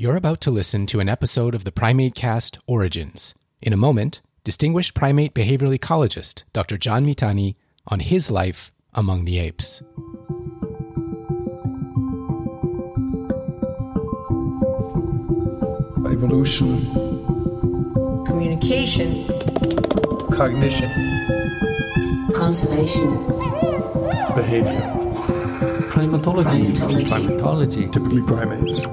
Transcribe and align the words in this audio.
You're 0.00 0.16
about 0.16 0.40
to 0.40 0.50
listen 0.50 0.86
to 0.86 1.00
an 1.00 1.10
episode 1.10 1.54
of 1.54 1.64
the 1.64 1.70
PrimateCast 1.70 2.56
Origins. 2.66 3.34
In 3.60 3.74
a 3.74 3.76
moment, 3.76 4.22
distinguished 4.44 4.94
primate 4.94 5.34
behavioral 5.34 5.78
ecologist 5.78 6.44
Dr. 6.54 6.78
John 6.78 7.04
Mitani 7.04 7.56
on 7.86 8.00
his 8.00 8.30
life 8.30 8.70
among 8.94 9.26
the 9.26 9.38
apes. 9.38 9.82
Evolution, 16.10 16.80
communication, 18.24 19.26
cognition, 20.32 20.90
conservation, 22.32 23.18
behavior. 24.34 24.80
Primatology. 25.90 26.74
Primatology. 26.74 27.06
Primatology. 27.06 27.92
Typically 27.92 28.22
primates. 28.22 28.86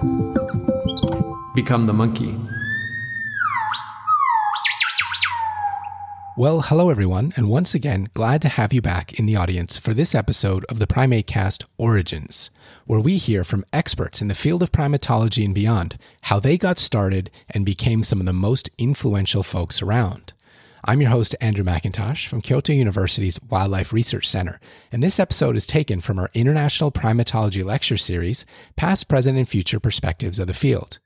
Become 1.58 1.88
the 1.88 1.94
monkey. 1.94 2.38
Well, 6.38 6.62
hello 6.62 6.92
everyone, 6.92 7.34
and 7.36 7.50
once 7.50 7.74
again, 7.74 8.10
glad 8.14 8.44
to 8.44 8.48
have 8.48 8.74
you 8.74 8.82
back 8.84 9.18
in 9.18 9.26
the 9.26 9.38
audience 9.38 9.80
for 9.80 9.96
this 9.96 10.14
episode 10.14 10.66
of 10.66 10.78
the 10.78 10.86
PrimateCast 10.86 11.64
Origins, 11.80 12.52
where 12.86 13.00
we 13.00 13.18
hear 13.18 13.44
from 13.44 13.66
experts 13.74 14.22
in 14.22 14.28
the 14.28 14.36
field 14.36 14.62
of 14.62 14.72
primatology 14.72 15.44
and 15.44 15.56
beyond 15.56 15.98
how 16.22 16.40
they 16.40 16.60
got 16.60 16.78
started 16.78 17.32
and 17.50 17.66
became 17.66 18.04
some 18.04 18.20
of 18.20 18.28
the 18.28 18.34
most 18.34 18.70
influential 18.78 19.42
folks 19.42 19.82
around. 19.82 20.34
I'm 20.86 21.02
your 21.02 21.10
host, 21.10 21.36
Andrew 21.42 21.66
McIntosh 21.66 22.28
from 22.28 22.42
Kyoto 22.42 22.72
University's 22.72 23.42
Wildlife 23.50 23.92
Research 23.92 24.28
Center, 24.30 24.60
and 24.92 25.02
this 25.02 25.20
episode 25.20 25.56
is 25.56 25.66
taken 25.66 26.02
from 26.02 26.20
our 26.20 26.30
International 26.36 26.92
Primatology 26.92 27.66
Lecture 27.66 27.98
Series, 27.98 28.46
Past, 28.76 29.08
Present, 29.08 29.40
and 29.40 29.50
Future 29.50 29.80
Perspectives 29.80 30.38
of 30.38 30.46
the 30.46 30.54
Field. 30.54 31.00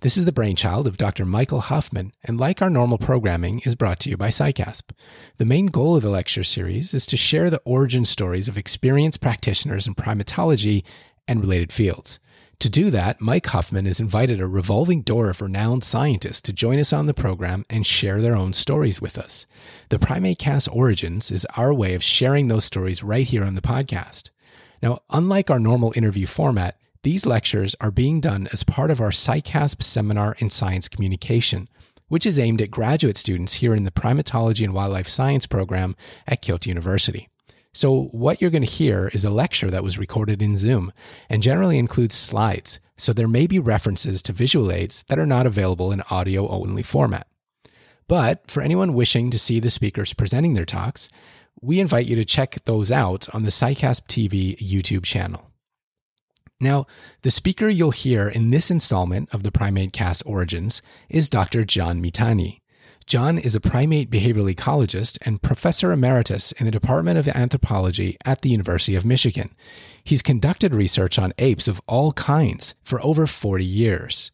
This 0.00 0.16
is 0.16 0.24
the 0.24 0.32
brainchild 0.32 0.86
of 0.86 0.96
Dr. 0.96 1.24
Michael 1.24 1.60
Huffman, 1.60 2.12
and 2.24 2.38
like 2.38 2.60
our 2.60 2.68
normal 2.68 2.98
programming, 2.98 3.60
is 3.60 3.74
brought 3.74 4.00
to 4.00 4.10
you 4.10 4.16
by 4.16 4.28
CICASP. 4.28 4.90
The 5.38 5.44
main 5.44 5.66
goal 5.66 5.96
of 5.96 6.02
the 6.02 6.10
lecture 6.10 6.44
series 6.44 6.92
is 6.94 7.06
to 7.06 7.16
share 7.16 7.48
the 7.48 7.60
origin 7.64 8.04
stories 8.04 8.48
of 8.48 8.58
experienced 8.58 9.20
practitioners 9.20 9.86
in 9.86 9.94
primatology 9.94 10.84
and 11.26 11.40
related 11.40 11.72
fields. 11.72 12.20
To 12.60 12.68
do 12.68 12.90
that, 12.90 13.20
Mike 13.20 13.46
Huffman 13.46 13.86
has 13.86 14.00
invited 14.00 14.40
a 14.40 14.46
revolving 14.46 15.02
door 15.02 15.28
of 15.28 15.40
renowned 15.40 15.84
scientists 15.84 16.40
to 16.42 16.52
join 16.52 16.78
us 16.78 16.92
on 16.92 17.06
the 17.06 17.14
program 17.14 17.64
and 17.68 17.86
share 17.86 18.20
their 18.20 18.36
own 18.36 18.52
stories 18.52 19.00
with 19.00 19.18
us. 19.18 19.46
The 19.88 19.98
PrimateCast 19.98 20.68
Origins 20.74 21.30
is 21.30 21.46
our 21.56 21.74
way 21.74 21.94
of 21.94 22.02
sharing 22.02 22.48
those 22.48 22.64
stories 22.64 23.02
right 23.02 23.26
here 23.26 23.44
on 23.44 23.54
the 23.54 23.60
podcast. 23.60 24.30
Now, 24.82 25.00
unlike 25.10 25.50
our 25.50 25.58
normal 25.58 25.92
interview 25.96 26.26
format, 26.26 26.78
these 27.04 27.26
lectures 27.26 27.76
are 27.82 27.90
being 27.90 28.18
done 28.18 28.48
as 28.50 28.64
part 28.64 28.90
of 28.90 28.98
our 28.98 29.10
CICASP 29.10 29.82
Seminar 29.82 30.36
in 30.38 30.48
Science 30.48 30.88
Communication, 30.88 31.68
which 32.08 32.24
is 32.24 32.38
aimed 32.38 32.62
at 32.62 32.70
graduate 32.70 33.18
students 33.18 33.52
here 33.54 33.74
in 33.74 33.84
the 33.84 33.90
Primatology 33.90 34.64
and 34.64 34.72
Wildlife 34.72 35.08
Science 35.08 35.46
program 35.46 35.94
at 36.26 36.40
Kyoto 36.40 36.68
University. 36.68 37.28
So, 37.74 38.04
what 38.12 38.40
you're 38.40 38.50
going 38.50 38.64
to 38.64 38.70
hear 38.70 39.10
is 39.12 39.22
a 39.22 39.30
lecture 39.30 39.70
that 39.70 39.82
was 39.82 39.98
recorded 39.98 40.40
in 40.40 40.56
Zoom 40.56 40.92
and 41.28 41.42
generally 41.42 41.76
includes 41.76 42.14
slides, 42.14 42.80
so 42.96 43.12
there 43.12 43.28
may 43.28 43.46
be 43.46 43.58
references 43.58 44.22
to 44.22 44.32
visual 44.32 44.72
aids 44.72 45.04
that 45.08 45.18
are 45.18 45.26
not 45.26 45.46
available 45.46 45.92
in 45.92 46.02
audio 46.08 46.48
only 46.48 46.82
format. 46.82 47.26
But 48.08 48.50
for 48.50 48.62
anyone 48.62 48.94
wishing 48.94 49.30
to 49.30 49.38
see 49.38 49.60
the 49.60 49.68
speakers 49.68 50.14
presenting 50.14 50.54
their 50.54 50.64
talks, 50.64 51.10
we 51.60 51.80
invite 51.80 52.06
you 52.06 52.16
to 52.16 52.24
check 52.24 52.64
those 52.64 52.90
out 52.90 53.28
on 53.34 53.42
the 53.42 53.50
CICASP 53.50 54.06
TV 54.06 54.56
YouTube 54.58 55.04
channel. 55.04 55.50
Now, 56.64 56.86
the 57.20 57.30
speaker 57.30 57.68
you'll 57.68 57.90
hear 57.90 58.26
in 58.26 58.48
this 58.48 58.70
installment 58.70 59.28
of 59.34 59.42
the 59.42 59.50
PrimateCast 59.50 60.22
Origins 60.24 60.80
is 61.10 61.28
Dr. 61.28 61.62
John 61.62 62.02
Mitani. 62.02 62.62
John 63.04 63.36
is 63.36 63.54
a 63.54 63.60
primate 63.60 64.10
behavioral 64.10 64.50
ecologist 64.50 65.18
and 65.26 65.42
professor 65.42 65.92
emeritus 65.92 66.52
in 66.52 66.64
the 66.64 66.72
Department 66.72 67.18
of 67.18 67.28
Anthropology 67.28 68.16
at 68.24 68.40
the 68.40 68.48
University 68.48 68.94
of 68.94 69.04
Michigan. 69.04 69.50
He's 70.02 70.22
conducted 70.22 70.74
research 70.74 71.18
on 71.18 71.34
apes 71.36 71.68
of 71.68 71.82
all 71.86 72.12
kinds 72.12 72.74
for 72.82 72.98
over 73.04 73.26
40 73.26 73.62
years. 73.62 74.30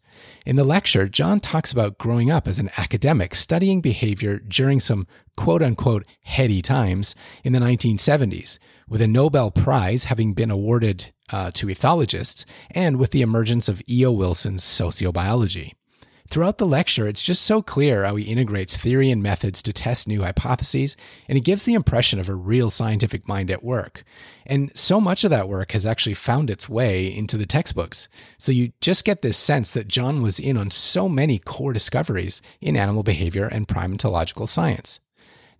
In 0.46 0.54
the 0.54 0.62
lecture, 0.62 1.08
John 1.08 1.40
talks 1.40 1.72
about 1.72 1.98
growing 1.98 2.30
up 2.30 2.46
as 2.46 2.60
an 2.60 2.70
academic 2.76 3.34
studying 3.34 3.80
behavior 3.80 4.38
during 4.38 4.78
some 4.78 5.08
quote 5.36 5.62
unquote 5.62 6.06
heady 6.22 6.62
times 6.62 7.16
in 7.42 7.52
the 7.52 7.58
1970s, 7.58 8.60
with 8.88 9.02
a 9.02 9.08
Nobel 9.08 9.50
Prize 9.50 10.04
having 10.04 10.32
been 10.32 10.50
awarded 10.50 11.12
uh, 11.32 11.50
to 11.52 11.66
ethologists 11.66 12.44
and 12.70 12.98
with 12.98 13.10
the 13.10 13.22
emergence 13.22 13.68
of 13.68 13.82
E.O. 13.88 14.10
Wilson's 14.12 14.62
sociobiology. 14.62 15.72
Throughout 16.30 16.58
the 16.58 16.66
lecture, 16.66 17.08
it's 17.08 17.24
just 17.24 17.42
so 17.42 17.60
clear 17.60 18.04
how 18.04 18.14
he 18.14 18.26
integrates 18.26 18.76
theory 18.76 19.10
and 19.10 19.20
methods 19.20 19.60
to 19.62 19.72
test 19.72 20.06
new 20.06 20.22
hypotheses, 20.22 20.96
and 21.28 21.36
it 21.36 21.42
gives 21.42 21.64
the 21.64 21.74
impression 21.74 22.20
of 22.20 22.28
a 22.28 22.36
real 22.36 22.70
scientific 22.70 23.26
mind 23.26 23.50
at 23.50 23.64
work. 23.64 24.04
And 24.46 24.70
so 24.72 25.00
much 25.00 25.24
of 25.24 25.30
that 25.30 25.48
work 25.48 25.72
has 25.72 25.84
actually 25.84 26.14
found 26.14 26.48
its 26.48 26.68
way 26.68 27.12
into 27.12 27.36
the 27.36 27.46
textbooks. 27.46 28.08
So 28.38 28.52
you 28.52 28.70
just 28.80 29.04
get 29.04 29.22
this 29.22 29.38
sense 29.38 29.72
that 29.72 29.88
John 29.88 30.22
was 30.22 30.38
in 30.38 30.56
on 30.56 30.70
so 30.70 31.08
many 31.08 31.40
core 31.40 31.72
discoveries 31.72 32.42
in 32.60 32.76
animal 32.76 33.02
behavior 33.02 33.46
and 33.46 33.66
primatological 33.66 34.46
science. 34.46 35.00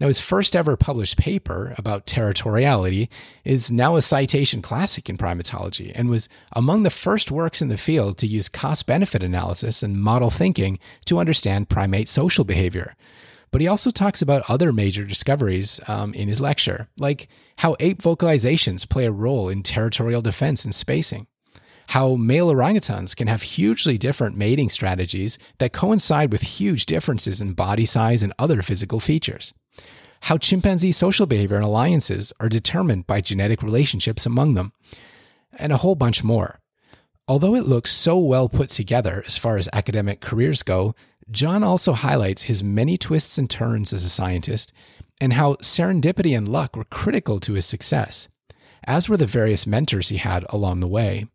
Now, 0.01 0.07
his 0.07 0.21
first 0.21 0.57
ever 0.57 0.79
published 0.79 1.19
paper 1.19 1.75
about 1.77 2.07
territoriality 2.07 3.09
is 3.45 3.71
now 3.71 3.97
a 3.97 4.03
citation 4.03 4.63
classic 4.63 5.11
in 5.11 5.19
primatology 5.19 5.93
and 5.95 6.09
was 6.09 6.27
among 6.53 6.85
the 6.85 6.91
first 6.91 7.31
works 7.31 7.61
in 7.61 7.69
the 7.69 7.77
field 7.77 8.17
to 8.19 8.27
use 8.27 8.49
cost 8.49 8.87
benefit 8.87 9.23
analysis 9.23 9.83
and 9.83 10.01
model 10.03 10.31
thinking 10.31 10.79
to 11.05 11.19
understand 11.19 11.69
primate 11.69 12.09
social 12.09 12.45
behavior. 12.45 12.97
But 13.51 13.61
he 13.61 13.69
also 13.69 13.91
talks 13.91 14.23
about 14.23 14.49
other 14.49 14.73
major 14.73 15.05
discoveries 15.05 15.81
um, 15.87 16.15
in 16.15 16.29
his 16.29 16.41
lecture, 16.41 16.89
like 16.99 17.29
how 17.59 17.77
ape 17.79 18.01
vocalizations 18.01 18.89
play 18.89 19.05
a 19.05 19.13
role 19.13 19.51
in 19.51 19.63
territorial 19.63 20.23
defense 20.23 20.65
and 20.65 20.75
spacing 20.75 21.27
how 21.89 22.15
male 22.15 22.55
orangutans 22.55 23.17
can 23.17 23.27
have 23.27 23.43
hugely 23.43 23.99
different 23.99 24.37
mating 24.37 24.71
strategies 24.71 25.41
that 25.59 25.73
coincide 25.73 26.31
with 26.31 26.41
huge 26.41 26.87
differences 26.87 27.41
in 27.41 27.53
body 27.53 27.85
size 27.85 28.23
and 28.23 28.33
other 28.39 28.63
physical 28.63 29.01
features. 29.01 29.53
How 30.23 30.39
chimpanzee 30.39 30.93
social 30.93 31.27
behavior 31.27 31.57
and 31.57 31.65
alliances 31.65 32.33
are 32.41 32.49
determined 32.49 33.07
by 33.07 33.21
genetic 33.21 33.63
relationships 33.63 34.27
among 34.27 34.55
them, 34.55 34.73
and 35.53 35.73
a 35.73 35.79
whole 35.79 35.95
bunch 35.95 36.23
more. 36.23 36.61
Although 37.27 37.55
it 37.55 37.67
looks 37.67 37.93
so 37.93 38.19
well 38.19 38.49
put 38.49 38.71
together 38.71 39.23
as 39.27 39.39
far 39.39 39.57
as 39.57 39.69
academic 39.73 40.21
careers 40.21 40.63
go, 40.63 40.95
John 41.31 41.63
also 41.63 41.93
highlights 41.93 42.43
his 42.43 42.63
many 42.63 42.99
twists 42.99 43.39
and 43.39 43.49
turns 43.49 43.93
as 43.93 44.05
a 44.05 44.09
scientist 44.09 44.73
and 45.21 45.35
how 45.35 45.55
serendipity 45.57 46.37
and 46.37 46.49
luck 46.49 46.77
were 46.77 46.85
critical 46.85 47.39
to 47.41 47.53
his 47.53 47.67
success, 47.67 48.29
as 48.85 49.09
were 49.09 49.17
the 49.17 49.27
various 49.27 49.67
mentors 49.67 50.09
he 50.09 50.17
had 50.17 50.45
along 50.49 50.81
the 50.81 50.89
way. 50.89 51.27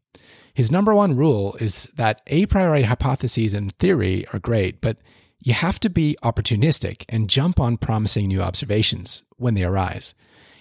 His 0.54 0.72
number 0.72 0.96
one 0.96 1.16
rule 1.16 1.56
is 1.60 1.88
that 1.96 2.22
a 2.28 2.46
priori 2.46 2.84
hypotheses 2.84 3.54
and 3.54 3.72
theory 3.78 4.26
are 4.34 4.40
great, 4.40 4.82
but 4.82 4.98
you 5.46 5.54
have 5.54 5.80
to 5.80 5.92
be 5.92 6.18
opportunistic 6.24 7.06
and 7.08 7.30
jump 7.30 7.60
on 7.60 7.78
promising 7.78 8.28
new 8.28 8.42
observations 8.42 9.24
when 9.38 9.54
they 9.54 9.64
arise. 9.64 10.16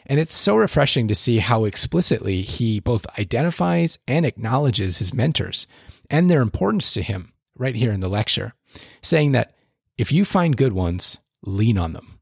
And 0.05 0.21
it's 0.21 0.35
so 0.35 0.57
refreshing 0.57 1.09
to 1.09 1.15
see 1.15 1.39
how 1.39 1.65
explicitly 1.65 2.43
he 2.43 2.81
both 2.81 3.07
identifies 3.19 3.99
and 4.07 4.27
acknowledges 4.27 4.99
his 4.99 5.15
mentors 5.15 5.67
and 6.11 6.31
their 6.31 6.43
importance 6.43 6.93
to 6.93 7.03
him 7.03 7.33
right 7.57 7.75
here 7.75 7.93
in 7.93 8.01
the 8.01 8.11
lecture, 8.11 8.53
saying 9.01 9.33
that 9.33 9.55
if 9.97 10.13
you 10.13 10.23
find 10.27 10.55
good 10.55 10.75
ones, 10.75 11.19
lean 11.43 11.79
on 11.79 11.95
them. 11.95 12.19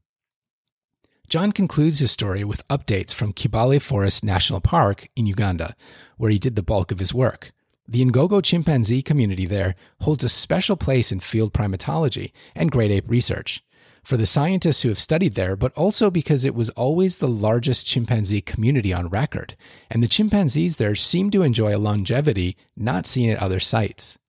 John 1.27 1.51
concludes 1.51 1.99
his 1.99 2.11
story 2.11 2.45
with 2.45 2.65
updates 2.69 3.13
from 3.13 3.33
Kibale 3.33 3.81
Forest 3.81 4.23
National 4.23 4.61
Park 4.61 5.09
in 5.17 5.25
Uganda, 5.25 5.75
where 6.15 6.31
he 6.31 6.39
did 6.39 6.55
the 6.55 6.63
bulk 6.63 6.93
of 6.93 6.99
his 6.99 7.13
work. 7.13 7.51
The 7.87 8.05
Ngogo 8.05 8.43
chimpanzee 8.43 9.01
community 9.01 9.45
there 9.45 9.75
holds 10.01 10.23
a 10.23 10.29
special 10.29 10.77
place 10.77 11.11
in 11.11 11.19
field 11.19 11.53
primatology 11.53 12.31
and 12.55 12.71
great 12.71 12.91
ape 12.91 13.09
research 13.09 13.63
for 14.03 14.17
the 14.17 14.25
scientists 14.25 14.81
who 14.81 14.89
have 14.89 14.99
studied 14.99 15.35
there, 15.35 15.55
but 15.55 15.71
also 15.73 16.11
because 16.11 16.43
it 16.43 16.53
was 16.53 16.69
always 16.71 17.17
the 17.17 17.27
largest 17.27 17.87
chimpanzee 17.87 18.41
community 18.41 18.93
on 18.93 19.07
record, 19.07 19.55
and 19.89 20.03
the 20.03 20.07
chimpanzees 20.07 20.75
there 20.75 20.95
seem 20.95 21.31
to 21.31 21.41
enjoy 21.41 21.75
a 21.75 21.79
longevity 21.79 22.57
not 22.75 23.05
seen 23.05 23.29
at 23.29 23.41
other 23.41 23.59
sites. 23.61 24.19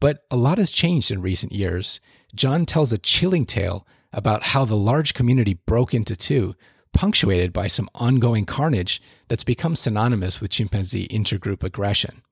But 0.00 0.24
a 0.30 0.36
lot 0.36 0.58
has 0.58 0.70
changed 0.70 1.10
in 1.10 1.22
recent 1.22 1.52
years. 1.52 2.00
John 2.34 2.66
tells 2.66 2.92
a 2.92 2.98
chilling 2.98 3.46
tale 3.46 3.86
about 4.12 4.42
how 4.42 4.64
the 4.64 4.76
large 4.76 5.14
community 5.14 5.54
broke 5.54 5.94
into 5.94 6.16
two, 6.16 6.56
punctuated 6.92 7.52
by 7.52 7.68
some 7.68 7.88
ongoing 7.94 8.44
carnage 8.44 9.00
that's 9.28 9.44
become 9.44 9.76
synonymous 9.76 10.40
with 10.40 10.50
chimpanzee 10.50 11.08
intergroup 11.08 11.62
aggression. 11.62 12.22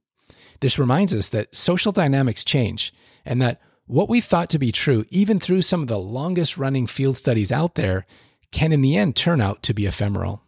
This 0.62 0.78
reminds 0.78 1.12
us 1.12 1.26
that 1.30 1.56
social 1.56 1.90
dynamics 1.90 2.44
change 2.44 2.94
and 3.24 3.42
that 3.42 3.60
what 3.86 4.08
we 4.08 4.20
thought 4.20 4.48
to 4.50 4.60
be 4.60 4.70
true, 4.70 5.04
even 5.10 5.40
through 5.40 5.62
some 5.62 5.82
of 5.82 5.88
the 5.88 5.98
longest 5.98 6.56
running 6.56 6.86
field 6.86 7.16
studies 7.16 7.50
out 7.50 7.74
there, 7.74 8.06
can 8.52 8.70
in 8.70 8.80
the 8.80 8.96
end 8.96 9.16
turn 9.16 9.40
out 9.40 9.64
to 9.64 9.74
be 9.74 9.86
ephemeral. 9.86 10.40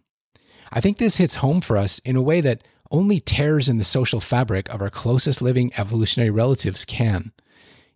I 0.70 0.80
think 0.80 0.98
this 0.98 1.16
hits 1.16 1.36
home 1.36 1.60
for 1.60 1.76
us 1.76 1.98
in 1.98 2.14
a 2.14 2.22
way 2.22 2.40
that 2.42 2.62
only 2.92 3.18
tears 3.18 3.68
in 3.68 3.78
the 3.78 3.82
social 3.82 4.20
fabric 4.20 4.72
of 4.72 4.80
our 4.80 4.88
closest 4.88 5.42
living 5.42 5.72
evolutionary 5.76 6.30
relatives 6.30 6.84
can. 6.84 7.32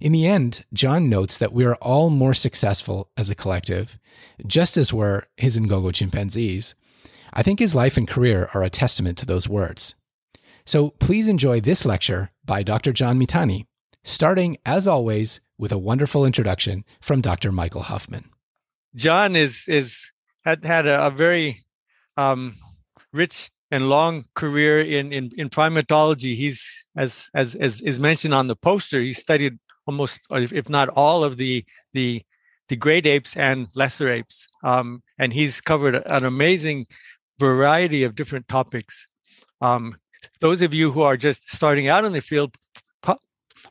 In 0.00 0.11
the 0.11 0.26
end, 0.26 0.65
John 0.73 1.09
notes 1.09 1.38
that 1.38 1.53
we 1.53 1.65
are 1.65 1.76
all 1.76 2.11
more 2.11 2.35
successful 2.35 3.11
as 3.17 3.31
a 3.31 3.37
collective, 3.37 3.97
just 4.44 4.76
as 4.76 4.93
were 4.93 5.29
his 5.37 5.56
Ngogo 5.56 5.94
chimpanzees. 5.94 6.75
I 7.32 7.44
think 7.44 7.61
his 7.61 7.76
life 7.76 7.97
and 7.97 8.09
career 8.09 8.50
are 8.55 8.65
a 8.65 8.70
testament 8.70 9.19
to 9.19 9.26
those 9.26 9.49
words. 9.49 9.94
So 10.69 10.91
please 10.91 11.29
enjoy 11.29 11.62
this 11.62 11.87
lecture 11.87 12.31
by 12.44 12.62
Dr. 12.62 12.93
John 12.93 13.19
Mitani, 13.19 13.65
starting, 14.05 14.59
as 14.67 14.87
always, 14.87 15.41
with 15.56 15.73
a 15.73 15.79
wonderful 15.79 16.26
introduction 16.26 16.85
from 17.00 17.23
Dr. 17.23 17.50
Michael 17.50 17.85
Huffman. 17.85 18.29
John 18.94 19.35
is 19.35 19.65
is 19.67 20.12
had 20.44 20.67
had 20.67 20.87
a, 20.87 21.06
a 21.06 21.11
very 21.11 21.65
um, 22.19 22.55
rich 23.15 23.50
and 23.70 23.88
long 23.88 24.26
career 24.35 24.82
in, 24.82 25.11
in 25.11 25.32
in 25.38 25.49
primatology. 25.49 26.37
He's 26.37 26.87
as 26.94 27.31
as 27.32 27.55
as 27.55 27.81
is 27.81 27.99
mentioned 27.99 28.35
on 28.35 28.47
the 28.47 28.56
poster. 28.56 29.00
He 29.00 29.15
studied 29.15 29.59
almost, 29.87 30.20
if 30.31 30.69
not 30.69 30.91
all, 30.91 31.25
of 31.25 31.38
the 31.38 31.65
the 31.94 32.20
the 32.69 32.76
great 32.76 33.06
apes 33.06 33.38
and 33.38 33.69
lesser 33.75 34.11
apes, 34.11 34.47
um, 34.62 35.03
and 35.19 35.32
he's 35.32 35.62
covered 35.62 35.94
an 35.94 36.26
amazing 36.26 36.88
variety 37.38 38.05
of 38.05 38.15
different 38.15 38.49
topics. 38.49 39.06
Um, 39.62 39.97
those 40.41 40.62
of 40.62 40.75
you 40.75 40.91
who 40.93 41.03
are 41.03 41.17
just 41.17 41.50
starting 41.50 41.88
out 41.88 42.05
in 42.05 42.12
the 42.12 42.20
field 42.20 42.56
pro- 43.03 43.20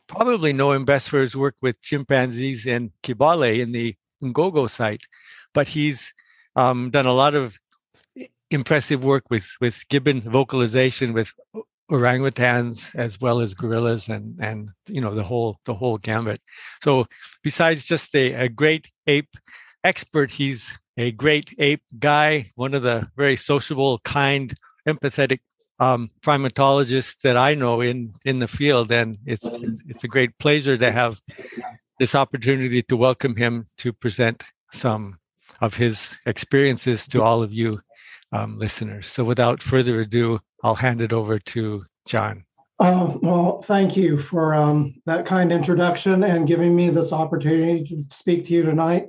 probably 0.06 0.52
know 0.52 0.72
him 0.72 0.84
best 0.84 1.08
for 1.08 1.20
his 1.20 1.36
work 1.36 1.56
with 1.62 1.80
chimpanzees 1.82 2.66
and 2.66 2.90
Kibale 3.02 3.60
in 3.60 3.72
the 3.72 3.94
Ngogo 4.22 4.68
site, 4.68 5.02
but 5.54 5.68
he's 5.68 6.12
um, 6.56 6.90
done 6.90 7.06
a 7.06 7.12
lot 7.12 7.34
of 7.34 7.58
impressive 8.50 9.04
work 9.04 9.24
with 9.30 9.46
with 9.60 9.86
gibbon 9.88 10.22
vocalization 10.22 11.12
with 11.12 11.32
orangutans 11.90 12.94
as 12.94 13.20
well 13.20 13.40
as 13.40 13.54
gorillas 13.54 14.08
and 14.08 14.36
and 14.40 14.70
you 14.86 15.00
know 15.00 15.14
the 15.14 15.22
whole 15.22 15.58
the 15.64 15.74
whole 15.74 15.98
gambit. 15.98 16.40
So 16.82 17.06
besides 17.42 17.84
just 17.84 18.14
a, 18.14 18.32
a 18.34 18.48
great 18.48 18.90
ape 19.06 19.36
expert 19.84 20.30
he's 20.30 20.78
a 20.96 21.12
great 21.12 21.54
ape 21.58 21.82
guy 21.98 22.50
one 22.56 22.74
of 22.74 22.82
the 22.82 23.08
very 23.16 23.36
sociable 23.36 24.00
kind 24.00 24.54
empathetic 24.86 25.40
um, 25.80 26.10
primatologists 26.22 27.20
that 27.22 27.36
i 27.36 27.54
know 27.54 27.80
in 27.80 28.12
in 28.24 28.38
the 28.38 28.48
field 28.48 28.90
and 28.90 29.18
it's, 29.26 29.44
it's 29.44 29.82
it's 29.86 30.04
a 30.04 30.08
great 30.08 30.36
pleasure 30.38 30.76
to 30.76 30.90
have 30.90 31.20
this 31.98 32.14
opportunity 32.14 32.82
to 32.82 32.96
welcome 32.96 33.36
him 33.36 33.66
to 33.76 33.92
present 33.92 34.44
some 34.72 35.18
of 35.60 35.74
his 35.74 36.18
experiences 36.26 37.06
to 37.08 37.22
all 37.22 37.42
of 37.42 37.52
you 37.52 37.78
um, 38.32 38.58
listeners. 38.58 39.08
So 39.08 39.24
without 39.24 39.62
further 39.62 40.00
ado, 40.00 40.40
I'll 40.62 40.76
hand 40.76 41.00
it 41.00 41.12
over 41.12 41.38
to 41.38 41.84
John. 42.06 42.44
Uh, 42.80 43.16
well, 43.22 43.62
thank 43.62 43.96
you 43.96 44.18
for 44.18 44.54
um, 44.54 44.94
that 45.06 45.26
kind 45.26 45.50
introduction 45.50 46.22
and 46.22 46.46
giving 46.46 46.76
me 46.76 46.90
this 46.90 47.12
opportunity 47.12 47.84
to 47.84 48.14
speak 48.14 48.44
to 48.46 48.52
you 48.52 48.62
tonight. 48.62 49.08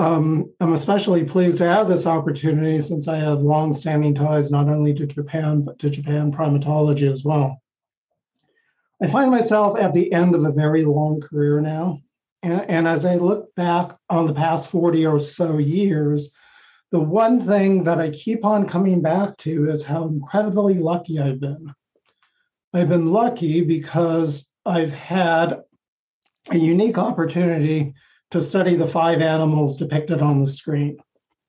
Um, 0.00 0.50
I'm 0.60 0.72
especially 0.72 1.24
pleased 1.24 1.58
to 1.58 1.68
have 1.68 1.86
this 1.86 2.06
opportunity 2.06 2.80
since 2.80 3.06
I 3.06 3.16
have 3.16 3.42
long-standing 3.42 4.14
ties 4.14 4.50
not 4.50 4.66
only 4.66 4.94
to 4.94 5.06
Japan 5.06 5.60
but 5.60 5.78
to 5.80 5.90
Japan 5.90 6.32
primatology 6.32 7.12
as 7.12 7.22
well. 7.22 7.60
I 9.02 9.08
find 9.08 9.30
myself 9.30 9.78
at 9.78 9.92
the 9.92 10.10
end 10.10 10.34
of 10.34 10.44
a 10.44 10.52
very 10.52 10.86
long 10.86 11.20
career 11.20 11.60
now, 11.60 12.00
and, 12.42 12.62
and 12.62 12.88
as 12.88 13.04
I 13.04 13.16
look 13.16 13.54
back 13.56 13.94
on 14.08 14.26
the 14.26 14.32
past 14.32 14.70
40 14.70 15.04
or 15.04 15.18
so 15.18 15.58
years, 15.58 16.32
the 16.92 17.00
one 17.00 17.44
thing 17.44 17.84
that 17.84 18.00
I 18.00 18.08
keep 18.08 18.42
on 18.42 18.66
coming 18.66 19.02
back 19.02 19.36
to 19.38 19.68
is 19.68 19.84
how 19.84 20.08
incredibly 20.08 20.78
lucky 20.78 21.20
I've 21.20 21.40
been. 21.40 21.74
I've 22.72 22.88
been 22.88 23.12
lucky 23.12 23.60
because 23.60 24.46
I've 24.64 24.92
had 24.92 25.60
a 26.48 26.56
unique 26.56 26.96
opportunity 26.96 27.92
to 28.30 28.40
study 28.40 28.76
the 28.76 28.86
five 28.86 29.20
animals 29.20 29.76
depicted 29.76 30.20
on 30.22 30.40
the 30.40 30.50
screen. 30.50 30.98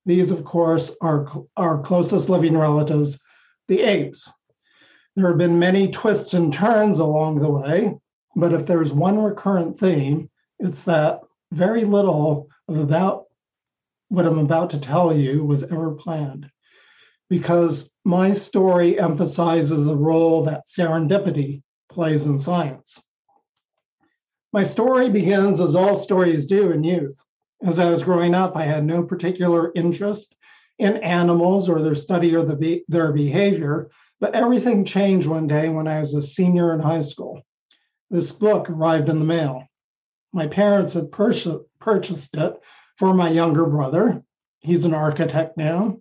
These, 0.05 0.31
of 0.31 0.43
course, 0.43 0.95
are 1.01 1.27
our 1.57 1.81
closest 1.81 2.29
living 2.29 2.57
relatives, 2.57 3.19
the 3.67 3.81
apes. 3.81 4.29
There 5.15 5.27
have 5.27 5.37
been 5.37 5.59
many 5.59 5.91
twists 5.91 6.33
and 6.33 6.53
turns 6.53 6.99
along 6.99 7.39
the 7.39 7.49
way, 7.49 7.95
but 8.35 8.53
if 8.53 8.65
there's 8.65 8.93
one 8.93 9.21
recurrent 9.21 9.77
theme, 9.77 10.29
it's 10.59 10.83
that 10.83 11.21
very 11.51 11.83
little 11.83 12.47
of 12.67 12.77
about 12.77 13.25
what 14.09 14.25
I'm 14.25 14.39
about 14.39 14.69
to 14.71 14.79
tell 14.79 15.15
you 15.15 15.43
was 15.43 15.63
ever 15.63 15.91
planned. 15.91 16.49
Because 17.29 17.89
my 18.03 18.31
story 18.31 18.99
emphasizes 18.99 19.85
the 19.85 19.95
role 19.95 20.43
that 20.45 20.67
serendipity 20.67 21.61
plays 21.89 22.25
in 22.25 22.37
science. 22.37 23.01
My 24.53 24.63
story 24.63 25.09
begins 25.09 25.61
as 25.61 25.75
all 25.75 25.95
stories 25.95 26.45
do 26.45 26.71
in 26.71 26.83
youth. 26.83 27.17
As 27.63 27.79
I 27.79 27.89
was 27.89 28.03
growing 28.03 28.35
up, 28.35 28.57
I 28.57 28.63
had 28.65 28.83
no 28.83 29.01
particular 29.01 29.71
interest 29.75 30.35
in 30.77 30.97
animals 30.97 31.69
or 31.69 31.81
their 31.81 31.95
study 31.95 32.35
or 32.35 32.43
the, 32.43 32.83
their 32.89 33.13
behavior, 33.13 33.89
but 34.19 34.35
everything 34.35 34.83
changed 34.83 35.27
one 35.27 35.47
day 35.47 35.69
when 35.69 35.87
I 35.87 35.99
was 35.99 36.13
a 36.13 36.21
senior 36.21 36.73
in 36.73 36.81
high 36.81 36.99
school. 36.99 37.41
This 38.09 38.33
book 38.33 38.69
arrived 38.69 39.07
in 39.07 39.19
the 39.19 39.25
mail. 39.25 39.63
My 40.33 40.47
parents 40.47 40.93
had 40.93 41.11
purchased 41.11 42.35
it 42.35 42.53
for 42.97 43.13
my 43.13 43.29
younger 43.29 43.65
brother. 43.65 44.21
He's 44.59 44.83
an 44.83 44.93
architect 44.93 45.55
now. 45.55 45.99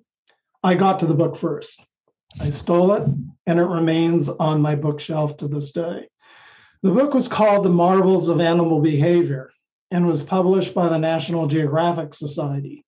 I 0.62 0.74
got 0.74 1.00
to 1.00 1.06
the 1.06 1.14
book 1.14 1.36
first. 1.36 1.84
I 2.40 2.50
stole 2.50 2.92
it, 2.94 3.08
and 3.46 3.58
it 3.60 3.64
remains 3.64 4.28
on 4.28 4.60
my 4.60 4.74
bookshelf 4.74 5.36
to 5.38 5.48
this 5.48 5.72
day. 5.72 6.09
The 6.82 6.92
book 6.92 7.12
was 7.12 7.28
called 7.28 7.62
The 7.62 7.68
Marvels 7.68 8.28
of 8.28 8.40
Animal 8.40 8.80
Behavior 8.80 9.50
and 9.90 10.06
was 10.06 10.22
published 10.22 10.72
by 10.72 10.88
the 10.88 10.98
National 10.98 11.46
Geographic 11.46 12.14
Society. 12.14 12.86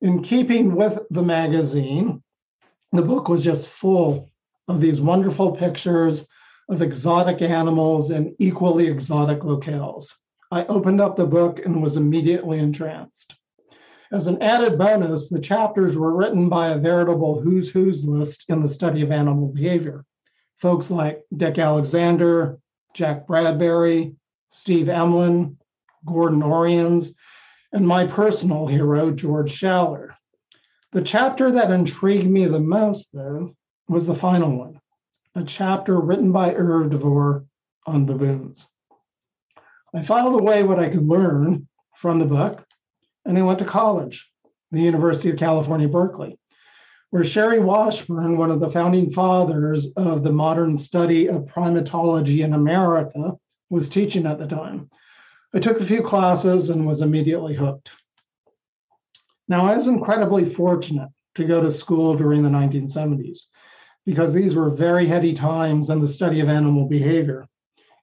In 0.00 0.22
keeping 0.22 0.76
with 0.76 1.00
the 1.10 1.24
magazine, 1.24 2.22
the 2.92 3.02
book 3.02 3.28
was 3.28 3.42
just 3.42 3.68
full 3.68 4.30
of 4.68 4.80
these 4.80 5.00
wonderful 5.00 5.56
pictures 5.56 6.24
of 6.70 6.82
exotic 6.82 7.42
animals 7.42 8.12
in 8.12 8.36
equally 8.38 8.86
exotic 8.86 9.40
locales. 9.40 10.14
I 10.52 10.64
opened 10.66 11.00
up 11.00 11.16
the 11.16 11.26
book 11.26 11.58
and 11.64 11.82
was 11.82 11.96
immediately 11.96 12.60
entranced. 12.60 13.34
As 14.12 14.28
an 14.28 14.40
added 14.40 14.78
bonus, 14.78 15.28
the 15.28 15.40
chapters 15.40 15.98
were 15.98 16.14
written 16.14 16.48
by 16.48 16.68
a 16.68 16.78
veritable 16.78 17.40
who's 17.40 17.68
who's 17.68 18.06
list 18.06 18.44
in 18.48 18.62
the 18.62 18.68
study 18.68 19.02
of 19.02 19.10
animal 19.10 19.48
behavior. 19.48 20.04
Folks 20.58 20.92
like 20.92 21.24
Dick 21.36 21.58
Alexander, 21.58 22.60
Jack 22.94 23.26
Bradbury, 23.26 24.14
Steve 24.50 24.86
Emlen, 24.86 25.56
Gordon 26.06 26.42
Orians, 26.42 27.14
and 27.72 27.86
my 27.86 28.06
personal 28.06 28.66
hero, 28.66 29.10
George 29.10 29.52
Schaller. 29.52 30.14
The 30.92 31.02
chapter 31.02 31.50
that 31.52 31.70
intrigued 31.70 32.26
me 32.26 32.46
the 32.46 32.60
most, 32.60 33.10
though, 33.12 33.54
was 33.88 34.06
the 34.06 34.14
final 34.14 34.58
one, 34.58 34.80
a 35.34 35.44
chapter 35.44 35.98
written 35.98 36.32
by 36.32 36.54
Irv 36.54 36.90
DeVore 36.90 37.44
on 37.86 38.04
baboons. 38.04 38.66
I 39.94 40.02
filed 40.02 40.38
away 40.38 40.62
what 40.62 40.78
I 40.78 40.88
could 40.88 41.06
learn 41.06 41.68
from 41.96 42.18
the 42.18 42.26
book 42.26 42.64
and 43.24 43.38
I 43.38 43.42
went 43.42 43.58
to 43.60 43.64
college, 43.64 44.30
the 44.70 44.80
University 44.80 45.30
of 45.30 45.38
California, 45.38 45.88
Berkeley, 45.88 46.38
where 47.12 47.24
Sherry 47.24 47.58
Washburn, 47.58 48.38
one 48.38 48.50
of 48.50 48.58
the 48.58 48.70
founding 48.70 49.10
fathers 49.10 49.92
of 49.96 50.22
the 50.22 50.32
modern 50.32 50.78
study 50.78 51.28
of 51.28 51.44
primatology 51.44 52.42
in 52.42 52.54
America, 52.54 53.36
was 53.68 53.90
teaching 53.90 54.24
at 54.24 54.38
the 54.38 54.46
time. 54.46 54.88
I 55.52 55.58
took 55.58 55.78
a 55.78 55.84
few 55.84 56.00
classes 56.00 56.70
and 56.70 56.86
was 56.86 57.02
immediately 57.02 57.54
hooked. 57.54 57.90
Now, 59.46 59.66
I 59.66 59.74
was 59.74 59.88
incredibly 59.88 60.46
fortunate 60.46 61.10
to 61.34 61.44
go 61.44 61.60
to 61.60 61.70
school 61.70 62.16
during 62.16 62.42
the 62.42 62.48
1970s 62.48 63.40
because 64.06 64.32
these 64.32 64.56
were 64.56 64.70
very 64.70 65.04
heady 65.04 65.34
times 65.34 65.90
in 65.90 66.00
the 66.00 66.06
study 66.06 66.40
of 66.40 66.48
animal 66.48 66.86
behavior. 66.86 67.46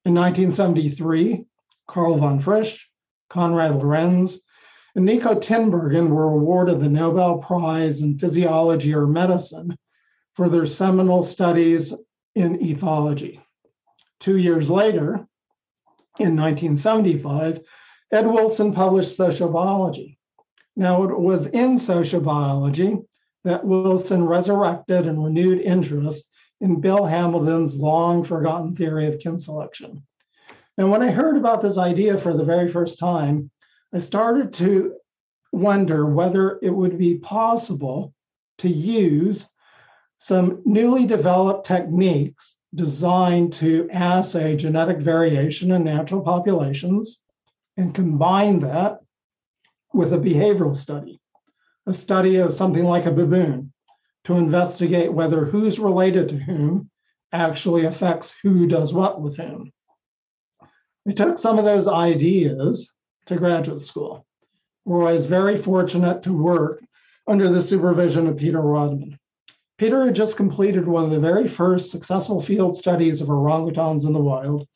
In 0.05 0.13
1973, 0.13 1.45
Karl 1.87 2.17
von 2.17 2.39
Frisch, 2.39 2.87
Konrad 3.31 3.75
Lorenz, 3.75 4.37
and 4.95 5.05
Nico 5.05 5.35
Tinbergen 5.35 6.09
were 6.09 6.25
awarded 6.25 6.79
the 6.79 6.89
Nobel 6.89 7.37
Prize 7.37 8.01
in 8.01 8.17
Physiology 8.17 8.93
or 8.93 9.07
Medicine 9.07 9.77
for 10.33 10.49
their 10.49 10.65
seminal 10.65 11.21
studies 11.23 11.93
in 12.35 12.57
ethology. 12.59 13.39
Two 14.19 14.37
years 14.37 14.69
later, 14.69 15.27
in 16.19 16.35
1975, 16.35 17.59
Ed 18.11 18.25
Wilson 18.25 18.73
published 18.73 19.17
Sociobiology. 19.17 20.17
Now, 20.75 21.03
it 21.03 21.17
was 21.17 21.47
in 21.47 21.75
sociobiology 21.75 23.03
that 23.43 23.65
Wilson 23.65 24.25
resurrected 24.25 25.07
and 25.07 25.23
renewed 25.23 25.61
interest 25.61 26.25
in 26.61 26.81
Bill 26.81 27.05
Hamilton's 27.05 27.77
long 27.77 28.23
forgotten 28.23 28.75
theory 28.75 29.07
of 29.07 29.19
kin 29.19 29.37
selection. 29.37 30.03
And 30.77 30.91
when 30.91 31.01
I 31.01 31.11
heard 31.11 31.37
about 31.37 31.61
this 31.61 31.77
idea 31.77 32.17
for 32.17 32.33
the 32.33 32.43
very 32.43 32.67
first 32.67 32.99
time, 32.99 33.51
I 33.91 33.97
started 33.97 34.53
to 34.55 34.95
wonder 35.51 36.05
whether 36.05 36.59
it 36.61 36.69
would 36.69 36.97
be 36.97 37.17
possible 37.17 38.13
to 38.59 38.69
use 38.69 39.49
some 40.19 40.61
newly 40.63 41.07
developed 41.07 41.65
techniques 41.65 42.57
designed 42.75 43.53
to 43.53 43.89
assay 43.91 44.55
genetic 44.55 44.99
variation 44.99 45.71
in 45.71 45.83
natural 45.83 46.21
populations 46.21 47.19
and 47.77 47.95
combine 47.95 48.59
that 48.59 48.99
with 49.91 50.13
a 50.13 50.17
behavioral 50.17 50.75
study, 50.75 51.19
a 51.87 51.93
study 51.93 52.35
of 52.35 52.53
something 52.53 52.83
like 52.83 53.07
a 53.07 53.11
baboon 53.11 53.73
to 54.25 54.35
investigate 54.35 55.11
whether 55.11 55.45
who's 55.45 55.79
related 55.79 56.29
to 56.29 56.37
whom 56.37 56.91
actually 57.31 57.85
affects 57.85 58.35
who 58.43 58.67
does 58.67 58.93
what 58.93 59.19
with 59.19 59.37
whom. 59.37 59.71
I 61.07 61.13
took 61.13 61.39
some 61.39 61.57
of 61.57 61.65
those 61.65 61.87
ideas 61.87 62.91
to 63.29 63.37
graduate 63.37 63.79
school, 63.79 64.25
where 64.83 65.07
I 65.07 65.13
was 65.13 65.25
very 65.25 65.55
fortunate 65.55 66.21
to 66.23 66.33
work 66.33 66.83
under 67.27 67.49
the 67.49 67.61
supervision 67.61 68.27
of 68.27 68.37
Peter 68.37 68.59
Rodman. 68.59 69.17
Peter 69.77 70.03
had 70.05 70.15
just 70.15 70.35
completed 70.35 70.87
one 70.87 71.05
of 71.05 71.11
the 71.11 71.19
very 71.19 71.47
first 71.47 71.89
successful 71.89 72.41
field 72.41 72.75
studies 72.75 73.21
of 73.21 73.29
orangutans 73.29 74.05
in 74.05 74.13
the 74.13 74.19
wild. 74.19 74.67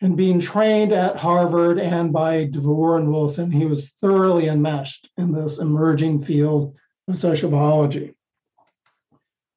And 0.00 0.16
being 0.16 0.38
trained 0.38 0.92
at 0.92 1.16
Harvard 1.16 1.80
and 1.80 2.12
by 2.12 2.44
DeVore 2.44 2.98
and 2.98 3.10
Wilson, 3.10 3.50
he 3.50 3.66
was 3.66 3.90
thoroughly 4.00 4.46
enmeshed 4.46 5.10
in 5.18 5.32
this 5.32 5.58
emerging 5.58 6.22
field 6.22 6.76
of 7.08 7.16
sociobiology. 7.16 8.14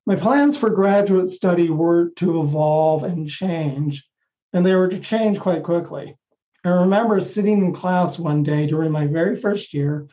My 0.07 0.15
plans 0.15 0.57
for 0.57 0.71
graduate 0.71 1.29
study 1.29 1.69
were 1.69 2.09
to 2.15 2.41
evolve 2.41 3.03
and 3.03 3.29
change, 3.29 4.03
and 4.51 4.65
they 4.65 4.75
were 4.75 4.87
to 4.87 4.99
change 4.99 5.39
quite 5.39 5.61
quickly. 5.61 6.17
I 6.63 6.69
remember 6.69 7.19
sitting 7.21 7.65
in 7.65 7.73
class 7.73 8.19
one 8.19 8.43
day 8.43 8.67
during 8.67 8.91
my 8.91 9.07
very 9.07 9.35
first 9.35 9.73
year, 9.73 10.07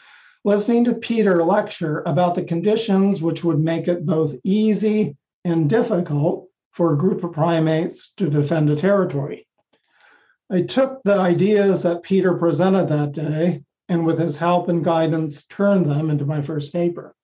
listening 0.45 0.85
to 0.85 0.95
Peter 0.95 1.43
lecture 1.43 2.02
about 2.07 2.35
the 2.35 2.45
conditions 2.45 3.21
which 3.21 3.45
would 3.45 3.59
make 3.59 3.87
it 3.87 4.07
both 4.07 4.35
easy 4.45 5.17
and 5.45 5.69
difficult 5.69 6.49
for 6.73 6.93
a 6.93 6.97
group 6.97 7.23
of 7.23 7.33
primates 7.33 8.12
to 8.14 8.31
defend 8.31 8.71
a 8.71 8.76
territory. 8.76 9.47
I 10.50 10.62
took 10.62 11.02
the 11.02 11.19
ideas 11.19 11.83
that 11.83 12.02
Peter 12.02 12.35
presented 12.35 12.88
that 12.88 13.12
day 13.12 13.62
and, 13.90 14.07
with 14.07 14.19
his 14.19 14.38
help 14.38 14.69
and 14.69 14.83
guidance, 14.83 15.45
turned 15.47 15.85
them 15.85 16.09
into 16.09 16.25
my 16.25 16.40
first 16.40 16.73
paper. 16.73 17.14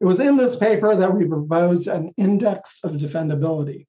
It 0.00 0.06
was 0.06 0.20
in 0.20 0.38
this 0.38 0.56
paper 0.56 0.96
that 0.96 1.14
we 1.14 1.26
proposed 1.26 1.88
an 1.88 2.14
index 2.16 2.80
of 2.84 2.92
defendability, 2.92 3.86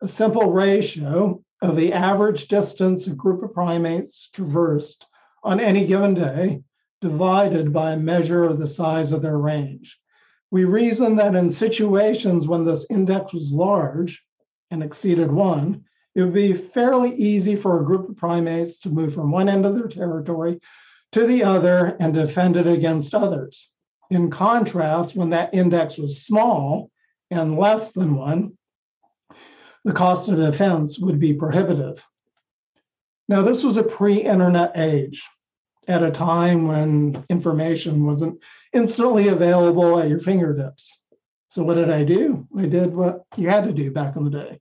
a 0.00 0.08
simple 0.08 0.50
ratio 0.50 1.44
of 1.62 1.76
the 1.76 1.92
average 1.92 2.48
distance 2.48 3.06
a 3.06 3.14
group 3.14 3.42
of 3.42 3.54
primates 3.54 4.28
traversed 4.32 5.06
on 5.44 5.60
any 5.60 5.86
given 5.86 6.12
day 6.12 6.60
divided 7.00 7.72
by 7.72 7.92
a 7.92 7.96
measure 7.96 8.44
of 8.44 8.58
the 8.58 8.66
size 8.66 9.12
of 9.12 9.22
their 9.22 9.38
range. 9.38 9.98
We 10.50 10.64
reasoned 10.64 11.18
that 11.20 11.36
in 11.36 11.50
situations 11.50 12.48
when 12.48 12.64
this 12.64 12.84
index 12.90 13.32
was 13.32 13.52
large 13.52 14.22
and 14.70 14.82
exceeded 14.82 15.30
one, 15.30 15.84
it 16.14 16.22
would 16.22 16.34
be 16.34 16.52
fairly 16.52 17.14
easy 17.14 17.56
for 17.56 17.80
a 17.80 17.84
group 17.84 18.08
of 18.08 18.16
primates 18.16 18.80
to 18.80 18.90
move 18.90 19.14
from 19.14 19.30
one 19.30 19.48
end 19.48 19.64
of 19.64 19.74
their 19.74 19.88
territory 19.88 20.60
to 21.12 21.26
the 21.26 21.44
other 21.44 21.96
and 22.00 22.12
defend 22.12 22.56
it 22.56 22.66
against 22.66 23.14
others. 23.14 23.70
In 24.10 24.30
contrast, 24.30 25.16
when 25.16 25.30
that 25.30 25.54
index 25.54 25.96
was 25.96 26.24
small 26.24 26.90
and 27.30 27.56
less 27.56 27.92
than 27.92 28.14
one, 28.14 28.58
the 29.84 29.92
cost 29.92 30.28
of 30.28 30.36
defense 30.36 30.98
would 30.98 31.18
be 31.18 31.34
prohibitive. 31.34 32.04
Now, 33.28 33.42
this 33.42 33.64
was 33.64 33.76
a 33.76 33.82
pre 33.82 34.16
internet 34.16 34.72
age 34.76 35.24
at 35.88 36.02
a 36.02 36.10
time 36.10 36.68
when 36.68 37.24
information 37.28 38.04
wasn't 38.04 38.40
instantly 38.72 39.28
available 39.28 39.98
at 39.98 40.08
your 40.08 40.20
fingertips. 40.20 40.96
So, 41.48 41.62
what 41.62 41.74
did 41.74 41.90
I 41.90 42.04
do? 42.04 42.46
I 42.56 42.66
did 42.66 42.94
what 42.94 43.24
you 43.36 43.48
had 43.48 43.64
to 43.64 43.72
do 43.72 43.90
back 43.90 44.16
in 44.16 44.24
the 44.24 44.30
day. 44.30 44.60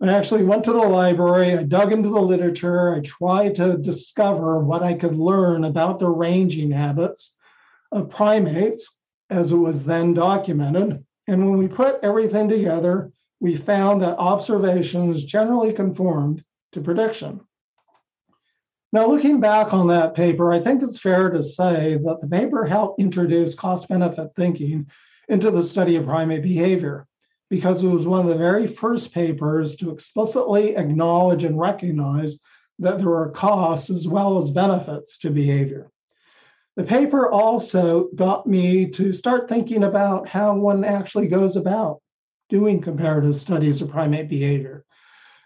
I 0.00 0.12
actually 0.12 0.44
went 0.44 0.62
to 0.64 0.72
the 0.72 0.78
library, 0.78 1.58
I 1.58 1.64
dug 1.64 1.92
into 1.92 2.08
the 2.08 2.20
literature, 2.20 2.94
I 2.94 3.00
tried 3.00 3.56
to 3.56 3.76
discover 3.76 4.60
what 4.60 4.84
I 4.84 4.94
could 4.94 5.16
learn 5.16 5.64
about 5.64 5.98
the 5.98 6.08
ranging 6.08 6.70
habits 6.70 7.34
of 7.90 8.08
primates 8.08 8.94
as 9.28 9.52
it 9.52 9.56
was 9.56 9.84
then 9.84 10.14
documented. 10.14 11.04
And 11.26 11.50
when 11.50 11.58
we 11.58 11.66
put 11.66 11.98
everything 12.04 12.48
together, 12.48 13.10
we 13.40 13.54
found 13.54 14.02
that 14.02 14.18
observations 14.18 15.24
generally 15.24 15.72
conformed 15.72 16.42
to 16.72 16.80
prediction. 16.80 17.40
Now, 18.92 19.06
looking 19.06 19.38
back 19.38 19.74
on 19.74 19.88
that 19.88 20.14
paper, 20.14 20.52
I 20.52 20.60
think 20.60 20.82
it's 20.82 20.98
fair 20.98 21.28
to 21.30 21.42
say 21.42 21.98
that 22.04 22.20
the 22.20 22.28
paper 22.28 22.64
helped 22.64 23.00
introduce 23.00 23.54
cost 23.54 23.88
benefit 23.88 24.30
thinking 24.34 24.86
into 25.28 25.50
the 25.50 25.62
study 25.62 25.96
of 25.96 26.06
primate 26.06 26.42
behavior 26.42 27.06
because 27.50 27.84
it 27.84 27.88
was 27.88 28.06
one 28.06 28.20
of 28.20 28.28
the 28.28 28.34
very 28.34 28.66
first 28.66 29.12
papers 29.12 29.76
to 29.76 29.90
explicitly 29.90 30.76
acknowledge 30.76 31.44
and 31.44 31.58
recognize 31.58 32.38
that 32.78 32.98
there 32.98 33.14
are 33.14 33.30
costs 33.30 33.90
as 33.90 34.08
well 34.08 34.38
as 34.38 34.50
benefits 34.50 35.18
to 35.18 35.30
behavior. 35.30 35.90
The 36.76 36.84
paper 36.84 37.30
also 37.30 38.08
got 38.14 38.46
me 38.46 38.86
to 38.90 39.12
start 39.12 39.48
thinking 39.48 39.84
about 39.84 40.28
how 40.28 40.54
one 40.54 40.84
actually 40.84 41.26
goes 41.26 41.56
about 41.56 42.00
doing 42.48 42.80
comparative 42.80 43.36
studies 43.36 43.80
of 43.80 43.90
primate 43.90 44.28
behavior. 44.28 44.84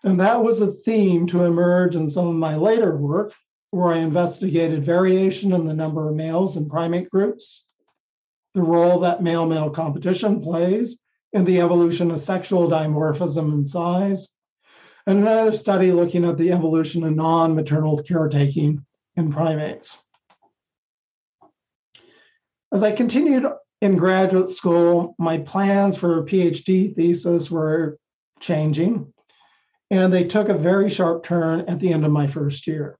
And 0.04 0.18
that 0.20 0.42
was 0.42 0.60
a 0.60 0.72
theme 0.72 1.26
to 1.28 1.44
emerge 1.44 1.96
in 1.96 2.08
some 2.08 2.26
of 2.26 2.34
my 2.34 2.56
later 2.56 2.96
work, 2.96 3.32
where 3.70 3.92
I 3.92 3.98
investigated 3.98 4.84
variation 4.84 5.52
in 5.52 5.66
the 5.66 5.74
number 5.74 6.08
of 6.08 6.14
males 6.14 6.56
in 6.56 6.68
primate 6.68 7.08
groups, 7.10 7.64
the 8.54 8.62
role 8.62 9.00
that 9.00 9.22
male 9.22 9.46
male 9.46 9.70
competition 9.70 10.40
plays 10.40 10.98
in 11.32 11.44
the 11.44 11.60
evolution 11.60 12.10
of 12.10 12.20
sexual 12.20 12.68
dimorphism 12.68 13.52
and 13.52 13.66
size, 13.66 14.28
and 15.06 15.18
another 15.18 15.52
study 15.52 15.90
looking 15.90 16.24
at 16.24 16.36
the 16.36 16.52
evolution 16.52 17.02
of 17.04 17.14
non 17.14 17.54
maternal 17.54 18.02
caretaking 18.02 18.84
in 19.16 19.32
primates. 19.32 20.02
As 22.72 22.82
I 22.82 22.92
continued 22.92 23.46
in 23.82 23.96
graduate 23.96 24.48
school, 24.48 25.16
my 25.18 25.38
plans 25.38 25.96
for 25.96 26.18
a 26.18 26.22
PhD 26.22 26.94
thesis 26.94 27.50
were 27.50 27.98
changing, 28.38 29.12
and 29.90 30.12
they 30.12 30.22
took 30.22 30.48
a 30.48 30.54
very 30.54 30.88
sharp 30.88 31.24
turn 31.24 31.62
at 31.62 31.80
the 31.80 31.92
end 31.92 32.06
of 32.06 32.12
my 32.12 32.28
first 32.28 32.68
year. 32.68 32.96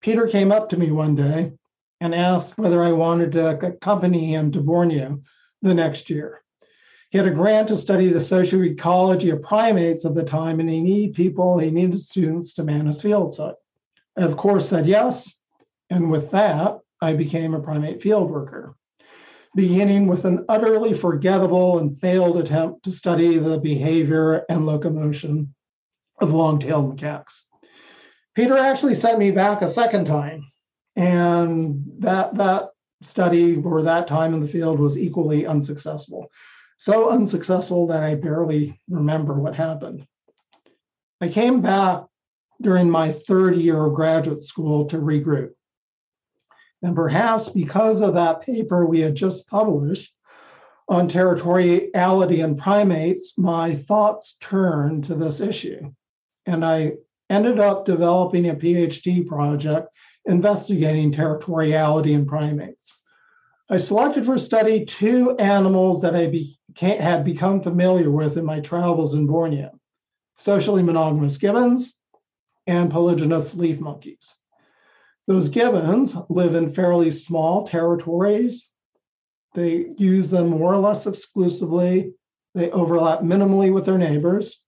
Peter 0.00 0.26
came 0.26 0.50
up 0.50 0.70
to 0.70 0.78
me 0.78 0.90
one 0.90 1.14
day 1.14 1.52
and 2.00 2.14
asked 2.14 2.56
whether 2.56 2.82
I 2.82 2.92
wanted 2.92 3.32
to 3.32 3.50
accompany 3.50 4.32
him 4.32 4.50
to 4.52 4.62
Borneo 4.62 5.20
the 5.60 5.74
next 5.74 6.08
year. 6.08 6.42
He 7.10 7.18
had 7.18 7.26
a 7.26 7.30
grant 7.30 7.68
to 7.68 7.76
study 7.76 8.08
the 8.08 8.18
socioecology 8.18 9.30
of 9.30 9.42
primates 9.42 10.06
at 10.06 10.14
the 10.14 10.24
time, 10.24 10.58
and 10.58 10.70
he 10.70 10.80
needed 10.80 11.14
people, 11.14 11.58
he 11.58 11.70
needed 11.70 12.00
students 12.00 12.54
to 12.54 12.64
man 12.64 12.86
his 12.86 13.02
field 13.02 13.34
site. 13.34 13.56
I, 14.16 14.22
of 14.22 14.38
course, 14.38 14.66
said 14.66 14.86
yes. 14.86 15.36
And 15.90 16.10
with 16.10 16.30
that, 16.30 16.78
I 17.02 17.12
became 17.12 17.52
a 17.52 17.60
primate 17.60 18.00
field 18.02 18.30
worker, 18.30 18.74
beginning 19.54 20.06
with 20.06 20.24
an 20.24 20.44
utterly 20.48 20.94
forgettable 20.94 21.78
and 21.78 21.98
failed 21.98 22.38
attempt 22.38 22.84
to 22.84 22.90
study 22.90 23.38
the 23.38 23.58
behavior 23.58 24.44
and 24.48 24.66
locomotion 24.66 25.54
of 26.20 26.32
long 26.32 26.58
tailed 26.58 26.96
macaques. 26.96 27.42
Peter 28.34 28.56
actually 28.56 28.94
sent 28.94 29.18
me 29.18 29.30
back 29.30 29.60
a 29.60 29.68
second 29.68 30.06
time, 30.06 30.42
and 30.96 31.82
that, 31.98 32.34
that 32.34 32.70
study 33.02 33.56
or 33.56 33.82
that 33.82 34.06
time 34.06 34.32
in 34.32 34.40
the 34.40 34.48
field 34.48 34.78
was 34.78 34.96
equally 34.96 35.46
unsuccessful. 35.46 36.30
So 36.78 37.10
unsuccessful 37.10 37.86
that 37.88 38.02
I 38.02 38.14
barely 38.14 38.80
remember 38.88 39.34
what 39.34 39.54
happened. 39.54 40.06
I 41.20 41.28
came 41.28 41.60
back 41.60 42.04
during 42.60 42.90
my 42.90 43.12
third 43.12 43.56
year 43.56 43.84
of 43.84 43.94
graduate 43.94 44.42
school 44.42 44.86
to 44.86 44.98
regroup. 44.98 45.50
And 46.82 46.96
perhaps 46.96 47.48
because 47.48 48.00
of 48.00 48.14
that 48.14 48.40
paper 48.40 48.84
we 48.84 49.00
had 49.00 49.14
just 49.14 49.46
published 49.48 50.12
on 50.88 51.08
territoriality 51.08 52.38
in 52.44 52.56
primates, 52.56 53.38
my 53.38 53.74
thoughts 53.74 54.36
turned 54.40 55.04
to 55.04 55.14
this 55.14 55.40
issue. 55.40 55.92
And 56.46 56.64
I 56.64 56.94
ended 57.30 57.60
up 57.60 57.84
developing 57.84 58.48
a 58.48 58.54
PhD 58.54 59.26
project 59.26 59.88
investigating 60.26 61.12
territoriality 61.12 62.12
in 62.12 62.26
primates. 62.26 62.98
I 63.70 63.78
selected 63.78 64.26
for 64.26 64.36
study 64.38 64.84
two 64.84 65.36
animals 65.38 66.02
that 66.02 66.14
I 66.14 66.26
became, 66.26 67.00
had 67.00 67.24
become 67.24 67.62
familiar 67.62 68.10
with 68.10 68.36
in 68.36 68.44
my 68.44 68.60
travels 68.60 69.14
in 69.14 69.26
Borneo 69.26 69.70
socially 70.36 70.82
monogamous 70.82 71.36
gibbons 71.36 71.94
and 72.66 72.90
polygynous 72.90 73.54
leaf 73.54 73.80
monkeys. 73.80 74.34
Those 75.28 75.48
gibbons 75.48 76.16
live 76.28 76.54
in 76.54 76.70
fairly 76.70 77.10
small 77.10 77.66
territories. 77.66 78.68
They 79.54 79.92
use 79.96 80.30
them 80.30 80.50
more 80.50 80.72
or 80.72 80.78
less 80.78 81.06
exclusively. 81.06 82.14
They 82.54 82.70
overlap 82.70 83.20
minimally 83.20 83.72
with 83.72 83.86
their 83.86 83.98
neighbors. 83.98 84.60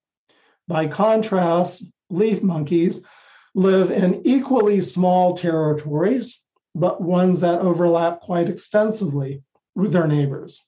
By 0.68 0.86
contrast, 0.86 1.84
leaf 2.10 2.42
monkeys 2.42 3.00
live 3.54 3.90
in 3.90 4.22
equally 4.24 4.80
small 4.80 5.36
territories, 5.36 6.40
but 6.74 7.00
ones 7.00 7.40
that 7.40 7.60
overlap 7.60 8.20
quite 8.20 8.48
extensively 8.48 9.42
with 9.74 9.92
their 9.92 10.06
neighbors. 10.06 10.60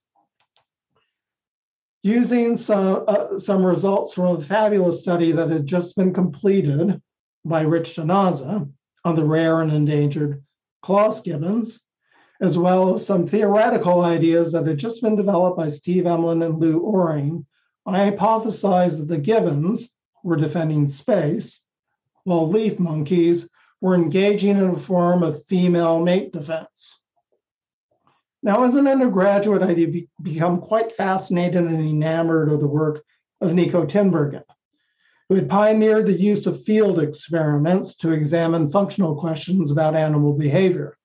Using 2.02 2.56
some, 2.56 3.04
uh, 3.08 3.38
some 3.38 3.64
results 3.64 4.14
from 4.14 4.36
a 4.36 4.40
fabulous 4.40 5.00
study 5.00 5.32
that 5.32 5.50
had 5.50 5.66
just 5.66 5.96
been 5.96 6.12
completed 6.12 7.00
by 7.44 7.62
Rich 7.62 7.96
Tenaza, 7.96 8.70
on 9.06 9.14
the 9.14 9.24
rare 9.24 9.60
and 9.60 9.70
endangered 9.70 10.42
Kloss 10.82 11.22
gibbons, 11.22 11.80
as 12.40 12.58
well 12.58 12.94
as 12.94 13.06
some 13.06 13.24
theoretical 13.24 14.00
ideas 14.00 14.50
that 14.50 14.66
had 14.66 14.78
just 14.78 15.00
been 15.00 15.14
developed 15.14 15.56
by 15.56 15.68
Steve 15.68 16.04
Emlen 16.04 16.44
and 16.44 16.58
Lew 16.58 16.80
Oring. 16.80 17.46
I 17.86 18.10
hypothesized 18.10 18.98
that 18.98 19.06
the 19.06 19.18
gibbons 19.18 19.88
were 20.24 20.34
defending 20.34 20.88
space, 20.88 21.60
while 22.24 22.48
leaf 22.48 22.80
monkeys 22.80 23.48
were 23.80 23.94
engaging 23.94 24.56
in 24.56 24.70
a 24.70 24.76
form 24.76 25.22
of 25.22 25.44
female 25.44 26.00
mate 26.00 26.32
defense. 26.32 26.98
Now, 28.42 28.64
as 28.64 28.74
an 28.74 28.88
undergraduate, 28.88 29.62
I 29.62 29.74
be- 29.74 30.08
become 30.20 30.60
quite 30.60 30.96
fascinated 30.96 31.62
and 31.62 31.78
enamored 31.78 32.50
of 32.50 32.60
the 32.60 32.66
work 32.66 33.04
of 33.40 33.54
Nico 33.54 33.86
Tinbergen, 33.86 34.42
who 35.28 35.34
had 35.34 35.48
pioneered 35.48 36.06
the 36.06 36.18
use 36.18 36.46
of 36.46 36.64
field 36.64 37.00
experiments 37.00 37.96
to 37.96 38.12
examine 38.12 38.70
functional 38.70 39.16
questions 39.16 39.70
about 39.70 39.96
animal 39.96 40.32
behavior. 40.32 40.96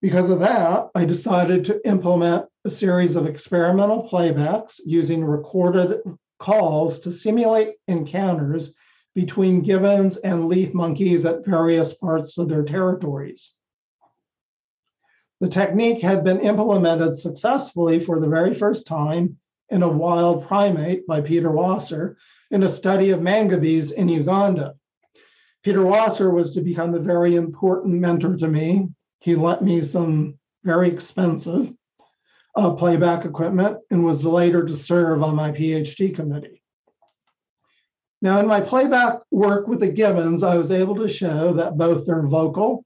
Because 0.00 0.30
of 0.30 0.40
that, 0.40 0.88
I 0.94 1.04
decided 1.04 1.64
to 1.66 1.86
implement 1.86 2.46
a 2.64 2.70
series 2.70 3.16
of 3.16 3.26
experimental 3.26 4.08
playbacks 4.08 4.80
using 4.84 5.24
recorded 5.24 6.00
calls 6.38 6.98
to 7.00 7.12
simulate 7.12 7.74
encounters 7.86 8.74
between 9.14 9.60
gibbons 9.60 10.16
and 10.16 10.48
leaf 10.48 10.72
monkeys 10.74 11.26
at 11.26 11.44
various 11.44 11.94
parts 11.94 12.38
of 12.38 12.48
their 12.48 12.64
territories. 12.64 13.54
The 15.40 15.48
technique 15.48 16.00
had 16.00 16.24
been 16.24 16.40
implemented 16.40 17.16
successfully 17.18 18.00
for 18.00 18.20
the 18.20 18.28
very 18.28 18.54
first 18.54 18.86
time 18.86 19.38
in 19.70 19.82
a 19.82 19.88
wild 19.88 20.46
primate 20.46 21.06
by 21.06 21.20
Peter 21.20 21.50
Waser 21.50 22.16
in 22.52 22.62
a 22.62 22.68
study 22.68 23.10
of 23.10 23.20
mangabeys 23.20 23.92
in 23.92 24.08
Uganda. 24.08 24.74
Peter 25.64 25.80
Waser 25.80 26.32
was 26.32 26.52
to 26.54 26.60
become 26.60 26.94
a 26.94 27.00
very 27.00 27.34
important 27.34 27.94
mentor 27.94 28.36
to 28.36 28.46
me. 28.46 28.88
He 29.20 29.34
lent 29.34 29.62
me 29.62 29.80
some 29.82 30.38
very 30.62 30.88
expensive 30.90 31.72
uh, 32.54 32.74
playback 32.74 33.24
equipment 33.24 33.78
and 33.90 34.04
was 34.04 34.26
later 34.26 34.66
to 34.66 34.74
serve 34.74 35.22
on 35.22 35.34
my 35.34 35.50
PhD 35.50 36.14
committee. 36.14 36.62
Now, 38.20 38.38
in 38.38 38.46
my 38.46 38.60
playback 38.60 39.20
work 39.30 39.66
with 39.66 39.80
the 39.80 39.88
Gibbons, 39.88 40.42
I 40.42 40.56
was 40.56 40.70
able 40.70 40.94
to 40.96 41.08
show 41.08 41.54
that 41.54 41.78
both 41.78 42.06
their 42.06 42.22
vocal 42.22 42.84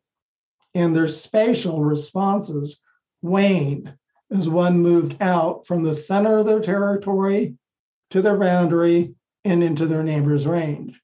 and 0.74 0.94
their 0.94 1.08
spatial 1.08 1.82
responses 1.82 2.80
waned 3.20 3.92
as 4.30 4.48
one 4.48 4.78
moved 4.78 5.16
out 5.20 5.66
from 5.66 5.82
the 5.82 5.92
center 5.92 6.38
of 6.38 6.46
their 6.46 6.60
territory 6.60 7.56
to 8.10 8.22
their 8.22 8.38
boundary 8.38 9.15
and 9.46 9.62
into 9.62 9.86
their 9.86 10.02
neighbor's 10.02 10.46
range. 10.46 11.00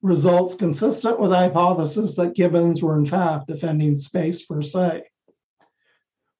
Results 0.00 0.54
consistent 0.54 1.20
with 1.20 1.30
the 1.30 1.36
hypothesis 1.36 2.14
that 2.14 2.34
gibbons 2.34 2.82
were 2.82 2.96
in 2.96 3.04
fact 3.04 3.48
defending 3.48 3.96
space 3.96 4.46
per 4.46 4.62
se. 4.62 5.02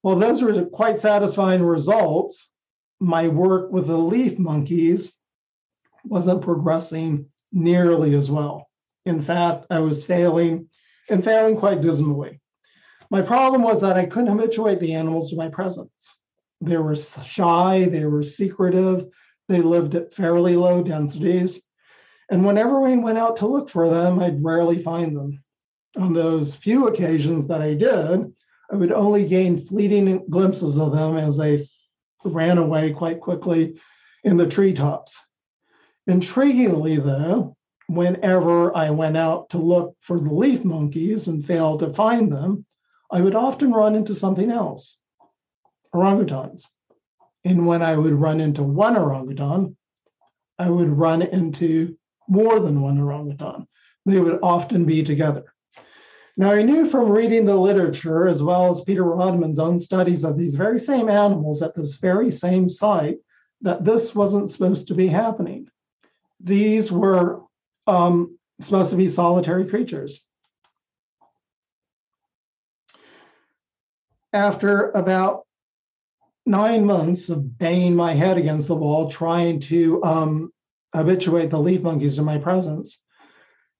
While 0.01 0.15
those 0.15 0.41
were 0.41 0.65
quite 0.65 0.97
satisfying 0.97 1.61
results, 1.61 2.49
my 2.99 3.27
work 3.27 3.71
with 3.71 3.87
the 3.87 3.97
leaf 3.97 4.39
monkeys 4.39 5.13
wasn't 6.05 6.41
progressing 6.41 7.27
nearly 7.51 8.15
as 8.15 8.31
well. 8.31 8.67
In 9.05 9.21
fact, 9.21 9.67
I 9.69 9.79
was 9.79 10.05
failing 10.05 10.69
and 11.09 11.23
failing 11.23 11.57
quite 11.57 11.81
dismally. 11.81 12.39
My 13.09 13.21
problem 13.21 13.61
was 13.61 13.81
that 13.81 13.97
I 13.97 14.05
couldn't 14.05 14.35
habituate 14.35 14.79
the 14.79 14.93
animals 14.93 15.29
to 15.29 15.35
my 15.35 15.49
presence. 15.49 16.15
They 16.61 16.77
were 16.77 16.95
shy, 16.95 17.85
they 17.85 18.05
were 18.05 18.23
secretive, 18.23 19.07
they 19.51 19.61
lived 19.61 19.95
at 19.95 20.13
fairly 20.13 20.55
low 20.55 20.81
densities. 20.83 21.61
And 22.29 22.45
whenever 22.45 22.79
we 22.79 22.97
went 22.97 23.17
out 23.17 23.35
to 23.37 23.47
look 23.47 23.69
for 23.69 23.89
them, 23.89 24.19
I'd 24.19 24.43
rarely 24.43 24.79
find 24.79 25.15
them. 25.15 25.43
On 25.97 26.13
those 26.13 26.55
few 26.55 26.87
occasions 26.87 27.47
that 27.47 27.61
I 27.61 27.73
did, 27.73 28.33
I 28.71 28.75
would 28.75 28.93
only 28.93 29.25
gain 29.25 29.57
fleeting 29.57 30.25
glimpses 30.29 30.77
of 30.77 30.93
them 30.93 31.17
as 31.17 31.35
they 31.35 31.67
ran 32.23 32.57
away 32.57 32.93
quite 32.93 33.19
quickly 33.19 33.77
in 34.23 34.37
the 34.37 34.47
treetops. 34.47 35.19
Intriguingly, 36.07 37.03
though, 37.03 37.57
whenever 37.87 38.75
I 38.75 38.89
went 38.91 39.17
out 39.17 39.49
to 39.49 39.57
look 39.57 39.95
for 39.99 40.19
the 40.19 40.33
leaf 40.33 40.63
monkeys 40.63 41.27
and 41.27 41.45
failed 41.45 41.79
to 41.79 41.93
find 41.93 42.31
them, 42.31 42.65
I 43.11 43.19
would 43.19 43.35
often 43.35 43.73
run 43.73 43.95
into 43.95 44.15
something 44.15 44.49
else 44.49 44.97
orangutans. 45.93 46.67
And 47.43 47.65
when 47.65 47.81
I 47.81 47.95
would 47.95 48.13
run 48.13 48.39
into 48.39 48.63
one 48.63 48.97
orangutan, 48.97 49.75
I 50.59 50.69
would 50.69 50.89
run 50.89 51.21
into 51.21 51.97
more 52.27 52.59
than 52.59 52.81
one 52.81 52.99
orangutan. 52.99 53.67
They 54.05 54.19
would 54.19 54.39
often 54.43 54.85
be 54.85 55.03
together. 55.03 55.53
Now, 56.37 56.51
I 56.51 56.61
knew 56.61 56.85
from 56.85 57.11
reading 57.11 57.45
the 57.45 57.55
literature, 57.55 58.27
as 58.27 58.41
well 58.41 58.69
as 58.69 58.81
Peter 58.81 59.03
Rodman's 59.03 59.59
own 59.59 59.77
studies 59.77 60.23
of 60.23 60.37
these 60.37 60.55
very 60.55 60.79
same 60.79 61.09
animals 61.09 61.61
at 61.61 61.75
this 61.75 61.95
very 61.95 62.31
same 62.31 62.69
site, 62.69 63.17
that 63.61 63.83
this 63.83 64.15
wasn't 64.15 64.49
supposed 64.49 64.87
to 64.87 64.95
be 64.95 65.07
happening. 65.07 65.67
These 66.39 66.91
were 66.91 67.41
um, 67.85 68.37
supposed 68.59 68.91
to 68.91 68.95
be 68.95 69.07
solitary 69.07 69.67
creatures. 69.67 70.23
After 74.33 74.91
about 74.91 75.45
nine 76.45 76.85
months 76.85 77.29
of 77.29 77.57
banging 77.57 77.95
my 77.95 78.13
head 78.13 78.37
against 78.37 78.67
the 78.67 78.75
wall, 78.75 79.09
trying 79.09 79.59
to 79.61 80.03
um, 80.03 80.51
habituate 80.93 81.49
the 81.49 81.59
leaf 81.59 81.81
monkeys 81.81 82.15
to 82.15 82.21
my 82.21 82.37
presence, 82.37 82.99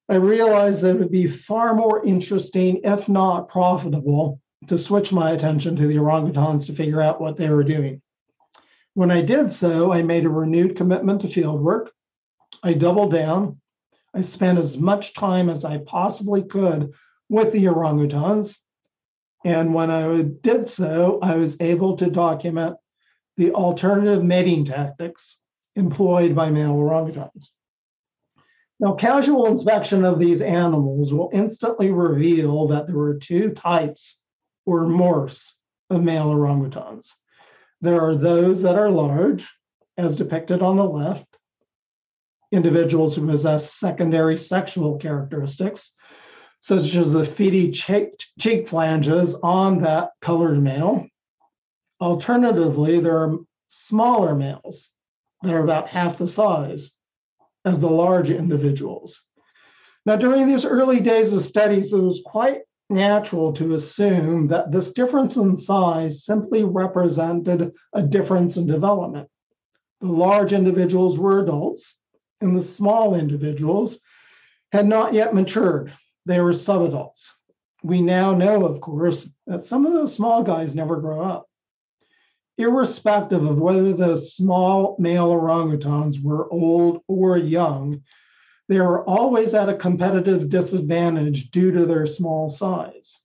I 0.09 0.15
realized 0.15 0.81
that 0.81 0.95
it 0.95 0.99
would 0.99 1.11
be 1.11 1.27
far 1.27 1.73
more 1.73 2.03
interesting, 2.05 2.81
if 2.83 3.07
not 3.07 3.49
profitable, 3.49 4.41
to 4.67 4.77
switch 4.77 5.11
my 5.11 5.31
attention 5.31 5.75
to 5.77 5.87
the 5.87 5.95
orangutans 5.95 6.65
to 6.65 6.73
figure 6.73 7.01
out 7.01 7.21
what 7.21 7.35
they 7.35 7.49
were 7.49 7.63
doing. 7.63 8.01
When 8.93 9.09
I 9.09 9.21
did 9.21 9.49
so, 9.49 9.91
I 9.91 10.01
made 10.01 10.25
a 10.25 10.29
renewed 10.29 10.75
commitment 10.75 11.21
to 11.21 11.27
fieldwork. 11.27 11.87
I 12.61 12.73
doubled 12.73 13.11
down. 13.11 13.59
I 14.13 14.21
spent 14.21 14.59
as 14.59 14.77
much 14.77 15.13
time 15.13 15.49
as 15.49 15.63
I 15.63 15.77
possibly 15.77 16.43
could 16.43 16.93
with 17.29 17.53
the 17.53 17.65
orangutans. 17.65 18.57
And 19.43 19.73
when 19.73 19.89
I 19.89 20.21
did 20.21 20.69
so, 20.69 21.19
I 21.21 21.35
was 21.35 21.59
able 21.59 21.97
to 21.97 22.09
document 22.09 22.77
the 23.37 23.53
alternative 23.53 24.23
mating 24.23 24.65
tactics 24.65 25.37
employed 25.75 26.35
by 26.35 26.49
male 26.49 26.75
orangutans. 26.75 27.49
Now, 28.79 28.93
casual 28.93 29.45
inspection 29.45 30.03
of 30.05 30.19
these 30.19 30.41
animals 30.41 31.13
will 31.13 31.29
instantly 31.33 31.91
reveal 31.91 32.67
that 32.67 32.87
there 32.87 32.99
are 32.99 33.17
two 33.17 33.51
types 33.51 34.17
or 34.65 34.85
morphs 34.85 35.53
of 35.89 36.03
male 36.03 36.33
orangutans. 36.33 37.13
There 37.81 38.01
are 38.01 38.15
those 38.15 38.61
that 38.63 38.75
are 38.75 38.89
large, 38.89 39.49
as 39.97 40.15
depicted 40.15 40.61
on 40.61 40.77
the 40.77 40.83
left, 40.83 41.25
individuals 42.51 43.15
who 43.15 43.27
possess 43.27 43.73
secondary 43.73 44.37
sexual 44.37 44.97
characteristics, 44.97 45.93
such 46.61 46.95
as 46.95 47.13
the 47.13 47.23
feety 47.23 47.73
cheek, 47.73 48.23
cheek 48.39 48.67
flanges 48.67 49.35
on 49.43 49.81
that 49.81 50.11
colored 50.21 50.61
male. 50.61 51.07
Alternatively, 51.99 52.99
there 52.99 53.17
are 53.17 53.37
smaller 53.67 54.35
males 54.35 54.89
that 55.41 55.53
are 55.53 55.63
about 55.63 55.89
half 55.89 56.17
the 56.17 56.27
size 56.27 56.91
as 57.65 57.81
the 57.81 57.89
large 57.89 58.29
individuals. 58.29 59.21
Now, 60.05 60.15
during 60.15 60.47
these 60.47 60.65
early 60.65 60.99
days 60.99 61.33
of 61.33 61.43
studies, 61.43 61.93
it 61.93 61.99
was 61.99 62.21
quite 62.25 62.61
natural 62.89 63.53
to 63.53 63.73
assume 63.73 64.47
that 64.47 64.71
this 64.71 64.91
difference 64.91 65.37
in 65.37 65.57
size 65.57 66.25
simply 66.25 66.63
represented 66.63 67.71
a 67.93 68.03
difference 68.03 68.57
in 68.57 68.67
development. 68.67 69.27
The 70.01 70.07
large 70.07 70.53
individuals 70.53 71.17
were 71.17 71.39
adults, 71.39 71.95
and 72.41 72.55
the 72.55 72.63
small 72.63 73.15
individuals 73.15 73.99
had 74.71 74.87
not 74.87 75.13
yet 75.13 75.33
matured. 75.33 75.93
They 76.25 76.39
were 76.39 76.53
subadults. 76.53 77.29
We 77.83 78.01
now 78.01 78.33
know, 78.33 78.65
of 78.65 78.79
course, 78.79 79.29
that 79.47 79.61
some 79.61 79.85
of 79.85 79.93
those 79.93 80.13
small 80.13 80.43
guys 80.43 80.75
never 80.75 80.97
grow 80.97 81.21
up 81.21 81.47
irrespective 82.61 83.43
of 83.43 83.59
whether 83.59 83.93
the 83.93 84.15
small 84.15 84.95
male 84.99 85.31
orangutans 85.31 86.21
were 86.21 86.51
old 86.51 87.01
or 87.07 87.37
young, 87.37 88.01
they 88.69 88.79
were 88.79 89.03
always 89.05 89.53
at 89.53 89.69
a 89.69 89.75
competitive 89.75 90.49
disadvantage 90.49 91.51
due 91.51 91.71
to 91.71 91.85
their 91.85 92.05
small 92.05 92.49
size. 92.49 93.19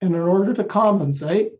And 0.00 0.14
in 0.14 0.20
order 0.20 0.54
to 0.54 0.64
compensate 0.64 1.52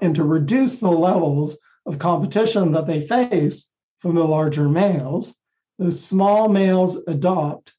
and 0.00 0.14
to 0.14 0.24
reduce 0.24 0.78
the 0.78 0.90
levels 0.90 1.56
of 1.86 1.98
competition 1.98 2.72
that 2.72 2.86
they 2.86 3.06
face 3.06 3.66
from 3.98 4.14
the 4.14 4.24
larger 4.24 4.68
males, 4.68 5.34
the 5.78 5.92
small 5.92 6.48
males 6.48 6.96
adopt 7.06 7.72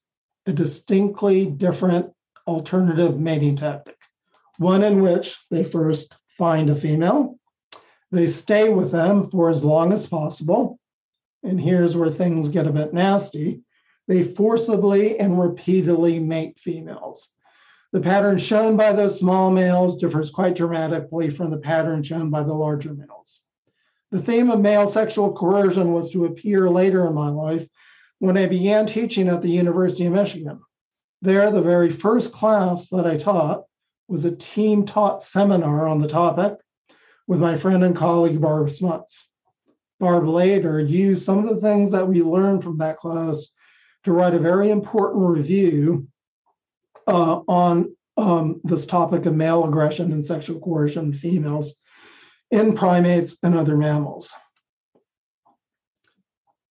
a 0.46 0.54
distinctly 0.54 1.46
different 1.46 2.12
alternative 2.48 3.20
mating 3.20 3.58
tactic, 3.58 3.98
one 4.58 4.84
in 4.84 5.02
which 5.02 5.38
they 5.52 5.64
first 5.64 6.16
find 6.28 6.70
a 6.70 6.76
female 6.76 7.38
they 8.12 8.28
stay 8.28 8.70
with 8.70 8.92
them 8.92 9.30
for 9.30 9.50
as 9.50 9.64
long 9.64 9.92
as 9.92 10.08
possible. 10.08 10.80
And 11.44 11.60
here's 11.60 11.98
where 11.98 12.10
things 12.10 12.50
get 12.50 12.68
a 12.68 12.72
bit 12.72 12.94
nasty. 12.94 13.62
They 14.08 14.24
forcibly 14.24 15.20
and 15.20 15.40
repeatedly 15.40 16.20
mate 16.20 16.58
females. 16.60 17.30
The 17.92 18.02
pattern 18.02 18.38
shown 18.38 18.78
by 18.78 18.94
those 18.94 19.20
small 19.20 19.52
males 19.52 19.98
differs 19.98 20.30
quite 20.30 20.56
dramatically 20.56 21.30
from 21.30 21.52
the 21.52 21.58
pattern 21.58 22.04
shown 22.04 22.30
by 22.30 22.44
the 22.44 22.54
larger 22.54 22.94
males. 22.94 23.42
The 24.12 24.22
theme 24.22 24.50
of 24.50 24.62
male 24.62 24.88
sexual 24.88 25.34
coercion 25.34 25.94
was 25.94 26.10
to 26.12 26.26
appear 26.26 26.70
later 26.70 27.08
in 27.08 27.14
my 27.14 27.30
life 27.30 27.68
when 28.20 28.38
I 28.38 28.46
began 28.46 28.86
teaching 28.86 29.28
at 29.28 29.42
the 29.42 29.50
University 29.50 30.06
of 30.06 30.14
Michigan. 30.14 30.62
There, 31.22 31.52
the 31.52 31.62
very 31.62 31.90
first 31.90 32.32
class 32.32 32.90
that 32.90 33.08
I 33.08 33.18
taught 33.18 33.64
was 34.08 34.26
a 34.26 34.36
team 34.36 34.86
taught 34.86 35.24
seminar 35.24 35.88
on 35.88 36.00
the 36.00 36.08
topic 36.08 36.54
with 37.28 37.40
my 37.40 37.58
friend 37.58 37.84
and 37.84 37.96
colleague 37.96 38.40
Barb 38.40 38.70
Smuts. 38.70 39.28
Barb 40.00 40.28
later 40.28 40.80
used 40.80 41.26
some 41.26 41.40
of 41.40 41.54
the 41.54 41.62
things 41.62 41.92
that 41.92 42.08
we 42.08 42.22
learned 42.22 42.64
from 42.64 42.78
that 42.78 42.98
class 42.98 43.48
to 44.04 44.14
write 44.14 44.36
a 44.36 44.40
very 44.40 44.70
important 44.70 45.28
review 45.28 46.08
uh, 47.08 47.42
on 47.48 47.96
um, 48.16 48.62
this 48.64 48.86
topic 48.86 49.26
of 49.26 49.36
male 49.36 49.66
aggression 49.66 50.12
and 50.12 50.24
sexual 50.24 50.60
coercion 50.60 51.10
of 51.10 51.16
females 51.16 51.76
in 52.52 52.76
primates 52.76 53.38
and 53.44 53.56
other 53.56 53.76
mammals. 53.76 54.32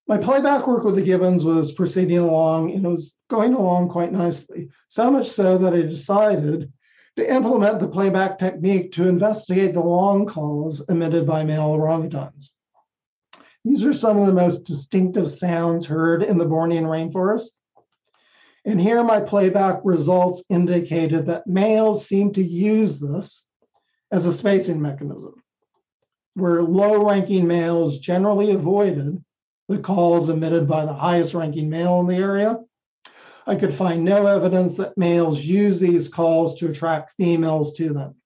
My 0.09 0.19
playback 0.19 0.67
work 0.67 0.85
with 0.85 0.95
the 0.95 1.03
gibbons 1.03 1.45
was 1.45 1.73
proceeding 1.73 2.19
along 2.19 2.73
and 2.73 2.87
it 2.87 2.89
was 2.89 3.13
going 3.29 3.55
along 3.55 3.89
quite 3.89 4.13
nicely, 4.13 4.69
so 4.89 5.11
much 5.11 5.29
so 5.29 5.59
that 5.59 5.75
I 5.75 5.83
decided 5.83 6.73
to 7.17 7.35
implement 7.35 7.81
the 7.81 7.89
playback 7.89 8.39
technique 8.39 8.93
to 8.93 9.09
investigate 9.09 9.73
the 9.73 9.81
long 9.81 10.27
calls 10.27 10.83
emitted 10.89 11.27
by 11.27 11.45
male 11.45 11.77
orangutans. 11.77 12.51
These 13.65 13.85
are 13.85 13.93
some 13.93 14.19
of 14.19 14.27
the 14.27 14.33
most 14.33 14.65
distinctive 14.65 15.31
sounds 15.31 15.87
heard 15.87 16.23
in 16.23 16.39
the 16.39 16.47
Bornean 16.47 16.85
rainforest. 16.85 17.51
And 18.65 18.81
here 18.81 19.03
my 19.03 19.21
playback 19.21 19.81
results 19.83 20.45
indicated 20.51 21.27
that 21.27 21.47
males 21.47 22.07
seem 22.07 22.33
to 22.35 22.43
use 22.45 23.01
this 23.01 23.45
as 24.13 24.27
a 24.27 24.33
spacing 24.33 24.81
mechanism, 24.81 25.43
where 26.35 26.63
low 26.63 27.05
ranking 27.09 27.47
males 27.47 27.99
generally 27.99 28.53
avoided 28.53 29.23
the 29.69 29.79
calls 29.79 30.29
emitted 30.29 30.69
by 30.69 30.85
the 30.85 30.95
highest 30.95 31.35
ranking 31.35 31.69
male 31.69 31.99
in 32.01 32.07
the 32.07 32.15
area 32.15 32.59
I 33.47 33.55
could 33.55 33.75
find 33.75 34.05
no 34.05 34.27
evidence 34.27 34.77
that 34.77 34.99
males 34.99 35.41
use 35.41 35.79
these 35.79 36.09
calls 36.09 36.59
to 36.59 36.69
attract 36.69 37.15
females 37.17 37.73
to 37.75 37.93
them. 37.93 38.17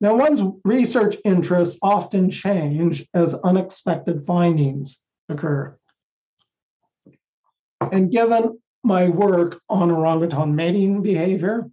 Now, 0.00 0.16
one's 0.16 0.42
research 0.64 1.16
interests 1.24 1.78
often 1.80 2.30
change 2.30 3.06
as 3.14 3.34
unexpected 3.34 4.24
findings 4.24 4.98
occur. 5.28 5.78
And 7.92 8.10
gibbon 8.10 8.58
my 8.82 9.08
work 9.08 9.60
on 9.68 9.90
orangutan 9.90 10.56
mating 10.56 11.02
behavior, 11.02 11.70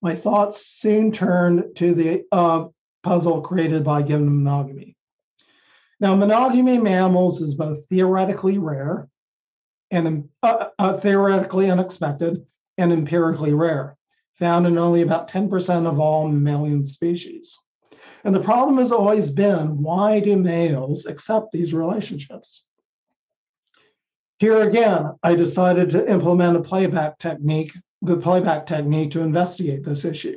my 0.00 0.14
thoughts 0.14 0.64
soon 0.64 1.10
turned 1.10 1.76
to 1.76 1.92
the 1.92 2.24
uh, 2.30 2.66
puzzle 3.02 3.40
created 3.40 3.82
by 3.82 4.02
given 4.02 4.44
monogamy. 4.44 4.96
Now, 6.00 6.14
monogamy 6.14 6.78
mammals 6.78 7.42
is 7.42 7.56
both 7.56 7.88
theoretically 7.88 8.58
rare 8.58 9.08
and 9.90 10.28
uh, 10.42 10.66
uh, 10.78 10.94
theoretically 10.98 11.70
unexpected 11.70 12.44
and 12.76 12.92
empirically 12.92 13.52
rare, 13.52 13.96
found 14.38 14.66
in 14.66 14.78
only 14.78 15.02
about 15.02 15.30
10% 15.30 15.86
of 15.86 15.98
all 15.98 16.28
mammalian 16.28 16.82
species. 16.82 17.58
And 18.24 18.34
the 18.34 18.40
problem 18.40 18.78
has 18.78 18.92
always 18.92 19.30
been 19.30 19.82
why 19.82 20.20
do 20.20 20.36
males 20.36 21.06
accept 21.06 21.52
these 21.52 21.74
relationships? 21.74 22.64
Here 24.38 24.68
again, 24.68 25.12
I 25.22 25.34
decided 25.34 25.90
to 25.90 26.10
implement 26.10 26.56
a 26.56 26.62
playback 26.62 27.18
technique, 27.18 27.72
the 28.02 28.16
playback 28.16 28.66
technique 28.66 29.10
to 29.12 29.20
investigate 29.20 29.84
this 29.84 30.04
issue 30.04 30.36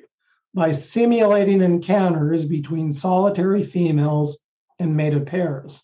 by 0.53 0.71
simulating 0.71 1.61
encounters 1.61 2.45
between 2.45 2.91
solitary 2.91 3.63
females 3.63 4.39
and 4.79 4.97
mated 4.97 5.27
pairs. 5.27 5.83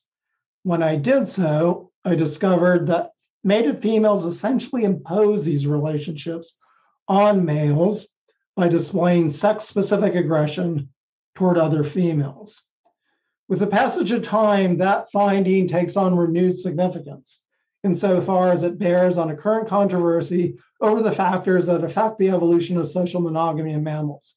When 0.63 0.83
I 0.83 0.95
did 0.95 1.27
so, 1.27 1.91
I 2.03 2.15
discovered 2.15 2.87
that 2.87 3.11
mated 3.43 3.79
females 3.79 4.25
essentially 4.25 4.83
impose 4.83 5.45
these 5.45 5.67
relationships 5.67 6.55
on 7.07 7.45
males 7.45 8.07
by 8.55 8.67
displaying 8.67 9.29
sex 9.29 9.65
specific 9.65 10.15
aggression 10.15 10.89
toward 11.35 11.57
other 11.57 11.83
females. 11.83 12.63
With 13.47 13.59
the 13.59 13.67
passage 13.67 14.11
of 14.11 14.23
time, 14.23 14.77
that 14.77 15.11
finding 15.11 15.67
takes 15.67 15.95
on 15.95 16.17
renewed 16.17 16.57
significance 16.57 17.41
insofar 17.83 18.51
as 18.51 18.63
it 18.63 18.79
bears 18.79 19.17
on 19.17 19.29
a 19.29 19.35
current 19.35 19.67
controversy 19.67 20.57
over 20.81 21.01
the 21.01 21.11
factors 21.11 21.65
that 21.67 21.83
affect 21.83 22.17
the 22.17 22.29
evolution 22.29 22.77
of 22.77 22.87
social 22.87 23.21
monogamy 23.21 23.73
in 23.73 23.83
mammals. 23.83 24.35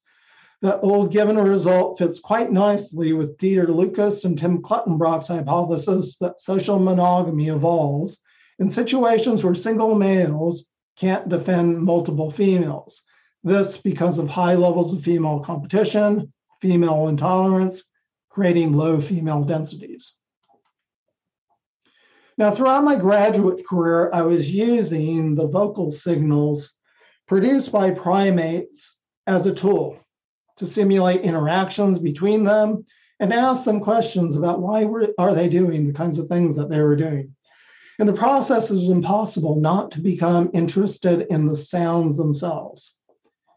The 0.63 0.79
old 0.81 1.11
gibbon 1.11 1.39
result 1.39 1.99
fits 1.99 2.21
quite 2.21 2.53
nicely 2.53 3.15
with 3.15 3.39
Dieter 3.39 3.69
Lucas 3.69 4.25
and 4.25 4.39
Tim 4.39 4.61
Clutton-Brock's 4.61 5.29
hypothesis 5.29 6.17
that 6.19 6.41
social 6.41 6.79
monogamy 6.79 7.49
evolves 7.49 8.19
in 8.61 8.69
situations 8.69 9.43
where 9.43 9.55
single 9.55 9.95
males 9.95 10.65
can't 10.97 11.29
defend 11.29 11.83
multiple 11.83 12.31
females. 12.31 13.03
This 13.43 13.79
because 13.79 14.19
of 14.19 14.29
high 14.29 14.55
levels 14.55 14.93
of 14.93 15.03
female 15.03 15.41
competition, 15.41 16.33
female 16.61 17.09
intolerance, 17.09 17.83
creating 18.29 18.75
low 18.75 19.01
female 19.01 19.43
densities. 19.43 20.15
Now, 22.37 22.51
throughout 22.51 22.85
my 22.85 22.97
graduate 22.97 23.67
career, 23.67 24.11
I 24.13 24.23
was 24.23 24.51
using 24.51 25.35
the 25.35 25.47
vocal 25.47 25.91
signals 25.91 26.73
produced 27.27 27.73
by 27.73 27.91
primates 27.91 28.97
as 29.27 29.47
a 29.47 29.55
tool 29.55 29.99
to 30.57 30.67
simulate 30.67 31.23
interactions 31.23 31.99
between 31.99 32.45
them 32.45 32.85
and 33.21 33.33
ask 33.33 33.65
them 33.65 33.81
questions 33.81 34.37
about 34.37 34.61
why 34.61 34.85
were, 34.85 35.09
are 35.19 35.35
they 35.35 35.49
doing 35.49 35.87
the 35.87 35.93
kinds 35.93 36.19
of 36.19 36.29
things 36.29 36.57
that 36.57 36.71
they 36.71 36.81
were 36.81 36.97
doing. 36.97 37.35
In 38.01 38.07
the 38.07 38.15
process, 38.15 38.71
was 38.71 38.89
impossible 38.89 39.57
not 39.57 39.91
to 39.91 40.01
become 40.01 40.49
interested 40.55 41.27
in 41.29 41.47
the 41.47 41.55
sounds 41.55 42.17
themselves. 42.17 42.97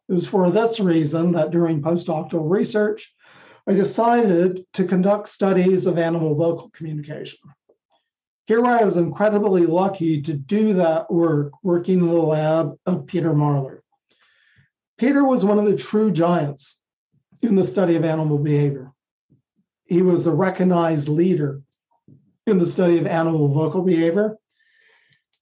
It 0.09 0.13
was 0.13 0.27
for 0.27 0.51
this 0.51 0.81
reason 0.81 1.31
that 1.31 1.51
during 1.51 1.81
postdoctoral 1.81 2.51
research, 2.51 3.13
I 3.65 3.73
decided 3.73 4.65
to 4.73 4.83
conduct 4.83 5.29
studies 5.29 5.85
of 5.85 5.97
animal 5.97 6.35
vocal 6.35 6.69
communication. 6.71 7.39
Here 8.45 8.65
I 8.65 8.83
was 8.83 8.97
incredibly 8.97 9.65
lucky 9.65 10.21
to 10.23 10.33
do 10.33 10.73
that 10.73 11.09
work 11.09 11.53
working 11.63 11.99
in 11.99 12.07
the 12.07 12.13
lab 12.13 12.75
of 12.85 13.07
Peter 13.07 13.31
Marler. 13.33 13.79
Peter 14.97 15.23
was 15.23 15.45
one 15.45 15.57
of 15.57 15.65
the 15.65 15.77
true 15.77 16.11
giants 16.11 16.75
in 17.41 17.55
the 17.55 17.63
study 17.63 17.95
of 17.95 18.03
animal 18.03 18.37
behavior. 18.37 18.91
He 19.85 20.01
was 20.01 20.27
a 20.27 20.33
recognized 20.33 21.07
leader 21.07 21.61
in 22.47 22.57
the 22.57 22.65
study 22.65 22.97
of 22.97 23.07
animal 23.07 23.47
vocal 23.47 23.81
behavior. 23.81 24.37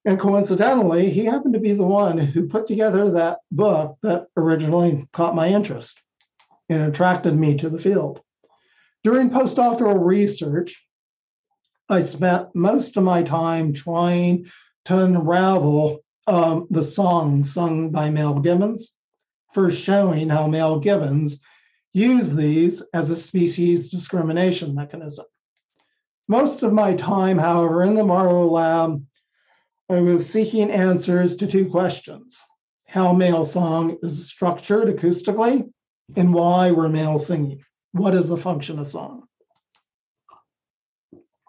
And 0.06 0.20
coincidentally, 0.20 1.10
he 1.10 1.26
happened 1.26 1.54
to 1.54 1.60
be 1.60 1.74
the 1.74 1.86
one 1.86 2.18
who 2.18 2.48
put 2.48 2.66
together 2.66 3.12
that 3.12 3.40
book 3.52 3.98
that 4.02 4.28
originally 4.36 5.08
caught 5.14 5.36
my 5.36 5.50
interest 5.50 6.02
and 6.70 6.84
attracted 6.84 7.36
me 7.36 7.58
to 7.58 7.70
the 7.70 7.80
field. 7.80 8.22
During 9.04 9.30
postdoctoral 9.30 10.04
research, 10.04 10.84
I 11.90 12.02
spent 12.02 12.56
most 12.56 12.98
of 12.98 13.04
my 13.04 13.22
time 13.22 13.74
trying 13.74 14.46
to 14.86 15.04
unravel 15.04 16.00
um, 16.28 16.68
the 16.70 16.84
songs 16.84 17.54
sung 17.54 17.90
by 17.90 18.10
male 18.10 18.40
gibbons, 18.40 18.92
first 19.54 19.82
showing 19.82 20.30
how 20.30 20.48
male 20.48 20.80
gibbons 20.80 21.40
use 21.94 22.34
these 22.34 22.82
as 22.94 23.10
a 23.10 23.18
species 23.18 23.90
discrimination 23.90 24.74
mechanism. 24.74 25.26
Most 26.32 26.64
of 26.64 26.72
my 26.72 26.96
time, 26.96 27.38
however, 27.38 27.84
in 27.84 27.94
the 27.94 28.04
Marler 28.04 28.50
lab, 28.50 29.06
I 29.90 30.00
was 30.00 30.26
seeking 30.26 30.72
answers 30.72 31.36
to 31.36 31.46
two 31.46 31.70
questions 31.70 32.42
how 32.88 33.12
male 33.12 33.44
song 33.44 33.98
is 34.02 34.30
structured 34.30 34.88
acoustically, 34.88 35.70
and 36.16 36.34
why 36.34 36.72
we're 36.72 36.88
male 36.88 37.20
singing. 37.20 37.62
What 37.92 38.16
is 38.16 38.30
the 38.30 38.38
function 38.38 38.80
of 38.80 38.88
song? 38.88 39.24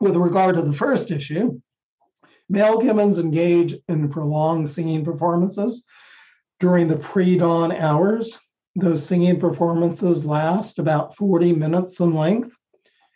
With 0.00 0.16
regard 0.16 0.56
to 0.56 0.62
the 0.62 0.72
first 0.72 1.12
issue, 1.12 1.60
male 2.48 2.80
gibbons 2.80 3.18
engage 3.18 3.76
in 3.86 4.08
prolonged 4.08 4.68
singing 4.68 5.04
performances 5.04 5.84
during 6.58 6.88
the 6.88 6.96
pre 6.96 7.38
dawn 7.38 7.70
hours. 7.70 8.36
Those 8.74 9.06
singing 9.06 9.38
performances 9.38 10.24
last 10.24 10.80
about 10.80 11.14
40 11.14 11.52
minutes 11.52 12.00
in 12.00 12.14
length. 12.14 12.56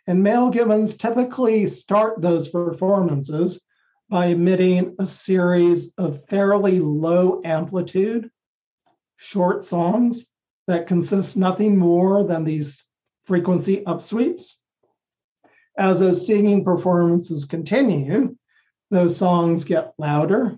And 0.07 0.23
male 0.23 0.49
gibbons 0.49 0.93
typically 0.93 1.67
start 1.67 2.21
those 2.21 2.47
performances 2.47 3.61
by 4.09 4.27
emitting 4.27 4.95
a 4.99 5.05
series 5.05 5.91
of 5.97 6.25
fairly 6.27 6.79
low 6.79 7.41
amplitude 7.43 8.31
short 9.17 9.65
songs 9.65 10.25
that 10.67 10.87
consist 10.87 11.35
nothing 11.35 11.77
more 11.77 12.23
than 12.23 12.45
these 12.45 12.85
frequency 13.25 13.83
upsweeps. 13.85 14.55
As 15.77 15.99
those 15.99 16.25
singing 16.25 16.63
performances 16.63 17.43
continue, 17.43 18.37
those 18.89 19.17
songs 19.17 19.65
get 19.65 19.93
louder, 19.97 20.57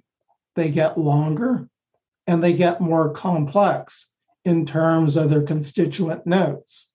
they 0.55 0.69
get 0.69 0.97
longer, 0.97 1.67
and 2.27 2.43
they 2.43 2.53
get 2.53 2.81
more 2.81 3.11
complex 3.11 4.05
in 4.45 4.67
terms 4.67 5.15
of 5.15 5.31
their 5.31 5.41
constituent 5.41 6.27
notes. 6.27 6.88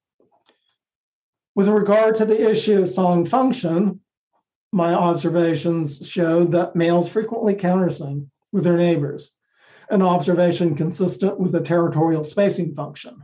With 1.56 1.68
regard 1.68 2.16
to 2.16 2.24
the 2.24 2.50
issue 2.50 2.82
of 2.82 2.90
song 2.90 3.24
function, 3.24 4.00
my 4.72 4.92
observations 4.92 6.08
showed 6.08 6.50
that 6.50 6.74
males 6.74 7.08
frequently 7.08 7.54
countersing 7.54 8.28
with 8.52 8.64
their 8.64 8.76
neighbors, 8.76 9.30
an 9.88 10.02
observation 10.02 10.74
consistent 10.74 11.38
with 11.38 11.52
the 11.52 11.60
territorial 11.60 12.24
spacing 12.24 12.74
function. 12.74 13.22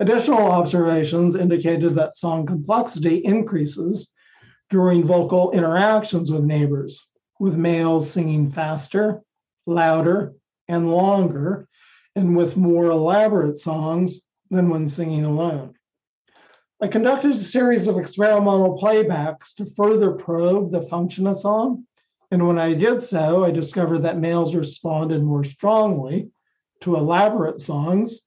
Additional 0.00 0.42
observations 0.42 1.34
indicated 1.34 1.94
that 1.94 2.14
song 2.14 2.44
complexity 2.44 3.24
increases 3.24 4.10
during 4.68 5.02
vocal 5.02 5.52
interactions 5.52 6.30
with 6.30 6.44
neighbors, 6.44 7.06
with 7.40 7.56
males 7.56 8.10
singing 8.10 8.50
faster, 8.50 9.22
louder, 9.64 10.34
and 10.68 10.90
longer, 10.90 11.66
and 12.16 12.36
with 12.36 12.58
more 12.58 12.90
elaborate 12.90 13.56
songs 13.56 14.20
than 14.50 14.68
when 14.68 14.86
singing 14.88 15.24
alone. 15.24 15.75
I 16.78 16.88
conducted 16.88 17.30
a 17.30 17.34
series 17.34 17.86
of 17.86 17.96
experimental 17.96 18.78
playbacks 18.78 19.54
to 19.54 19.64
further 19.64 20.10
probe 20.10 20.70
the 20.70 20.82
function 20.82 21.26
of 21.26 21.38
song. 21.38 21.86
And 22.30 22.46
when 22.46 22.58
I 22.58 22.74
did 22.74 23.00
so, 23.00 23.44
I 23.44 23.50
discovered 23.50 24.00
that 24.00 24.18
males 24.18 24.54
responded 24.54 25.22
more 25.22 25.42
strongly 25.42 26.28
to 26.80 26.96
elaborate 26.96 27.60
songs 27.62 28.20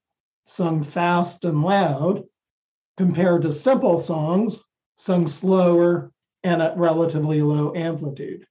sung 0.45 0.81
fast 0.81 1.45
and 1.45 1.61
loud 1.61 2.23
compared 2.97 3.43
to 3.43 3.51
simple 3.51 3.99
songs 3.99 4.63
sung 4.95 5.27
slower 5.27 6.11
and 6.43 6.59
at 6.59 6.75
relatively 6.75 7.43
low 7.43 7.75
amplitude. 7.75 8.47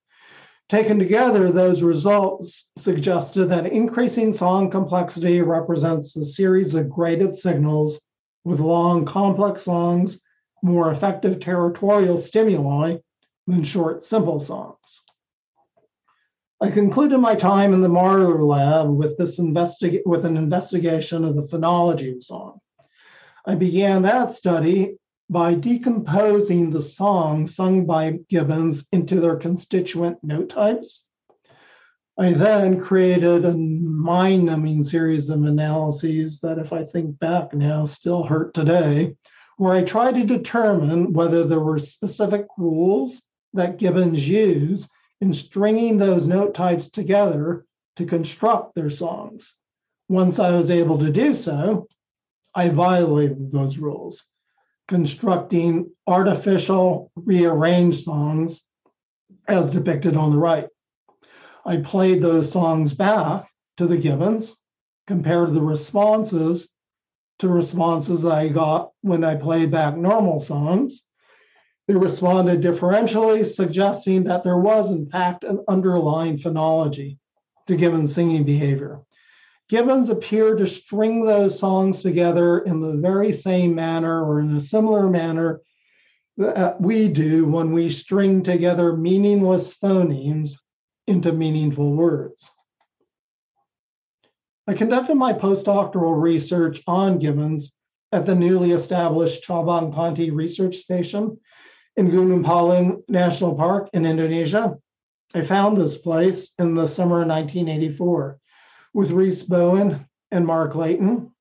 Taken 0.69 1.01
together, 1.01 1.51
those 1.51 1.83
results 1.83 2.69
suggested 2.77 3.47
that 3.47 3.67
increasing 3.67 4.33
song 4.33 4.71
complexity 4.71 5.43
represents 5.43 6.15
a 6.17 6.25
series 6.25 6.77
of 6.77 6.89
graded 6.89 7.33
signals 7.33 8.01
with 8.45 8.61
long, 8.61 9.05
complex 9.05 9.63
songs, 9.63 10.21
more 10.63 10.91
effective 10.91 11.41
territorial 11.41 12.17
stimuli 12.17 12.97
than 13.47 13.65
short, 13.65 14.03
simple 14.03 14.41
songs. 14.41 15.03
I 16.61 16.71
concluded 16.71 17.19
my 17.19 17.37
time 17.37 17.73
in 17.73 17.81
the 17.81 17.89
Marler 17.89 18.45
lab 18.45 18.91
with 18.91 19.17
this 19.17 19.39
investig- 19.39 20.03
with 20.05 20.25
an 20.25 20.37
investigation 20.37 21.25
of 21.25 21.37
the 21.37 21.43
phonology 21.43 22.15
of 22.15 22.23
song. 22.23 22.59
I 23.47 23.55
began 23.55 24.03
that 24.03 24.33
study 24.33 24.97
by 25.31 25.55
decomposing 25.55 26.71
the 26.71 26.81
songs 26.81 27.55
sung 27.55 27.87
by 27.87 28.19
Gibbons 28.29 28.87
into 28.93 29.21
their 29.21 29.37
constituent 29.37 30.19
note 30.25 30.49
types 30.49 31.05
I 32.21 32.33
then 32.33 32.81
created 32.81 33.45
a 33.45 33.53
mind 33.53 34.47
numbing 34.47 34.83
series 34.83 35.29
of 35.29 35.45
analyses 35.45 36.41
that, 36.41 36.59
if 36.59 36.73
I 36.73 36.83
think 36.83 37.17
back 37.21 37.55
now, 37.55 37.85
still 37.85 38.25
hurt 38.25 38.55
today, 38.55 39.15
where 39.57 39.73
I 39.73 39.85
tried 39.85 40.17
to 40.17 40.25
determine 40.25 41.13
whether 41.13 41.45
there 41.45 41.61
were 41.61 41.79
specific 41.79 42.47
rules 42.59 43.23
that 43.55 43.77
Gibbons 43.77 44.29
use 44.29 44.89
in 45.21 45.33
stringing 45.33 45.97
those 45.97 46.27
note 46.27 46.55
types 46.55 46.91
together 46.91 47.65
to 47.95 48.05
construct 48.05 48.75
their 48.75 48.91
songs. 48.91 49.55
Once 50.09 50.41
I 50.41 50.51
was 50.51 50.73
able 50.73 50.99
to 50.99 51.13
do 51.13 51.33
so, 51.33 51.87
I 52.53 52.69
violated 52.69 53.53
those 53.53 53.79
rules, 53.79 54.25
constructing 54.89 55.93
artificial 56.09 57.13
rearranged 57.15 58.01
songs 58.01 58.65
as 59.47 59.71
depicted 59.71 60.17
on 60.17 60.33
the 60.33 60.39
right. 60.39 60.67
I 61.69 61.77
played 61.77 62.23
those 62.23 62.51
songs 62.51 62.95
back 62.95 63.47
to 63.77 63.87
the 63.87 63.99
Gibbons, 63.99 64.57
compared 65.07 65.53
the 65.53 65.61
responses 65.61 66.71
to 67.41 67.49
responses 67.51 68.23
that 68.23 68.33
I 68.33 68.49
got 68.49 68.93
when 69.03 69.23
I 69.23 69.35
played 69.35 69.71
back 69.71 69.95
normal 69.95 70.39
songs. 70.39 71.03
They 71.87 71.95
responded 71.95 72.63
differentially, 72.63 73.45
suggesting 73.45 74.25
that 74.25 74.45
there 74.45 74.57
was, 74.57 74.93
in 74.93 75.11
fact, 75.11 75.45
an 75.45 75.63
underlying 75.69 76.39
phonology 76.39 77.19
to 77.67 77.77
Gibbons' 77.77 78.15
singing 78.15 78.45
behavior. 78.45 79.03
Gibbons 79.69 80.09
appeared 80.09 80.57
to 80.59 80.67
string 80.67 81.27
those 81.27 81.59
songs 81.59 82.01
together 82.01 82.61
in 82.61 82.81
the 82.81 82.97
very 82.97 83.31
same 83.31 83.75
manner 83.75 84.25
or 84.25 84.41
in 84.41 84.57
a 84.57 84.61
similar 84.61 85.11
manner 85.11 85.61
that 86.39 86.81
we 86.81 87.11
do 87.11 87.45
when 87.45 87.75
we 87.75 87.91
string 87.91 88.43
together 88.43 88.97
meaningless 88.97 89.75
phonemes 89.75 90.57
into 91.09 91.33
meaningful 91.33 91.95
words. 91.95 92.53
I 94.67 94.75
conducted 94.75 95.15
my 95.15 95.33
postdoctoral 95.33 96.21
research 96.21 96.83
on 96.87 97.19
gibbons 97.19 97.73
at 98.13 98.27
the 98.27 98.35
newly 98.35 98.73
established 98.73 99.47
Cabang 99.47 99.95
Panti 99.95 100.31
Research 100.31 100.77
Station 100.77 101.39
in 101.97 102.11
Gunung 102.11 102.45
Palung 102.45 103.03
National 103.09 103.55
Park 103.55 103.89
in 103.95 104.05
Indonesia. 104.05 104.77
I 105.35 105.41
found 105.43 105.77
this 105.77 105.97
place 105.97 106.53
in 106.59 106.75
the 106.75 106.87
summer 106.87 107.23
of 107.23 107.29
1984 107.29 108.39
with 108.93 109.11
Reese 109.11 109.43
Bowen 109.43 110.07
and 110.31 110.47
Mark 110.47 110.75
Leighton. 110.75 111.33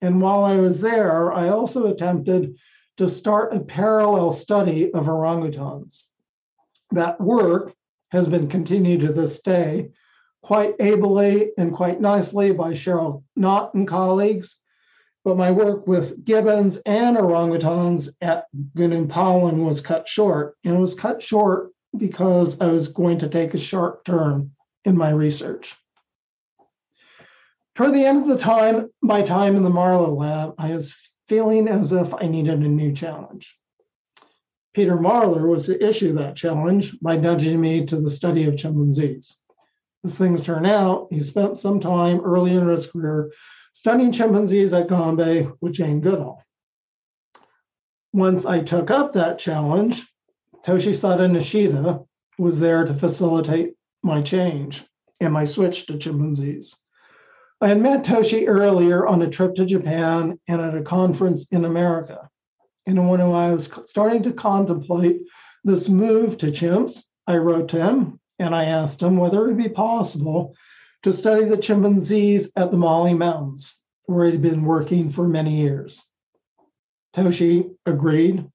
And 0.00 0.20
while 0.20 0.44
I 0.44 0.56
was 0.56 0.80
there, 0.80 1.32
I 1.32 1.48
also 1.48 1.88
attempted 1.88 2.56
to 2.98 3.08
start 3.08 3.54
a 3.54 3.60
parallel 3.60 4.30
study 4.32 4.92
of 4.92 5.06
orangutans. 5.06 6.04
That 6.92 7.20
work 7.20 7.74
has 8.10 8.26
been 8.26 8.48
continued 8.48 9.00
to 9.00 9.12
this 9.12 9.40
day 9.40 9.90
quite 10.42 10.74
ably 10.80 11.52
and 11.58 11.74
quite 11.74 12.00
nicely 12.00 12.52
by 12.52 12.72
Cheryl 12.72 13.22
Knott 13.36 13.74
and 13.74 13.86
colleagues. 13.86 14.56
But 15.22 15.36
my 15.36 15.50
work 15.50 15.86
with 15.86 16.24
gibbons 16.24 16.78
and 16.86 17.16
orangutans 17.16 18.08
at 18.22 18.46
Gunung 18.74 19.06
Palung 19.06 19.64
was 19.66 19.80
cut 19.80 20.08
short. 20.08 20.56
And 20.64 20.76
it 20.76 20.80
was 20.80 20.94
cut 20.94 21.22
short 21.22 21.72
because 21.96 22.60
I 22.60 22.66
was 22.66 22.88
going 22.88 23.18
to 23.18 23.28
take 23.28 23.52
a 23.52 23.58
sharp 23.58 24.04
turn 24.04 24.52
in 24.84 24.96
my 24.96 25.10
research. 25.10 25.76
Toward 27.74 27.94
the 27.94 28.04
end 28.04 28.22
of 28.22 28.28
the 28.28 28.38
time, 28.38 28.90
my 29.02 29.22
time 29.22 29.56
in 29.56 29.62
the 29.62 29.70
Marler 29.70 30.16
lab, 30.16 30.54
I 30.58 30.72
was 30.72 30.96
feeling 31.28 31.68
as 31.68 31.92
if 31.92 32.14
I 32.14 32.26
needed 32.26 32.60
a 32.60 32.68
new 32.68 32.92
challenge. 32.92 33.56
Peter 34.72 34.96
Marler 34.96 35.48
was 35.48 35.66
to 35.66 35.84
issue 35.84 36.12
that 36.12 36.36
challenge 36.36 36.98
by 37.00 37.16
nudging 37.16 37.60
me 37.60 37.84
to 37.86 37.96
the 37.96 38.10
study 38.10 38.44
of 38.44 38.56
chimpanzees. 38.56 39.36
As 40.04 40.16
things 40.16 40.42
turn 40.42 40.64
out, 40.64 41.08
he 41.10 41.20
spent 41.20 41.58
some 41.58 41.80
time 41.80 42.20
early 42.20 42.52
in 42.52 42.68
his 42.68 42.86
career 42.86 43.32
studying 43.72 44.12
chimpanzees 44.12 44.72
at 44.72 44.88
Gombe 44.88 45.52
with 45.60 45.72
Jane 45.72 46.00
Goodall. 46.00 46.42
Once 48.12 48.46
I 48.46 48.60
took 48.60 48.90
up 48.90 49.12
that 49.12 49.38
challenge, 49.38 50.06
Toshisada 50.64 51.28
Nishida 51.28 52.04
was 52.38 52.58
there 52.58 52.84
to 52.84 52.94
facilitate 52.94 53.74
my 54.02 54.22
change 54.22 54.84
and 55.20 55.32
my 55.32 55.44
switch 55.44 55.86
to 55.86 55.98
chimpanzees. 55.98 56.76
I 57.60 57.68
had 57.68 57.80
met 57.80 58.04
Toshi 58.04 58.48
earlier 58.48 59.06
on 59.06 59.22
a 59.22 59.28
trip 59.28 59.54
to 59.56 59.66
Japan 59.66 60.40
and 60.48 60.60
at 60.60 60.74
a 60.74 60.82
conference 60.82 61.46
in 61.50 61.64
America. 61.64 62.30
And 62.86 63.08
when 63.08 63.20
I 63.20 63.52
was 63.52 63.70
starting 63.86 64.22
to 64.24 64.32
contemplate 64.32 65.22
this 65.64 65.88
move 65.88 66.38
to 66.38 66.46
chimps, 66.46 67.04
I 67.26 67.36
wrote 67.36 67.68
to 67.70 67.82
him 67.82 68.18
and 68.38 68.54
I 68.54 68.64
asked 68.64 69.02
him 69.02 69.16
whether 69.16 69.44
it 69.44 69.48
would 69.48 69.58
be 69.58 69.68
possible 69.68 70.54
to 71.02 71.12
study 71.12 71.44
the 71.44 71.56
chimpanzees 71.56 72.50
at 72.56 72.70
the 72.70 72.76
Mahale 72.76 73.16
Mountains, 73.16 73.72
where 74.04 74.30
he'd 74.30 74.42
been 74.42 74.64
working 74.64 75.10
for 75.10 75.28
many 75.28 75.60
years. 75.60 76.02
Toshi 77.14 77.70
agreed, 77.86 78.46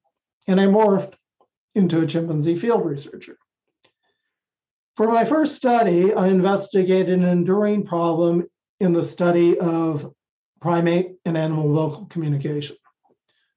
and 0.46 0.60
I 0.60 0.66
morphed 0.66 1.14
into 1.74 2.00
a 2.00 2.06
chimpanzee 2.06 2.56
field 2.56 2.84
researcher. 2.84 3.36
For 4.96 5.06
my 5.06 5.24
first 5.24 5.56
study, 5.56 6.14
I 6.14 6.28
investigated 6.28 7.18
an 7.18 7.24
enduring 7.24 7.84
problem 7.84 8.46
in 8.80 8.92
the 8.92 9.02
study 9.02 9.58
of 9.58 10.12
primate 10.60 11.16
and 11.24 11.36
animal 11.36 11.72
vocal 11.72 12.06
communication 12.06 12.76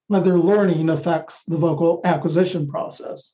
whether 0.10 0.40
learning 0.40 0.90
affects 0.90 1.44
the 1.46 1.58
vocal 1.58 2.02
acquisition 2.04 2.68
process. 2.68 3.34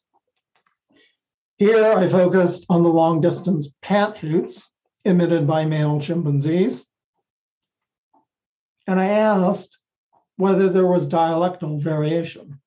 Here 1.58 1.86
I 1.86 2.10
focused 2.10 2.66
on 2.68 2.84
the 2.84 2.90
long 2.90 3.22
distance 3.22 3.70
pant 3.82 4.18
hoots 4.18 4.70
emitted 5.06 5.48
by 5.48 5.64
male 5.64 6.02
chimpanzees. 6.02 6.86
And 8.88 9.00
I 9.00 9.06
asked 9.06 9.78
whether 10.36 10.68
there 10.68 10.86
was 10.86 11.08
dialectal 11.08 11.82
variation. 11.82 12.60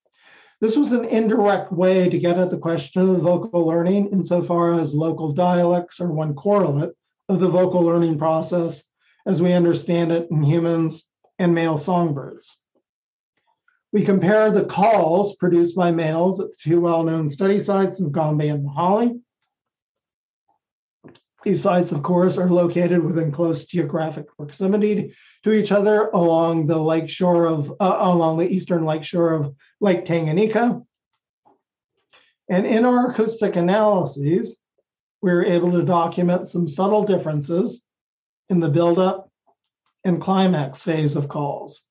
This 0.62 0.74
was 0.74 0.92
an 0.92 1.04
indirect 1.04 1.70
way 1.70 2.08
to 2.08 2.18
get 2.18 2.38
at 2.38 2.48
the 2.48 2.56
question 2.56 3.14
of 3.14 3.20
vocal 3.20 3.66
learning 3.66 4.08
insofar 4.10 4.72
as 4.72 4.94
local 4.94 5.32
dialects 5.32 6.00
are 6.00 6.10
one 6.10 6.34
correlate 6.34 6.94
of 7.28 7.40
the 7.40 7.48
vocal 7.48 7.82
learning 7.82 8.16
process 8.16 8.84
as 9.26 9.42
we 9.42 9.52
understand 9.52 10.12
it 10.12 10.28
in 10.30 10.42
humans 10.42 11.04
and 11.38 11.54
male 11.54 11.76
songbirds. 11.76 12.56
We 13.92 14.04
compare 14.04 14.50
the 14.50 14.64
calls 14.64 15.34
produced 15.36 15.74
by 15.74 15.90
males 15.90 16.40
at 16.40 16.50
the 16.50 16.56
two 16.60 16.80
well 16.80 17.02
known 17.02 17.28
study 17.28 17.58
sites 17.58 18.00
of 18.00 18.12
Gombe 18.12 18.48
and 18.48 18.66
Mahale. 18.66 19.20
These 21.44 21.62
sites, 21.62 21.92
of 21.92 22.02
course, 22.02 22.36
are 22.36 22.50
located 22.50 23.02
within 23.02 23.32
close 23.32 23.64
geographic 23.64 24.26
proximity 24.36 25.14
to 25.44 25.52
each 25.52 25.72
other 25.72 26.08
along 26.08 26.66
the 26.66 26.76
lake 26.76 27.08
shore 27.08 27.46
of 27.46 27.70
uh, 27.80 27.96
along 28.00 28.38
the 28.38 28.48
eastern 28.48 28.84
lake 28.84 29.04
shore 29.04 29.32
of 29.32 29.54
Lake 29.80 30.04
Tanganyika. 30.04 30.84
And 32.50 32.66
in 32.66 32.84
our 32.84 33.10
acoustic 33.10 33.56
analyses, 33.56 34.58
we 35.22 35.32
were 35.32 35.44
able 35.44 35.72
to 35.72 35.82
document 35.82 36.48
some 36.48 36.66
subtle 36.66 37.04
differences 37.04 37.80
in 38.48 38.60
the 38.60 38.68
buildup 38.68 39.30
and 40.04 40.20
climax 40.20 40.82
phase 40.82 41.16
of 41.16 41.28
calls, 41.28 41.82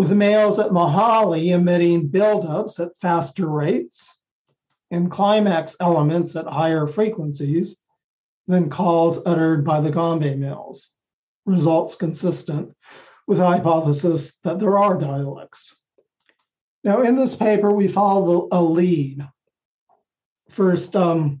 with 0.00 0.12
males 0.12 0.58
at 0.58 0.70
Mahale 0.70 1.50
emitting 1.52 2.08
buildups 2.08 2.80
at 2.80 2.96
faster 2.96 3.46
rates 3.46 4.16
and 4.90 5.10
climax 5.10 5.76
elements 5.78 6.34
at 6.36 6.46
higher 6.46 6.86
frequencies 6.86 7.76
than 8.46 8.70
calls 8.70 9.18
uttered 9.26 9.62
by 9.62 9.78
the 9.78 9.90
Gombe 9.90 10.34
males. 10.36 10.88
Results 11.44 11.96
consistent 11.96 12.74
with 13.26 13.36
the 13.36 13.46
hypothesis 13.46 14.38
that 14.42 14.58
there 14.58 14.78
are 14.78 14.96
dialects. 14.96 15.76
Now, 16.82 17.02
in 17.02 17.14
this 17.14 17.36
paper, 17.36 17.70
we 17.70 17.86
follow 17.86 18.48
a 18.50 18.62
lead. 18.62 19.28
First 20.48 20.96
um, 20.96 21.40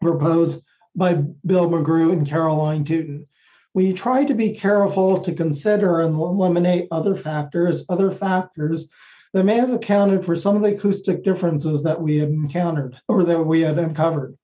proposed 0.00 0.64
by 0.96 1.12
Bill 1.12 1.68
McGrew 1.68 2.14
and 2.14 2.26
Caroline 2.26 2.86
Tutin. 2.86 3.26
We 3.74 3.92
try 3.92 4.24
to 4.24 4.34
be 4.34 4.50
careful 4.52 5.20
to 5.20 5.32
consider 5.32 6.00
and 6.00 6.14
eliminate 6.14 6.88
other 6.90 7.14
factors, 7.14 7.84
other 7.88 8.10
factors 8.10 8.88
that 9.32 9.44
may 9.44 9.56
have 9.56 9.72
accounted 9.72 10.24
for 10.24 10.36
some 10.36 10.56
of 10.56 10.62
the 10.62 10.74
acoustic 10.74 11.24
differences 11.24 11.82
that 11.82 12.00
we 12.00 12.18
had 12.18 12.28
encountered 12.28 13.00
or 13.08 13.24
that 13.24 13.42
we 13.42 13.62
had 13.62 13.78
uncovered. 13.78 14.36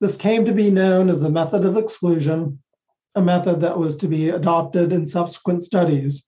This 0.00 0.16
came 0.16 0.44
to 0.44 0.52
be 0.52 0.70
known 0.70 1.10
as 1.10 1.20
the 1.20 1.30
method 1.30 1.64
of 1.64 1.76
exclusion, 1.76 2.62
a 3.16 3.20
method 3.20 3.60
that 3.62 3.78
was 3.78 3.96
to 3.96 4.06
be 4.06 4.28
adopted 4.28 4.92
in 4.92 5.08
subsequent 5.08 5.64
studies 5.64 6.24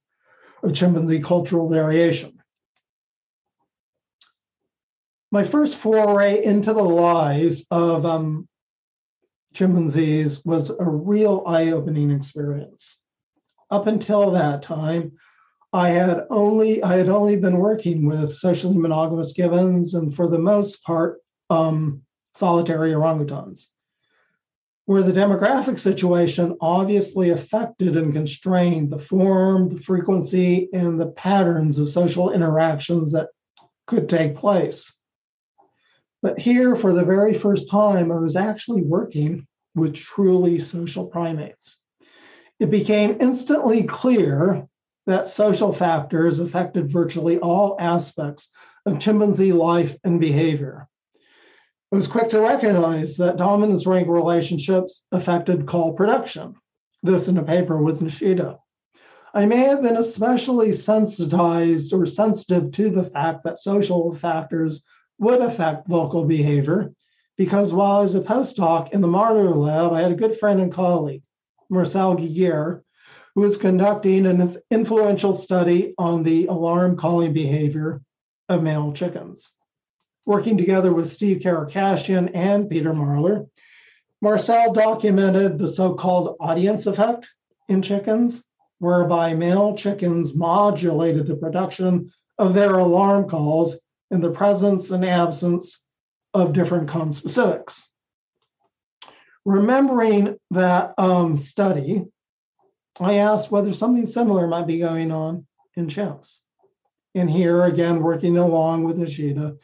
of 0.65 0.75
chimpanzee 0.75 1.21
cultural 1.21 1.69
variation. 1.69 2.43
My 5.31 5.45
first 5.45 5.77
foray 5.77 6.45
into 6.45 6.73
the 6.73 6.83
lives 6.83 7.65
of 7.71 8.05
um, 8.05 8.49
chimpanzees 9.53 10.45
was 10.45 10.71
a 10.71 10.85
real 10.85 11.43
eye 11.47 11.71
opening 11.71 12.11
experience. 12.11 12.97
Up 13.71 13.87
until 13.87 14.31
that 14.33 14.63
time, 14.63 15.13
I 15.73 15.91
had 15.91 16.27
only 16.31 16.83
I 16.83 16.97
had 16.97 17.09
only 17.09 17.37
been 17.37 17.59
working 17.59 18.07
with 18.07 18.35
socially 18.35 18.77
monogamous 18.77 19.33
gibbons 19.33 19.95
and 19.95 20.15
for 20.15 20.29
the 20.29 20.39
most 20.39 20.83
part 20.83 21.21
um, 21.49 22.03
solitary 22.35 22.93
orangutans, 22.93 23.67
where 24.87 25.03
the 25.03 25.13
demographic 25.13 25.79
situation 25.79 26.57
obviously 26.61 27.31
affected 27.31 27.97
and 27.97 28.13
constrained 28.13 28.91
the 28.91 28.99
form, 28.99 29.69
the 29.69 29.81
frequency, 29.81 30.69
and 30.73 31.01
the 31.01 31.13
patterns 31.13 31.79
of 31.79 31.89
social 31.89 32.33
interactions 32.33 33.13
that 33.13 33.29
could 33.87 34.09
take 34.09 34.35
place. 34.35 34.93
But 36.23 36.39
here, 36.39 36.77
for 36.77 36.93
the 36.93 37.05
very 37.05 37.33
first 37.33 37.71
time, 37.71 38.13
I 38.13 38.19
was 38.19 38.37
actually 38.37 38.83
working 38.83 39.47
with 39.75 39.95
truly 39.95 40.59
social 40.59 41.07
primates. 41.07 41.79
It 42.59 42.71
became 42.71 43.17
instantly 43.21 43.85
clear 43.85 44.67
that 45.07 45.29
social 45.29 45.73
factors 45.73 46.39
affected 46.39 46.93
virtually 46.93 47.39
all 47.39 47.77
aspects 47.81 48.49
of 48.85 48.99
chimpanzee 48.99 49.53
life 49.53 49.97
and 50.05 50.21
behavior. 50.21 50.87
I 51.93 51.97
was 51.97 52.07
quick 52.07 52.31
to 52.31 52.41
recognize 52.41 53.17
that 53.17 53.37
dominance 53.37 53.87
rank 53.87 54.09
relationships 54.09 55.07
affected 55.11 55.67
call 55.67 55.95
production. 55.95 56.55
This 57.03 57.29
in 57.29 57.39
a 57.39 57.43
paper 57.43 57.83
with 57.83 58.01
Nishida. 58.01 58.59
I 59.33 59.47
may 59.47 59.61
have 59.61 59.83
been 59.83 59.97
especially 59.97 60.73
sensitized 60.73 61.93
or 61.93 62.05
sensitive 62.05 62.73
to 62.73 62.91
the 62.91 63.05
fact 63.05 63.43
that 63.45 63.59
social 63.59 64.15
factors 64.15 64.85
would 65.21 65.41
affect 65.41 65.87
vocal 65.87 66.25
behavior 66.25 66.93
because 67.37 67.73
while 67.73 67.99
I 67.99 68.03
was 68.03 68.15
a 68.15 68.21
postdoc 68.21 68.93
in 68.93 69.01
the 69.01 69.09
Marler 69.09 69.55
lab, 69.55 69.93
I 69.93 70.01
had 70.01 70.13
a 70.13 70.17
good 70.17 70.39
friend 70.39 70.61
and 70.61 70.73
colleague, 70.73 71.23
Marcel 71.69 72.17
Gyger, 72.17 72.83
who 73.35 73.43
was 73.43 73.57
conducting 73.57 74.27
an 74.27 74.57
influential 74.71 75.33
study 75.33 75.95
on 75.99 76.23
the 76.23 76.47
alarm 76.47 76.97
calling 76.97 77.33
behavior 77.33 78.01
of 78.49 78.63
male 78.63 78.93
chickens. 78.93 79.53
Working 80.27 80.57
together 80.57 80.93
with 80.93 81.09
Steve 81.09 81.39
Karakashian 81.39 82.31
and 82.35 82.69
Peter 82.69 82.93
Marler, 82.93 83.47
Marcel 84.23 84.73
documented 84.73 85.59
the 85.59 85.69
so 85.69 85.95
called 85.95 86.37
audience 86.41 86.87
effect 86.87 87.29
in 87.69 87.83
chickens, 87.83 88.43
whereby 88.79 89.35
male 89.35 89.77
chickens 89.77 90.35
modulated 90.35 91.27
the 91.27 91.37
production 91.37 92.11
of 92.39 92.55
their 92.55 92.75
alarm 92.79 93.29
calls 93.29 93.77
in 94.11 94.21
the 94.21 94.31
presence 94.31 94.91
and 94.91 95.05
absence 95.05 95.81
of 96.35 96.53
different 96.53 96.89
conspecifics. 96.89 97.85
Remembering 99.45 100.37
that 100.51 100.95
um, 100.99 101.37
study, 101.37 102.05
I 102.99 103.15
asked 103.15 103.51
whether 103.51 103.73
something 103.73 104.07
similar 104.07 104.47
might 104.47 104.67
be 104.67 104.79
going 104.79 105.11
on 105.11 105.47
in 105.77 105.87
chimps. 105.87 106.41
And 107.15 107.29
here, 107.29 107.65
again, 107.65 108.03
working 108.03 108.37
along 108.37 108.85
with 108.85 108.99
Nishida, 108.99 109.57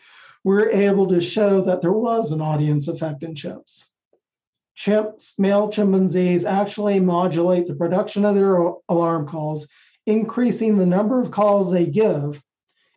we're 0.43 0.71
able 0.71 1.07
to 1.09 1.21
show 1.21 1.61
that 1.63 1.83
there 1.83 1.93
was 1.93 2.33
an 2.33 2.41
audience 2.41 2.89
effect 2.89 3.23
in 3.23 3.35
chimps. 3.35 3.85
Chimps, 4.77 5.39
male 5.39 5.69
chimpanzees 5.69 6.45
actually 6.45 7.01
modulate 7.01 7.67
the 7.67 7.75
production 7.75 8.25
of 8.25 8.35
their 8.35 8.57
alarm 8.89 9.27
calls, 9.27 9.67
increasing 10.07 10.77
the 10.77 10.87
number 10.87 11.21
of 11.21 11.31
calls 11.31 11.71
they 11.71 11.87
give 11.87 12.41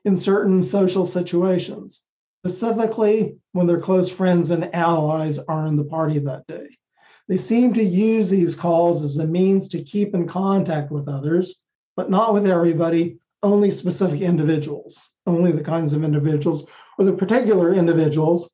in 0.06 0.18
certain 0.18 0.64
social 0.64 1.06
situations, 1.06 2.04
specifically 2.46 3.36
when 3.52 3.68
their 3.68 3.80
close 3.80 4.10
friends 4.10 4.52
and 4.52 4.74
allies 4.74 5.40
are 5.40 5.68
in 5.68 5.76
the 5.76 5.84
party 5.84 6.20
that 6.20 6.48
day. 6.48 6.68
They 7.28 7.38
seem 7.38 7.74
to 7.76 7.84
use 7.84 8.30
these 8.30 8.56
calls 8.56 9.04
as 9.04 9.18
a 9.18 9.28
means 9.28 9.68
to 9.70 9.84
keep 9.84 10.16
in 10.16 10.28
contact 10.28 10.92
with 10.92 11.08
others, 11.08 11.60
but 11.96 12.10
not 12.10 12.34
with 12.34 12.48
everybody, 12.48 13.18
only 13.44 13.70
specific 13.72 14.22
individuals, 14.22 15.10
only 15.28 15.52
the 15.52 15.64
kinds 15.64 15.94
of 15.94 16.04
individuals 16.04 16.66
or 16.98 17.06
the 17.06 17.14
particular 17.14 17.74
individuals 17.74 18.50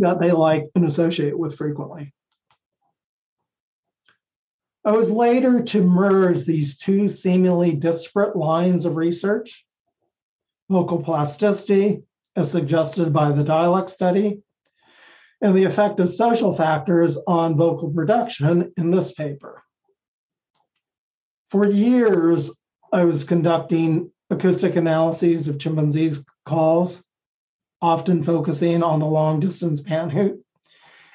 that 0.00 0.20
they 0.20 0.32
like 0.32 0.64
and 0.74 0.84
associate 0.84 1.38
with 1.38 1.56
frequently. 1.56 2.12
I 4.84 4.92
was 4.92 5.10
later 5.10 5.62
to 5.62 5.82
merge 5.82 6.44
these 6.44 6.76
two 6.78 7.08
seemingly 7.08 7.74
disparate 7.74 8.36
lines 8.36 8.84
of 8.84 8.96
research 8.96 9.64
vocal 10.74 11.00
plasticity, 11.00 12.02
as 12.34 12.50
suggested 12.50 13.12
by 13.12 13.30
the 13.30 13.44
dialect 13.44 13.88
study, 13.88 14.42
and 15.40 15.56
the 15.56 15.62
effect 15.62 16.00
of 16.00 16.10
social 16.10 16.52
factors 16.52 17.16
on 17.28 17.56
vocal 17.56 17.90
production 17.90 18.72
in 18.76 18.90
this 18.90 19.12
paper. 19.12 19.62
For 21.48 21.64
years, 21.64 22.50
I 22.92 23.04
was 23.04 23.22
conducting 23.22 24.10
acoustic 24.30 24.74
analyses 24.74 25.46
of 25.46 25.60
chimpanzees' 25.60 26.24
calls, 26.44 27.04
often 27.80 28.24
focusing 28.24 28.82
on 28.82 28.98
the 28.98 29.06
long 29.06 29.38
distance 29.38 29.80
panhoot. 29.80 30.40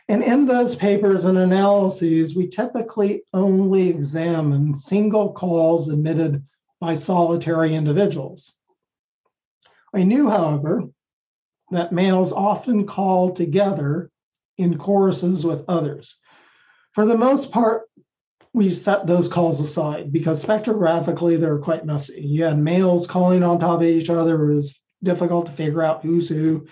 And 0.07 0.23
in 0.23 0.45
those 0.45 0.73
papers 0.77 1.25
and 1.25 1.37
analyses, 1.37 2.33
we 2.33 2.47
typically 2.47 3.23
only 3.33 3.89
examine 3.89 4.73
single 4.73 5.33
calls 5.33 5.89
emitted 5.89 6.45
by 6.79 6.93
solitary 6.93 7.75
individuals. 7.75 8.53
I 9.93 10.03
knew, 10.03 10.29
however, 10.29 10.83
that 11.71 11.91
males 11.91 12.33
often 12.33 12.85
call 12.85 13.31
together 13.31 14.09
in 14.57 14.77
choruses 14.77 15.45
with 15.45 15.65
others. 15.67 16.17
For 16.93 17.05
the 17.05 17.17
most 17.17 17.51
part, 17.51 17.83
we 18.53 18.69
set 18.69 19.05
those 19.05 19.29
calls 19.29 19.61
aside 19.61 20.11
because 20.11 20.43
spectrographically 20.43 21.39
they're 21.39 21.59
quite 21.59 21.85
messy. 21.85 22.21
You 22.21 22.45
had 22.45 22.57
males 22.57 23.07
calling 23.07 23.43
on 23.43 23.59
top 23.59 23.81
of 23.81 23.87
each 23.87 24.09
other. 24.09 24.49
It 24.51 24.55
was 24.55 24.79
difficult 25.03 25.45
to 25.45 25.51
figure 25.51 25.83
out 25.83 26.03
who's 26.03 26.27
who 26.27 26.67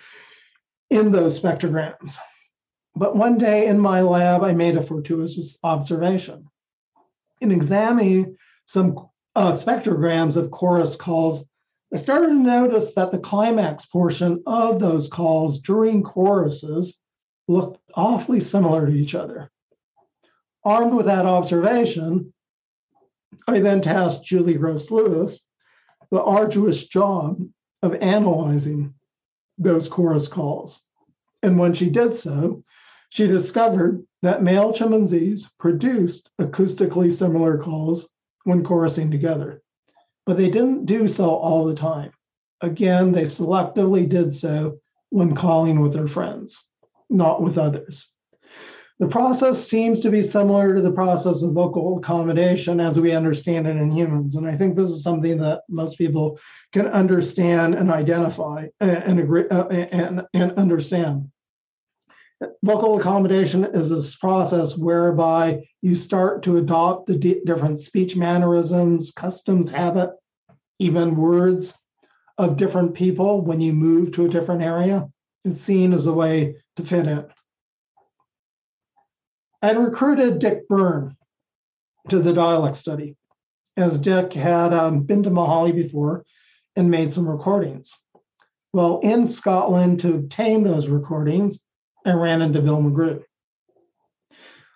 in 0.90 1.12
those 1.12 1.40
spectrograms. 1.40 2.18
But 2.96 3.16
one 3.16 3.38
day 3.38 3.68
in 3.68 3.80
my 3.80 4.02
lab, 4.02 4.44
I 4.44 4.54
made 4.54 4.76
a 4.76 4.82
fortuitous 4.82 5.58
observation. 5.64 6.48
In 7.42 7.52
examining 7.52 8.36
some 8.66 9.08
uh, 9.36 9.52
spectrograms 9.52 10.36
of 10.36 10.50
chorus 10.50 10.96
calls, 10.96 11.46
I 11.94 11.98
started 11.98 12.28
to 12.28 12.34
notice 12.36 12.94
that 12.94 13.12
the 13.12 13.20
climax 13.20 13.86
portion 13.86 14.44
of 14.46 14.80
those 14.80 15.08
calls 15.08 15.60
during 15.60 16.04
choruses 16.04 16.98
looked 17.48 17.80
awfully 17.96 18.40
similar 18.42 18.86
to 18.86 18.94
each 18.94 19.16
other. 19.16 19.50
Armed 20.66 20.94
with 20.94 21.06
that 21.06 21.26
observation, 21.26 22.34
I 23.48 23.62
then 23.62 23.82
tasked 23.82 24.26
Julie 24.26 24.56
Gross 24.56 24.92
Lewis 24.92 25.42
the 26.12 26.22
arduous 26.22 26.86
job 26.86 27.42
of 27.82 27.94
analyzing 27.96 28.94
those 29.58 29.88
chorus 29.88 30.28
calls. 30.28 30.82
And 31.42 31.58
when 31.58 31.74
she 31.74 31.90
did 31.90 32.14
so, 32.14 32.64
She 33.10 33.28
discovered 33.28 34.06
that 34.22 34.44
male 34.44 34.74
chimpanzees 34.74 35.48
produced 35.60 36.30
acoustically 36.40 37.12
similar 37.12 37.58
calls 37.58 38.08
when 38.44 38.64
chorusing 38.64 39.12
together, 39.12 39.62
but 40.28 40.38
they 40.38 40.50
didn't 40.50 40.86
do 40.86 41.08
so 41.08 41.30
all 41.30 41.66
the 41.66 41.74
time. 41.74 42.12
Again, 42.62 43.14
they 43.14 43.24
selectively 43.24 44.08
did 44.08 44.32
so 44.32 44.78
when 45.10 45.34
calling 45.34 45.80
with 45.80 45.94
their 45.94 46.06
friends, 46.06 46.62
not 47.10 47.42
with 47.42 47.58
others. 47.58 48.10
The 49.00 49.08
process 49.08 49.66
seems 49.66 50.02
to 50.02 50.10
be 50.10 50.24
similar 50.24 50.76
to 50.76 50.82
the 50.82 50.92
process 50.92 51.44
of 51.44 51.54
vocal 51.54 52.00
accommodation 52.00 52.80
as 52.80 53.00
we 53.00 53.14
understand 53.14 53.68
it 53.68 53.78
in 53.78 53.92
humans. 53.92 54.36
And 54.36 54.48
I 54.48 54.58
think 54.58 54.76
this 54.76 54.90
is 54.90 55.04
something 55.04 55.38
that 55.38 55.62
most 55.70 55.98
people 55.98 56.40
can 56.74 56.88
understand 56.88 57.76
and 57.76 57.90
identify 57.90 58.68
and 58.82 59.20
agree 59.20 59.48
uh, 59.50 59.68
and, 59.68 60.24
and 60.34 60.52
understand. 60.54 61.32
Vocal 62.64 63.00
accommodation 63.00 63.64
is 63.64 63.90
this 63.90 64.16
process 64.16 64.78
whereby 64.78 65.64
you 65.82 65.96
start 65.96 66.44
to 66.44 66.58
adopt 66.58 67.08
the 67.08 67.18
d- 67.18 67.42
different 67.46 67.80
speech 67.80 68.16
mannerisms, 68.16 69.12
customs, 69.12 69.70
habit, 69.70 70.12
even 70.80 71.16
words 71.16 71.76
of 72.38 72.58
different 72.58 72.94
people 72.94 73.42
when 73.42 73.60
you 73.60 73.74
move 73.74 74.12
to 74.12 74.26
a 74.26 74.30
different 74.30 74.62
area. 74.62 75.10
It's 75.46 75.62
seen 75.62 75.94
as 75.94 76.06
a 76.06 76.14
way 76.14 76.56
to 76.76 76.84
fit 76.84 77.08
in. 77.08 77.26
I'd 79.62 79.78
recruited 79.78 80.40
Dick 80.40 80.68
Byrne 80.68 81.18
to 82.10 82.20
the 82.20 82.34
dialect 82.34 82.76
study, 82.76 83.16
as 83.76 83.98
Dick 83.98 84.34
had 84.34 84.74
um, 84.74 85.02
been 85.02 85.24
to 85.24 85.32
Mahale 85.32 85.74
before 85.74 86.24
and 86.76 86.92
made 86.92 87.12
some 87.12 87.28
recordings. 87.28 87.96
Well, 88.74 89.00
in 89.00 89.28
Scotland 89.28 90.02
to 90.02 90.14
obtain 90.14 90.64
those 90.64 90.90
recordings, 90.90 91.60
I 92.08 92.14
ran 92.14 92.42
into 92.42 92.62
Bill 92.62 92.82
McGrew. 92.82 93.24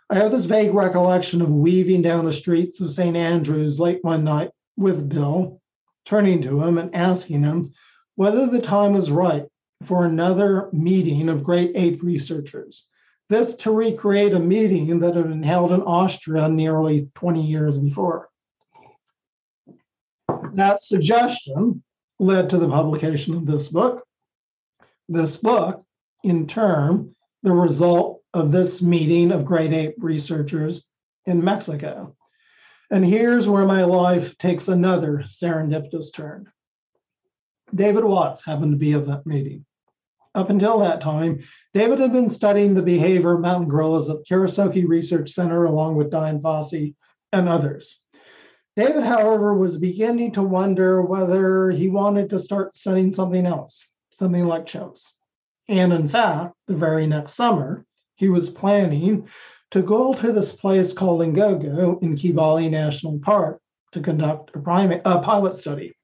I 0.10 0.16
have 0.16 0.32
this 0.32 0.46
vague 0.46 0.74
recollection 0.74 1.42
of 1.42 1.50
weaving 1.50 2.02
down 2.02 2.26
the 2.26 2.32
streets 2.32 2.82
of 2.82 2.92
St. 2.92 3.16
Andrews 3.16 3.80
late 3.80 4.00
one 4.04 4.24
night 4.24 4.52
with 4.78 5.08
Bill, 5.08 5.62
turning 6.06 6.42
to 6.42 6.62
him 6.62 6.78
and 6.78 6.94
asking 6.94 7.44
him 7.44 7.74
whether 8.16 8.48
the 8.48 8.62
time 8.62 8.94
was 8.94 9.12
right 9.12 9.46
for 9.86 10.06
another 10.06 10.70
meeting 10.74 11.30
of 11.30 11.44
great 11.44 11.72
ape 11.76 12.04
researchers 12.04 12.88
this 13.32 13.56
to 13.56 13.72
recreate 13.72 14.34
a 14.34 14.40
meeting 14.40 15.00
that 15.00 15.16
had 15.16 15.30
been 15.30 15.42
held 15.42 15.72
in 15.72 15.82
Austria 15.84 16.50
nearly 16.50 17.10
20 17.16 17.42
years 17.42 17.78
before. 17.78 18.28
That 20.54 20.84
suggestion 20.84 21.82
led 22.20 22.50
to 22.50 22.58
the 22.58 22.68
publication 22.68 23.34
of 23.36 23.46
this 23.46 23.70
book. 23.70 24.04
This 25.08 25.38
book, 25.38 25.82
in 26.26 26.46
turn, 26.46 27.16
the 27.44 27.52
result 27.52 28.22
of 28.34 28.52
this 28.52 28.82
meeting 28.82 29.32
of 29.32 29.46
great 29.46 29.74
ape 29.74 29.96
researchers 29.98 30.86
in 31.26 31.44
Mexico. 31.44 32.16
And 32.90 33.06
here's 33.06 33.48
where 33.50 33.66
my 33.66 33.84
life 33.84 34.38
takes 34.38 34.68
another 34.68 35.24
serendipitous 35.28 36.14
turn. 36.14 36.52
David 37.74 38.04
Watts 38.04 38.44
happened 38.44 38.72
to 38.72 38.78
be 38.78 38.94
at 38.94 39.08
that 39.08 39.26
meeting. 39.26 39.66
Up 40.34 40.50
until 40.50 40.80
that 40.80 41.02
time, 41.02 41.44
David 41.74 42.00
had 42.00 42.14
been 42.14 42.30
studying 42.30 42.74
the 42.74 42.82
behavior 42.82 43.34
of 43.34 43.42
mountain 43.42 43.70
gorillas 43.70 44.10
at 44.10 44.26
Karisoke 44.30 44.88
Research 44.88 45.32
Center 45.32 45.66
along 45.66 45.96
with 45.96 46.12
Dian 46.12 46.42
Fossey 46.42 46.96
and 47.34 47.50
others. 47.50 48.02
David, 48.78 49.04
however, 49.04 49.54
was 49.54 49.78
beginning 49.78 50.32
to 50.34 50.42
wonder 50.42 51.02
whether 51.02 51.70
he 51.72 51.90
wanted 51.90 52.30
to 52.30 52.40
start 52.40 52.76
studying 52.76 53.12
something 53.12 53.46
else, 53.46 53.86
something 54.10 54.46
like 54.46 54.66
chimps. 54.66 55.12
And 55.72 55.94
in 55.94 56.10
fact, 56.10 56.54
the 56.68 56.76
very 56.76 57.08
next 57.08 57.34
summer, 57.34 57.86
he 58.16 58.28
was 58.28 58.50
planning 58.50 59.30
to 59.72 59.82
go 59.82 60.14
to 60.14 60.34
this 60.34 60.52
place 60.52 60.92
called 60.92 61.22
Ngogo 61.22 62.04
in 62.04 62.18
Kibale 62.18 62.70
National 62.70 63.18
Park 63.20 63.62
to 63.94 64.02
conduct 64.02 64.54
a, 64.54 64.60
primate, 64.60 65.02
a 65.06 65.22
pilot 65.22 65.54
study. 65.54 65.96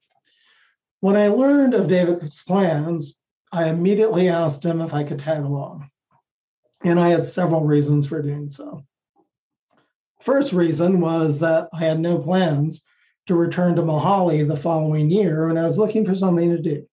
When 1.02 1.18
I 1.18 1.28
learned 1.28 1.74
of 1.74 1.90
David's 1.90 2.42
plans, 2.44 3.16
I 3.52 3.68
immediately 3.68 4.30
asked 4.30 4.64
him 4.64 4.80
if 4.80 4.94
I 4.94 5.04
could 5.04 5.20
tag 5.20 5.44
along. 5.44 5.90
And 6.86 6.98
I 6.98 7.10
had 7.10 7.26
several 7.26 7.66
reasons 7.66 8.08
for 8.08 8.22
doing 8.22 8.48
so. 8.48 8.86
First 10.22 10.54
reason 10.54 11.02
was 11.02 11.42
that 11.42 11.68
I 11.74 11.80
had 11.80 12.00
no 12.00 12.20
plans 12.20 12.84
to 13.26 13.36
return 13.36 13.76
to 13.76 13.82
Mahale 13.82 14.48
the 14.48 14.56
following 14.56 15.10
year, 15.10 15.50
and 15.50 15.60
I 15.60 15.66
was 15.66 15.78
looking 15.78 16.06
for 16.06 16.16
something 16.16 16.52
to 16.52 16.62
do. 16.62 16.88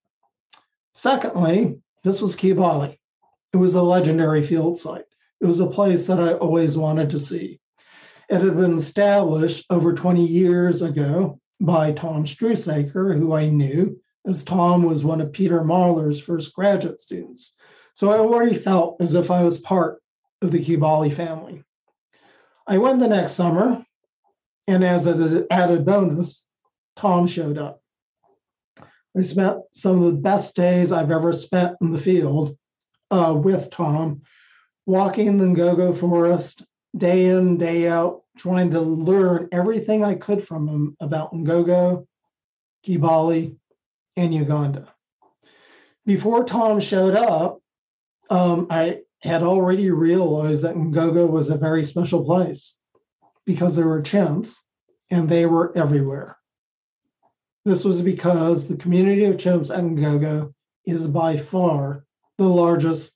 Secondly, 0.93 1.81
this 2.05 2.21
was 2.21 2.37
Kibale. 2.37 2.99
It 3.53 3.57
was 3.57 3.75
a 3.75 3.83
legendary 3.83 4.43
field 4.43 4.79
site. 4.79 5.07
It 5.41 5.47
was 5.47 5.61
a 5.61 5.67
place 5.67 6.07
that 6.07 6.21
I 6.21 6.35
always 6.35 6.77
wanted 6.77 7.11
to 7.11 7.19
see. 7.19 7.61
It 8.29 8.41
had 8.41 8.57
been 8.57 8.75
established 8.75 9.65
over 9.71 9.93
20 9.93 10.25
years 10.25 10.83
ago 10.83 11.41
by 11.61 11.93
Tom 11.93 12.25
Struhsaker, 12.25 13.19
who 13.19 13.35
I 13.35 13.49
knew, 13.49 14.01
as 14.27 14.43
Tom 14.43 14.83
was 14.83 15.05
one 15.05 15.21
of 15.21 15.33
Peter 15.33 15.63
Marler's 15.63 16.21
first 16.21 16.55
graduate 16.55 17.01
students. 17.01 17.55
So 17.95 18.11
I 18.11 18.19
already 18.19 18.55
felt 18.55 19.01
as 19.01 19.15
if 19.15 19.31
I 19.31 19.43
was 19.43 19.59
part 19.59 20.03
of 20.43 20.51
the 20.51 20.59
Kibale 20.59 21.13
family. 21.13 21.63
I 22.67 22.79
went 22.79 22.99
the 22.99 23.09
next 23.09 23.33
summer, 23.33 23.85
and 24.67 24.83
as 24.83 25.07
an 25.07 25.47
added 25.51 25.85
bonus, 25.85 26.43
Tom 26.97 27.27
showed 27.27 27.59
up. 27.59 27.84
I 29.17 29.23
spent 29.23 29.61
some 29.73 30.03
of 30.03 30.13
the 30.13 30.21
best 30.21 30.57
days 30.57 30.91
I've 30.91 31.11
ever 31.11 31.33
spent 31.33 31.77
in 31.81 31.91
the 31.91 31.99
field 31.99 32.57
uh, 33.11 33.35
with 33.37 33.71
Tom, 33.71 34.23
walking 34.87 35.39
the 35.39 35.45
Ngogo 35.45 35.97
forest 35.97 36.63
day 36.97 37.27
in, 37.27 37.57
day 37.57 37.89
out, 37.89 38.23
trying 38.37 38.71
to 38.73 38.81
learn 38.81 39.49
everything 39.53 40.05
I 40.05 40.15
could 40.15 40.47
from 40.47 40.69
him 40.69 40.97
about 41.01 41.33
Ngogo, 41.33 42.07
Kibale, 42.85 43.57
and 44.17 44.35
Uganda. 44.35 44.93
Before 46.07 46.45
Tom 46.45 46.81
showed 46.81 47.15
up, 47.15 47.61
um, 48.31 48.67
I 48.71 49.01
had 49.23 49.43
already 49.43 49.91
realized 49.91 50.65
that 50.65 50.75
Ngogo 50.75 51.29
was 51.29 51.51
a 51.51 51.57
very 51.57 51.85
special 51.85 52.25
place 52.25 52.75
because 53.47 53.77
there 53.77 53.87
were 53.87 54.03
chimps 54.03 54.57
and 55.11 55.29
they 55.29 55.47
were 55.47 55.77
everywhere. 55.77 56.37
This 57.65 57.85
was 57.85 58.03
because 58.03 58.67
the 58.67 58.77
community 58.77 59.25
of 59.25 59.37
chimps 59.37 59.71
at 59.71 59.85
Ngogo 59.85 60.53
is 60.85 61.07
by 61.07 61.37
far 61.37 62.05
the 62.37 62.49
largest 62.49 63.13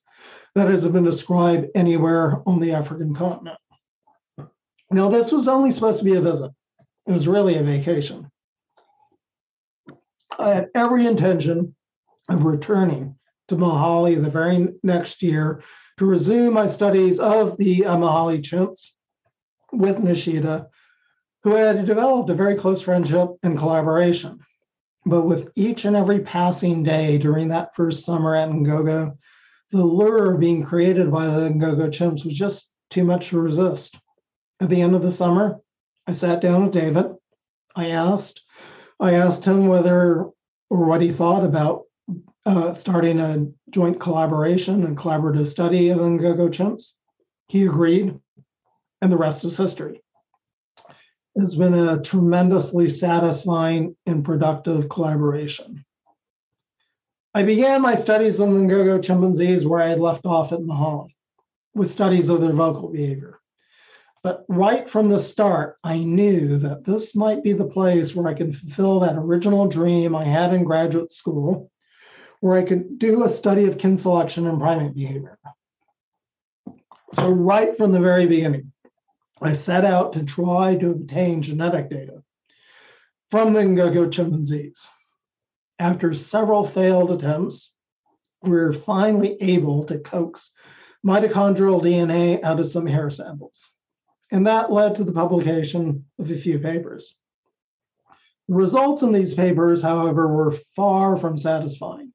that 0.54 0.68
has 0.68 0.88
been 0.88 1.04
described 1.04 1.68
anywhere 1.74 2.42
on 2.46 2.58
the 2.58 2.72
African 2.72 3.14
continent. 3.14 3.58
Now, 4.90 5.08
this 5.08 5.32
was 5.32 5.48
only 5.48 5.70
supposed 5.70 5.98
to 5.98 6.04
be 6.04 6.16
a 6.16 6.20
visit, 6.20 6.50
it 7.06 7.12
was 7.12 7.28
really 7.28 7.56
a 7.56 7.62
vacation. 7.62 8.30
I 10.38 10.54
had 10.54 10.68
every 10.74 11.06
intention 11.06 11.74
of 12.28 12.44
returning 12.44 13.16
to 13.48 13.56
Mahale 13.56 14.22
the 14.22 14.30
very 14.30 14.68
next 14.82 15.22
year 15.22 15.62
to 15.98 16.06
resume 16.06 16.54
my 16.54 16.66
studies 16.66 17.18
of 17.18 17.56
the 17.58 17.84
uh, 17.84 17.96
Mahale 17.96 18.40
chimps 18.40 18.90
with 19.72 19.98
Nishida, 19.98 20.66
who 21.48 21.54
had 21.54 21.86
developed 21.86 22.28
a 22.28 22.34
very 22.34 22.54
close 22.54 22.82
friendship 22.82 23.30
and 23.42 23.56
collaboration. 23.56 24.38
But 25.06 25.22
with 25.22 25.50
each 25.56 25.86
and 25.86 25.96
every 25.96 26.20
passing 26.20 26.82
day 26.82 27.16
during 27.16 27.48
that 27.48 27.74
first 27.74 28.04
summer 28.04 28.36
at 28.36 28.50
Ngogo, 28.50 29.16
the 29.72 29.82
lure 29.82 30.36
being 30.36 30.62
created 30.62 31.10
by 31.10 31.26
the 31.26 31.48
Ngogo 31.48 31.88
chimps 31.88 32.22
was 32.22 32.34
just 32.34 32.70
too 32.90 33.02
much 33.02 33.28
to 33.28 33.40
resist. 33.40 33.98
At 34.60 34.68
the 34.68 34.82
end 34.82 34.94
of 34.94 35.00
the 35.00 35.10
summer, 35.10 35.58
I 36.06 36.12
sat 36.12 36.42
down 36.42 36.64
with 36.64 36.72
David. 36.72 37.14
I 37.74 37.90
asked 37.92 38.42
I 39.00 39.14
asked 39.14 39.46
him 39.46 39.68
whether 39.68 40.26
or 40.68 40.84
what 40.84 41.00
he 41.00 41.12
thought 41.12 41.44
about 41.44 41.84
uh, 42.44 42.74
starting 42.74 43.20
a 43.20 43.46
joint 43.70 43.98
collaboration 43.98 44.84
and 44.84 44.98
collaborative 44.98 45.46
study 45.46 45.88
of 45.88 45.98
Ngogo 45.98 46.48
chimps. 46.50 46.92
He 47.46 47.62
agreed, 47.62 48.18
and 49.00 49.10
the 49.10 49.16
rest 49.16 49.46
is 49.46 49.56
history. 49.56 50.02
It's 51.40 51.54
been 51.54 51.74
a 51.74 52.02
tremendously 52.02 52.88
satisfying 52.88 53.94
and 54.06 54.24
productive 54.24 54.88
collaboration. 54.88 55.84
I 57.32 57.44
began 57.44 57.80
my 57.80 57.94
studies 57.94 58.40
on 58.40 58.54
the 58.54 58.60
Ngogo 58.60 59.00
chimpanzees 59.00 59.64
where 59.64 59.80
I 59.80 59.88
had 59.88 60.00
left 60.00 60.26
off 60.26 60.50
at 60.52 60.58
Mahale, 60.58 61.06
with 61.76 61.92
studies 61.92 62.28
of 62.28 62.40
their 62.40 62.52
vocal 62.52 62.88
behavior. 62.88 63.38
But 64.24 64.46
right 64.48 64.90
from 64.90 65.10
the 65.10 65.20
start, 65.20 65.76
I 65.84 65.98
knew 65.98 66.58
that 66.58 66.82
this 66.82 67.14
might 67.14 67.44
be 67.44 67.52
the 67.52 67.68
place 67.68 68.16
where 68.16 68.26
I 68.26 68.34
could 68.34 68.56
fulfill 68.56 68.98
that 69.00 69.14
original 69.14 69.68
dream 69.68 70.16
I 70.16 70.24
had 70.24 70.52
in 70.52 70.64
graduate 70.64 71.12
school, 71.12 71.70
where 72.40 72.58
I 72.58 72.64
could 72.64 72.98
do 72.98 73.22
a 73.22 73.30
study 73.30 73.66
of 73.66 73.78
kin 73.78 73.96
selection 73.96 74.48
and 74.48 74.60
primate 74.60 74.96
behavior. 74.96 75.38
So, 77.12 77.30
right 77.30 77.76
from 77.76 77.92
the 77.92 78.00
very 78.00 78.26
beginning, 78.26 78.72
I 79.40 79.52
set 79.52 79.84
out 79.84 80.12
to 80.14 80.24
try 80.24 80.76
to 80.76 80.90
obtain 80.90 81.42
genetic 81.42 81.90
data 81.90 82.22
from 83.30 83.52
the 83.52 83.60
Ngogo 83.60 84.10
chimpanzees. 84.10 84.88
After 85.78 86.12
several 86.12 86.64
failed 86.64 87.12
attempts, 87.12 87.72
we 88.42 88.50
were 88.50 88.72
finally 88.72 89.36
able 89.40 89.84
to 89.84 89.98
coax 89.98 90.50
mitochondrial 91.06 91.82
DNA 91.82 92.42
out 92.42 92.58
of 92.58 92.66
some 92.66 92.86
hair 92.86 93.10
samples. 93.10 93.70
And 94.32 94.46
that 94.46 94.72
led 94.72 94.96
to 94.96 95.04
the 95.04 95.12
publication 95.12 96.04
of 96.18 96.30
a 96.30 96.36
few 96.36 96.58
papers. 96.58 97.16
The 98.48 98.54
results 98.54 99.02
in 99.02 99.12
these 99.12 99.34
papers, 99.34 99.82
however, 99.82 100.26
were 100.26 100.56
far 100.74 101.16
from 101.16 101.36
satisfying. 101.36 102.12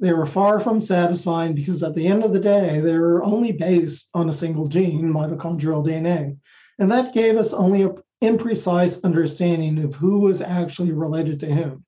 They 0.00 0.12
were 0.12 0.26
far 0.26 0.60
from 0.60 0.80
satisfying 0.80 1.54
because 1.54 1.82
at 1.82 1.94
the 1.94 2.06
end 2.06 2.24
of 2.24 2.32
the 2.32 2.40
day, 2.40 2.80
they 2.80 2.96
were 2.96 3.24
only 3.24 3.52
based 3.52 4.08
on 4.14 4.28
a 4.28 4.32
single 4.32 4.68
gene, 4.68 5.12
mitochondrial 5.12 5.84
DNA. 5.84 6.36
And 6.78 6.90
that 6.90 7.12
gave 7.12 7.36
us 7.36 7.52
only 7.52 7.82
an 7.82 7.96
imprecise 8.22 9.02
understanding 9.02 9.82
of 9.84 9.94
who 9.94 10.20
was 10.20 10.40
actually 10.40 10.92
related 10.92 11.40
to 11.40 11.52
whom. 11.52 11.84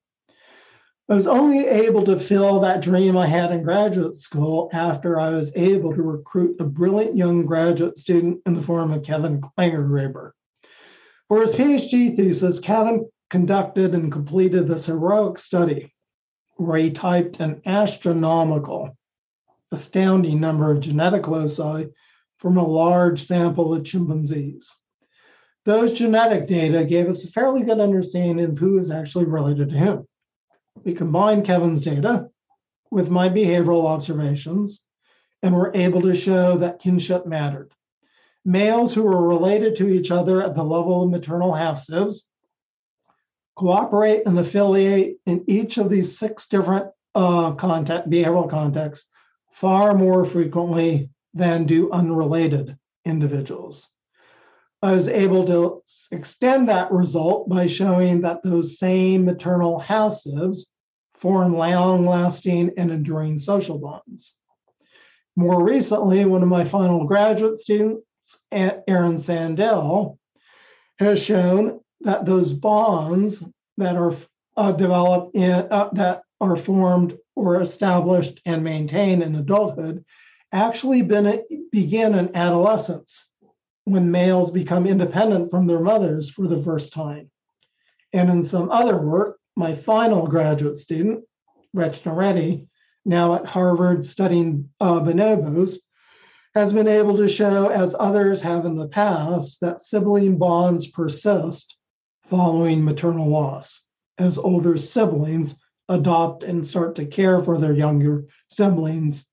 I 1.08 1.14
was 1.14 1.26
only 1.26 1.66
able 1.66 2.04
to 2.04 2.18
fill 2.18 2.60
that 2.60 2.82
dream 2.82 3.16
I 3.16 3.26
had 3.26 3.50
in 3.50 3.64
graduate 3.64 4.14
school 4.14 4.70
after 4.72 5.18
I 5.18 5.30
was 5.30 5.50
able 5.56 5.92
to 5.92 6.02
recruit 6.02 6.60
a 6.60 6.64
brilliant 6.64 7.16
young 7.16 7.46
graduate 7.46 7.98
student 7.98 8.40
in 8.46 8.54
the 8.54 8.62
form 8.62 8.92
of 8.92 9.02
Kevin 9.02 9.40
Langergraber. 9.58 10.30
For 11.26 11.40
his 11.40 11.52
PhD 11.54 12.14
thesis, 12.14 12.60
Kevin 12.60 13.08
conducted 13.28 13.92
and 13.92 14.12
completed 14.12 14.68
this 14.68 14.86
heroic 14.86 15.38
study 15.40 15.92
where 16.56 16.78
he 16.78 16.90
typed 16.90 17.40
an 17.40 17.62
astronomical, 17.66 18.96
astounding 19.72 20.38
number 20.38 20.70
of 20.70 20.80
genetic 20.80 21.26
loci 21.26 21.86
from 22.38 22.56
a 22.56 22.66
large 22.66 23.24
sample 23.24 23.74
of 23.74 23.84
chimpanzees. 23.84 24.76
Those 25.64 25.92
genetic 25.92 26.46
data 26.46 26.84
gave 26.84 27.08
us 27.08 27.24
a 27.24 27.30
fairly 27.30 27.62
good 27.62 27.80
understanding 27.80 28.44
of 28.44 28.58
who 28.58 28.78
is 28.78 28.90
actually 28.90 29.26
related 29.26 29.68
to 29.70 29.76
him. 29.76 30.06
We 30.84 30.94
combined 30.94 31.44
Kevin's 31.44 31.82
data 31.82 32.28
with 32.90 33.10
my 33.10 33.28
behavioral 33.28 33.84
observations 33.84 34.82
and 35.42 35.54
were 35.54 35.72
able 35.74 36.02
to 36.02 36.14
show 36.14 36.56
that 36.58 36.80
kinship 36.80 37.26
mattered. 37.26 37.72
Males 38.44 38.94
who 38.94 39.02
were 39.02 39.26
related 39.26 39.76
to 39.76 39.88
each 39.88 40.10
other 40.10 40.42
at 40.42 40.54
the 40.54 40.64
level 40.64 41.02
of 41.02 41.10
maternal 41.10 41.52
half 41.52 41.78
sibs 41.78 42.26
cooperate 43.54 44.22
and 44.24 44.38
affiliate 44.38 45.18
in 45.26 45.44
each 45.46 45.76
of 45.76 45.90
these 45.90 46.18
six 46.18 46.46
different 46.46 46.86
uh, 47.14 47.52
behavioral 47.52 48.48
contexts 48.48 49.10
far 49.52 49.92
more 49.92 50.24
frequently 50.24 51.10
than 51.34 51.66
do 51.66 51.90
unrelated 51.90 52.78
individuals. 53.04 53.90
I 54.82 54.92
was 54.92 55.08
able 55.08 55.44
to 55.46 55.82
extend 56.10 56.68
that 56.68 56.90
result 56.90 57.48
by 57.48 57.66
showing 57.66 58.22
that 58.22 58.42
those 58.42 58.78
same 58.78 59.26
maternal 59.26 59.80
sieves 60.10 60.72
form 61.14 61.54
long 61.54 62.06
lasting 62.06 62.72
and 62.78 62.90
enduring 62.90 63.36
social 63.36 63.78
bonds. 63.78 64.34
More 65.36 65.62
recently, 65.62 66.24
one 66.24 66.42
of 66.42 66.48
my 66.48 66.64
final 66.64 67.04
graduate 67.04 67.60
students, 67.60 68.04
Aaron 68.50 69.18
Sandel, 69.18 70.18
has 70.98 71.22
shown 71.22 71.80
that 72.00 72.24
those 72.24 72.52
bonds 72.52 73.44
that 73.76 73.96
are 73.96 74.14
uh, 74.56 74.72
developed 74.72 75.36
in, 75.36 75.50
uh, 75.50 75.90
that 75.92 76.22
are 76.40 76.56
formed 76.56 77.18
or 77.36 77.60
established 77.60 78.40
and 78.46 78.64
maintained 78.64 79.22
in 79.22 79.34
adulthood 79.34 80.04
actually 80.52 81.02
been, 81.02 81.42
begin 81.70 82.14
in 82.14 82.34
adolescence 82.34 83.26
when 83.84 84.10
males 84.10 84.50
become 84.50 84.86
independent 84.86 85.50
from 85.50 85.66
their 85.66 85.80
mothers 85.80 86.30
for 86.30 86.46
the 86.46 86.62
first 86.62 86.92
time. 86.92 87.30
And 88.12 88.30
in 88.30 88.42
some 88.42 88.70
other 88.70 88.98
work, 88.98 89.38
my 89.56 89.74
final 89.74 90.26
graduate 90.26 90.76
student, 90.76 91.24
Rachna 91.74 92.14
Reddy, 92.14 92.66
now 93.04 93.34
at 93.34 93.46
Harvard 93.46 94.04
studying 94.04 94.68
uh, 94.80 95.00
bonobos, 95.00 95.78
has 96.54 96.72
been 96.72 96.88
able 96.88 97.16
to 97.16 97.28
show, 97.28 97.68
as 97.68 97.94
others 97.98 98.42
have 98.42 98.66
in 98.66 98.76
the 98.76 98.88
past, 98.88 99.60
that 99.60 99.80
sibling 99.80 100.36
bonds 100.36 100.88
persist 100.88 101.76
following 102.28 102.84
maternal 102.84 103.28
loss 103.28 103.82
as 104.18 104.38
older 104.38 104.76
siblings 104.76 105.56
adopt 105.88 106.42
and 106.42 106.64
start 106.64 106.94
to 106.94 107.06
care 107.06 107.40
for 107.40 107.58
their 107.58 107.72
younger 107.72 108.26
siblings 108.48 109.26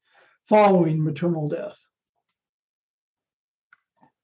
following 0.47 1.03
maternal 1.03 1.47
death. 1.47 1.77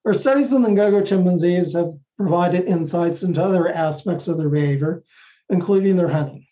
Our 0.05 0.13
studies 0.13 0.51
in 0.51 0.61
the 0.61 0.69
Ngogo 0.69 1.05
chimpanzees 1.05 1.73
have 1.73 1.93
provided 2.17 2.65
insights 2.65 3.23
into 3.23 3.41
other 3.41 3.69
aspects 3.69 4.27
of 4.27 4.37
their 4.37 4.49
behavior, 4.49 5.03
including 5.49 5.95
their 5.95 6.09
hunting. 6.09 6.45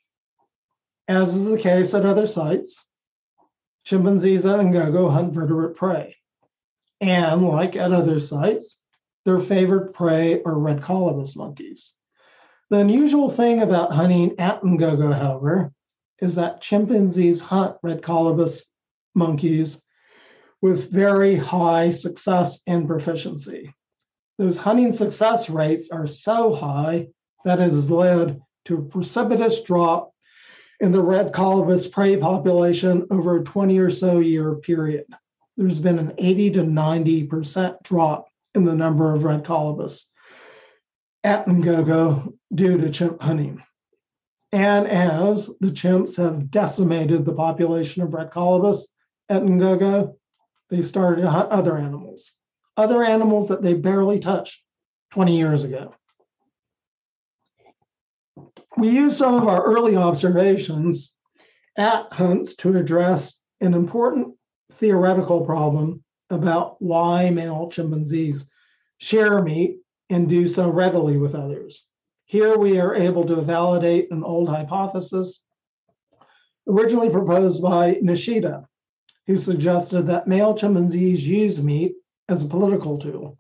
As 1.08 1.36
is 1.36 1.46
the 1.46 1.58
case 1.58 1.94
at 1.94 2.06
other 2.06 2.26
sites, 2.26 2.86
chimpanzees 3.84 4.46
at 4.46 4.60
Ngogo 4.60 5.12
hunt 5.12 5.34
vertebrate 5.34 5.76
prey. 5.76 6.16
And 7.02 7.46
like 7.46 7.76
at 7.76 7.92
other 7.92 8.20
sites, 8.20 8.80
their 9.26 9.40
favorite 9.40 9.94
prey 9.94 10.42
are 10.44 10.58
red 10.58 10.82
colobus 10.82 11.36
monkeys. 11.36 11.94
The 12.70 12.78
unusual 12.78 13.30
thing 13.30 13.62
about 13.62 13.92
hunting 13.92 14.40
at 14.40 14.62
Ngogo, 14.62 15.14
however, 15.14 15.74
is 16.20 16.36
that 16.36 16.62
chimpanzees 16.62 17.42
hunt 17.42 17.76
red 17.84 18.02
colobus 18.02 18.64
monkeys 19.14 19.82
with 20.62 20.92
very 20.92 21.36
high 21.36 21.90
success 21.90 22.62
and 22.68 22.88
proficiency. 22.88 23.74
Those 24.38 24.58
hunting 24.58 24.92
success 24.92 25.50
rates 25.50 25.90
are 25.92 26.08
so 26.08 26.54
high 26.54 27.08
that 27.46 27.60
it 27.60 27.64
has 27.64 27.90
led 27.90 28.40
to 28.66 28.78
a 28.78 28.82
precipitous 28.82 29.62
drop 29.62 30.12
in 30.80 30.92
the 30.92 31.02
red 31.02 31.32
colobus 31.32 31.92
prey 31.92 32.18
population 32.18 33.08
over 33.12 33.38
a 33.38 33.44
20 33.44 33.78
or 33.78 33.90
so 33.90 34.20
year 34.20 34.56
period. 34.56 35.06
There's 35.58 35.80
been 35.80 36.00
an 36.00 36.14
80 36.18 36.52
to 36.52 36.62
90% 36.62 37.84
drop 37.84 38.28
in 38.56 38.66
the 38.66 38.76
number 38.76 39.14
of 39.14 39.24
red 39.24 39.44
colobus 39.44 40.06
at 41.24 41.46
Ngogo 41.46 42.34
due 42.54 42.78
to 42.78 42.90
chimp 42.90 43.22
hunting. 43.22 43.62
And 44.52 44.88
as 44.88 45.48
the 45.60 45.70
chimps 45.70 46.18
have 46.18 46.52
decimated 46.52 47.26
the 47.26 47.34
population 47.34 48.02
of 48.02 48.14
red 48.14 48.32
colobus 48.32 48.82
at 49.30 49.44
Ngogo, 49.44 50.16
they 50.72 50.82
started 50.82 51.22
to 51.22 51.30
hunt 51.30 51.52
other 51.52 51.78
animals, 51.78 52.32
other 52.78 53.04
animals 53.04 53.50
that 53.50 53.62
they 53.62 53.74
barely 53.74 54.20
touched 54.20 54.64
20 55.14 55.38
years 55.38 55.66
ago. 55.66 55.94
We 58.78 58.90
used 58.90 59.18
some 59.18 59.36
of 59.36 59.48
our 59.48 59.64
early 59.64 59.98
observations 59.98 61.14
at 61.78 62.12
hunts 62.14 62.56
to 62.56 62.78
address 62.78 63.38
an 63.60 63.74
important 63.74 64.36
theoretical 64.72 65.46
problem 65.46 66.04
about 66.30 66.82
why 66.82 67.30
male 67.30 67.70
chimpanzees 67.70 68.50
share 68.98 69.42
meat 69.42 69.80
and 70.10 70.30
do 70.30 70.48
so 70.48 70.70
readily 70.70 71.18
with 71.18 71.36
others. 71.36 71.86
Here 72.26 72.58
we 72.58 72.80
are 72.80 72.96
able 72.96 73.26
to 73.26 73.42
validate 73.42 74.10
an 74.12 74.24
old 74.24 74.48
hypothesis 74.48 75.42
originally 76.66 77.10
proposed 77.10 77.62
by 77.62 77.96
Nishida 77.96 78.66
who 79.28 79.38
suggested 79.38 80.04
that 80.04 80.28
male 80.28 80.56
chimpanzees 80.56 81.26
use 81.28 81.62
meat 81.62 81.94
as 82.28 82.42
a 82.42 82.48
political 82.48 82.98
tool 82.98 83.38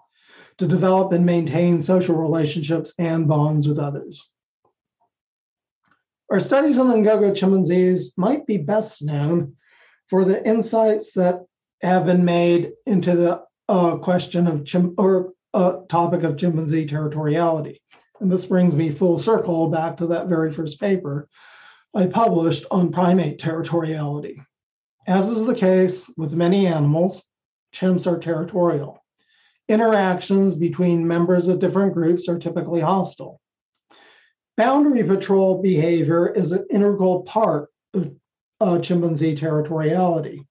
to 0.57 0.67
develop 0.67 1.11
and 1.11 1.25
maintain 1.25 1.81
social 1.81 2.15
relationships 2.15 2.93
and 2.99 3.27
bonds 3.27 3.67
with 3.67 3.79
others. 3.79 4.29
Our 6.29 6.39
studies 6.39 6.77
on 6.77 6.87
the 6.87 6.95
Ngogo 6.95 7.35
chimpanzees 7.35 8.13
might 8.17 8.45
be 8.45 8.57
best 8.57 9.03
known 9.03 9.55
for 10.07 10.23
the 10.23 10.45
insights 10.47 11.13
that 11.13 11.41
have 11.81 12.05
been 12.05 12.23
made 12.23 12.71
into 12.85 13.15
the 13.15 13.41
uh, 13.67 13.97
question 13.97 14.47
of 14.47 14.65
chim- 14.65 14.95
or 14.97 15.33
uh, 15.53 15.77
topic 15.89 16.23
of 16.23 16.37
chimpanzee 16.37 16.85
territoriality. 16.85 17.77
And 18.19 18.31
this 18.31 18.45
brings 18.45 18.75
me 18.75 18.91
full 18.91 19.17
circle 19.17 19.69
back 19.69 19.97
to 19.97 20.07
that 20.07 20.27
very 20.27 20.51
first 20.51 20.79
paper 20.79 21.27
I 21.93 22.05
published 22.05 22.65
on 22.71 22.91
primate 22.91 23.39
territoriality. 23.39 24.37
As 25.11 25.27
is 25.27 25.45
the 25.45 25.53
case 25.53 26.09
with 26.15 26.31
many 26.31 26.65
animals, 26.67 27.25
chimps 27.75 28.09
are 28.09 28.17
territorial. 28.17 29.03
Interactions 29.67 30.55
between 30.55 31.05
members 31.05 31.49
of 31.49 31.59
different 31.59 31.93
groups 31.93 32.29
are 32.29 32.39
typically 32.39 32.79
hostile. 32.79 33.41
Boundary 34.55 35.03
patrol 35.03 35.61
behavior 35.61 36.29
is 36.29 36.53
an 36.53 36.65
integral 36.69 37.23
part 37.23 37.67
of 37.93 38.15
uh, 38.61 38.79
chimpanzee 38.79 39.35
territoriality. 39.35 40.45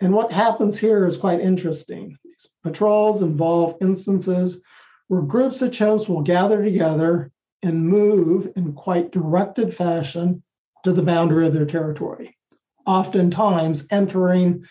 And 0.00 0.12
what 0.12 0.32
happens 0.32 0.78
here 0.78 1.06
is 1.06 1.16
quite 1.16 1.40
interesting. 1.40 2.14
These 2.22 2.46
patrols 2.62 3.22
involve 3.22 3.78
instances 3.80 4.60
where 5.06 5.22
groups 5.22 5.62
of 5.62 5.70
chimps 5.70 6.10
will 6.10 6.20
gather 6.20 6.62
together 6.62 7.32
and 7.62 7.88
move 7.88 8.52
in 8.54 8.74
quite 8.74 9.12
directed 9.12 9.74
fashion 9.74 10.42
to 10.84 10.92
the 10.92 11.02
boundary 11.02 11.46
of 11.46 11.54
their 11.54 11.64
territory 11.64 12.37
oftentimes 12.88 13.86
entering 13.90 14.64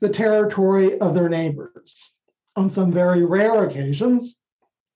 the 0.00 0.08
territory 0.08 0.98
of 1.00 1.14
their 1.14 1.28
neighbors. 1.28 2.10
On 2.56 2.70
some 2.70 2.92
very 2.92 3.24
rare 3.24 3.64
occasions, 3.64 4.36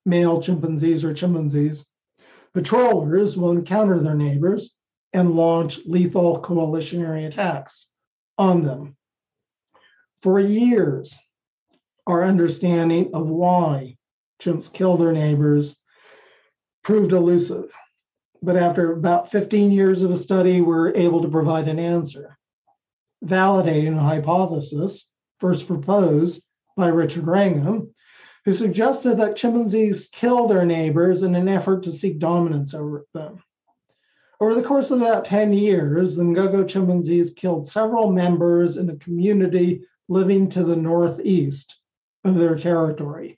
male 0.05 0.41
chimpanzees 0.41 1.03
or 1.03 1.13
chimpanzees, 1.13 1.85
patrollers 2.53 3.37
will 3.37 3.51
encounter 3.51 3.99
their 3.99 4.15
neighbors 4.15 4.73
and 5.11 5.35
launch 5.35 5.79
lethal 5.85 6.39
coalitionary 6.39 7.25
attacks 7.25 7.91
on 8.37 8.63
them. 8.63 8.95
For 10.21 10.39
years, 10.39 11.15
our 12.07 12.23
understanding 12.23 13.11
of 13.13 13.27
why 13.27 13.97
chimps 14.41 14.71
kill 14.71 14.95
their 14.95 15.11
neighbors 15.11 15.77
proved 16.83 17.11
elusive. 17.11 17.71
But 18.41 18.55
after 18.55 18.93
about 18.93 19.31
15 19.31 19.71
years 19.71 20.01
of 20.01 20.11
a 20.11 20.15
study, 20.15 20.61
we're 20.61 20.95
able 20.95 21.21
to 21.23 21.29
provide 21.29 21.67
an 21.67 21.77
answer, 21.77 22.37
validating 23.23 23.97
a 23.97 24.01
hypothesis 24.01 25.05
first 25.39 25.67
proposed 25.67 26.43
by 26.75 26.87
Richard 26.87 27.27
Wrangham, 27.27 27.93
who 28.45 28.53
suggested 28.53 29.17
that 29.17 29.35
chimpanzees 29.35 30.07
kill 30.11 30.47
their 30.47 30.65
neighbors 30.65 31.23
in 31.23 31.35
an 31.35 31.47
effort 31.47 31.83
to 31.83 31.91
seek 31.91 32.19
dominance 32.19 32.73
over 32.73 33.05
them. 33.13 33.43
Over 34.41 34.55
the 34.55 34.63
course 34.63 34.89
of 34.91 35.01
about 35.01 35.25
10 35.25 35.51
years, 35.51 36.15
the 36.15 36.23
Ngogo 36.23 36.67
chimpanzees 36.67 37.31
killed 37.31 37.67
several 37.67 38.11
members 38.11 38.77
in 38.77 38.89
a 38.89 38.95
community 38.95 39.85
living 40.07 40.49
to 40.49 40.63
the 40.63 40.77
northeast 40.77 41.79
of 42.23 42.35
their 42.35 42.55
territory. 42.55 43.37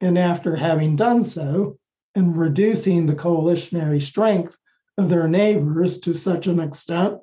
And 0.00 0.18
after 0.18 0.56
having 0.56 0.96
done 0.96 1.22
so, 1.22 1.78
and 2.14 2.36
reducing 2.36 3.06
the 3.06 3.14
coalitionary 3.14 4.00
strength 4.00 4.56
of 4.98 5.08
their 5.08 5.26
neighbors 5.26 5.98
to 6.00 6.14
such 6.14 6.46
an 6.46 6.60
extent, 6.60 7.18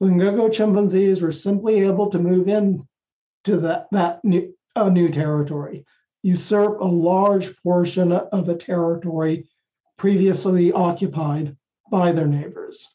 the 0.00 0.06
Ngogo 0.06 0.52
chimpanzees 0.52 1.22
were 1.22 1.32
simply 1.32 1.80
able 1.80 2.10
to 2.10 2.18
move 2.18 2.48
in 2.48 2.86
to 3.44 3.58
that, 3.58 3.86
that 3.92 4.24
new, 4.24 4.54
uh, 4.74 4.88
new 4.88 5.10
territory, 5.10 5.84
usurp 6.22 6.80
a 6.80 6.84
large 6.84 7.56
portion 7.62 8.12
of 8.12 8.48
a 8.48 8.56
territory 8.56 9.48
previously 9.96 10.72
occupied 10.72 11.56
by 11.90 12.12
their 12.12 12.26
neighbors. 12.26 12.86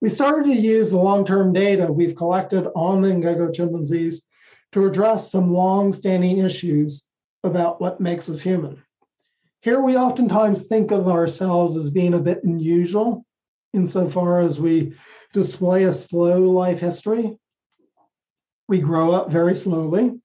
We 0.00 0.08
started 0.08 0.46
to 0.46 0.60
use 0.60 0.90
the 0.90 0.98
long-term 0.98 1.52
data 1.52 1.92
we've 1.92 2.16
collected 2.16 2.68
on 2.74 3.02
the 3.02 3.08
Ngogo 3.08 3.52
chimpanzees 3.52 4.22
to 4.72 4.86
address 4.86 5.30
some 5.30 5.52
long-standing 5.52 6.38
issues 6.38 7.04
about 7.42 7.80
what 7.80 8.00
makes 8.00 8.28
us 8.28 8.40
human. 8.40 8.82
Here 9.62 9.80
we 9.80 9.96
oftentimes 9.96 10.62
think 10.62 10.90
of 10.90 11.08
ourselves 11.08 11.76
as 11.76 11.90
being 11.90 12.14
a 12.14 12.20
bit 12.20 12.44
unusual 12.44 13.26
insofar 13.72 14.40
as 14.40 14.58
we 14.58 14.94
display 15.32 15.84
a 15.84 15.92
slow 15.92 16.42
life 16.42 16.80
history. 16.80 17.38
We 18.68 18.80
grow 18.80 19.12
up 19.12 19.30
very 19.30 19.54
slowly. 19.54 20.20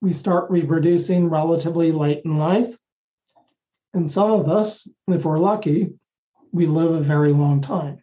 We 0.00 0.12
start 0.12 0.50
reproducing 0.50 1.28
relatively 1.28 1.92
late 1.92 2.22
in 2.24 2.38
life. 2.38 2.76
And 3.94 4.08
some 4.08 4.30
of 4.30 4.48
us, 4.48 4.86
if 5.08 5.24
we're 5.24 5.38
lucky, 5.38 5.94
we 6.52 6.66
live 6.66 6.92
a 6.92 7.00
very 7.00 7.32
long 7.32 7.60
time. 7.60 8.02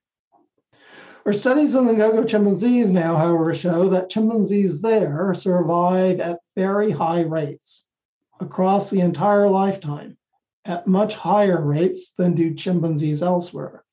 Our 1.25 1.33
studies 1.33 1.75
on 1.75 1.87
the 1.87 1.93
Ngogo 1.93 2.27
chimpanzees 2.27 2.91
now, 2.91 3.15
however, 3.15 3.53
show 3.53 3.89
that 3.89 4.09
chimpanzees 4.09 4.81
there 4.81 5.33
survive 5.33 6.19
at 6.19 6.39
very 6.55 6.91
high 6.91 7.21
rates 7.21 7.83
across 8.39 8.89
the 8.89 9.01
entire 9.01 9.49
lifetime 9.49 10.17
at 10.65 10.87
much 10.87 11.15
higher 11.15 11.63
rates 11.63 12.11
than 12.11 12.35
do 12.35 12.53
chimpanzees 12.53 13.23
elsewhere. 13.23 13.84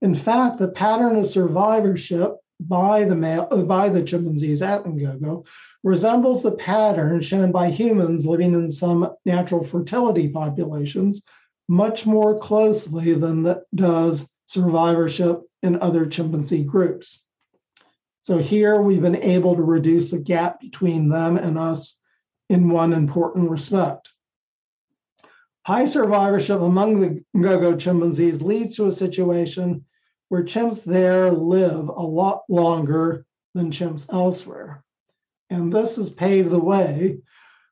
In 0.00 0.14
fact, 0.14 0.58
the 0.58 0.68
pattern 0.68 1.16
of 1.16 1.26
survivorship 1.26 2.36
by 2.60 3.04
the 3.04 3.14
male, 3.14 3.48
uh, 3.50 3.62
by 3.62 3.88
the 3.88 4.02
chimpanzees 4.02 4.62
at 4.62 4.84
Ngogo 4.84 5.46
resembles 5.84 6.42
the 6.42 6.52
pattern 6.52 7.20
shown 7.20 7.52
by 7.52 7.70
humans 7.70 8.26
living 8.26 8.52
in 8.52 8.70
some 8.70 9.12
natural 9.24 9.62
fertility 9.62 10.28
populations 10.28 11.22
much 11.68 12.06
more 12.06 12.38
closely 12.38 13.14
than 13.14 13.54
does 13.74 14.28
survivorship 14.46 15.42
in 15.62 15.80
other 15.80 16.06
chimpanzee 16.06 16.64
groups. 16.64 17.22
So 18.20 18.38
here 18.38 18.80
we've 18.80 19.02
been 19.02 19.22
able 19.22 19.54
to 19.54 19.62
reduce 19.62 20.10
the 20.10 20.18
gap 20.18 20.60
between 20.60 21.08
them 21.08 21.36
and 21.36 21.58
us 21.58 21.98
in 22.48 22.70
one 22.70 22.92
important 22.92 23.50
respect. 23.50 24.08
High 25.62 25.84
survivorship 25.84 26.60
among 26.60 27.00
the 27.00 27.24
Ngogo 27.36 27.78
chimpanzees 27.78 28.40
leads 28.40 28.76
to 28.76 28.86
a 28.86 28.92
situation 28.92 29.84
where 30.28 30.42
chimps 30.42 30.84
there 30.84 31.30
live 31.30 31.88
a 31.88 32.02
lot 32.02 32.42
longer 32.48 33.24
than 33.54 33.70
chimps 33.70 34.06
elsewhere. 34.12 34.84
And 35.50 35.72
this 35.72 35.96
has 35.96 36.10
paved 36.10 36.50
the 36.50 36.60
way 36.60 37.18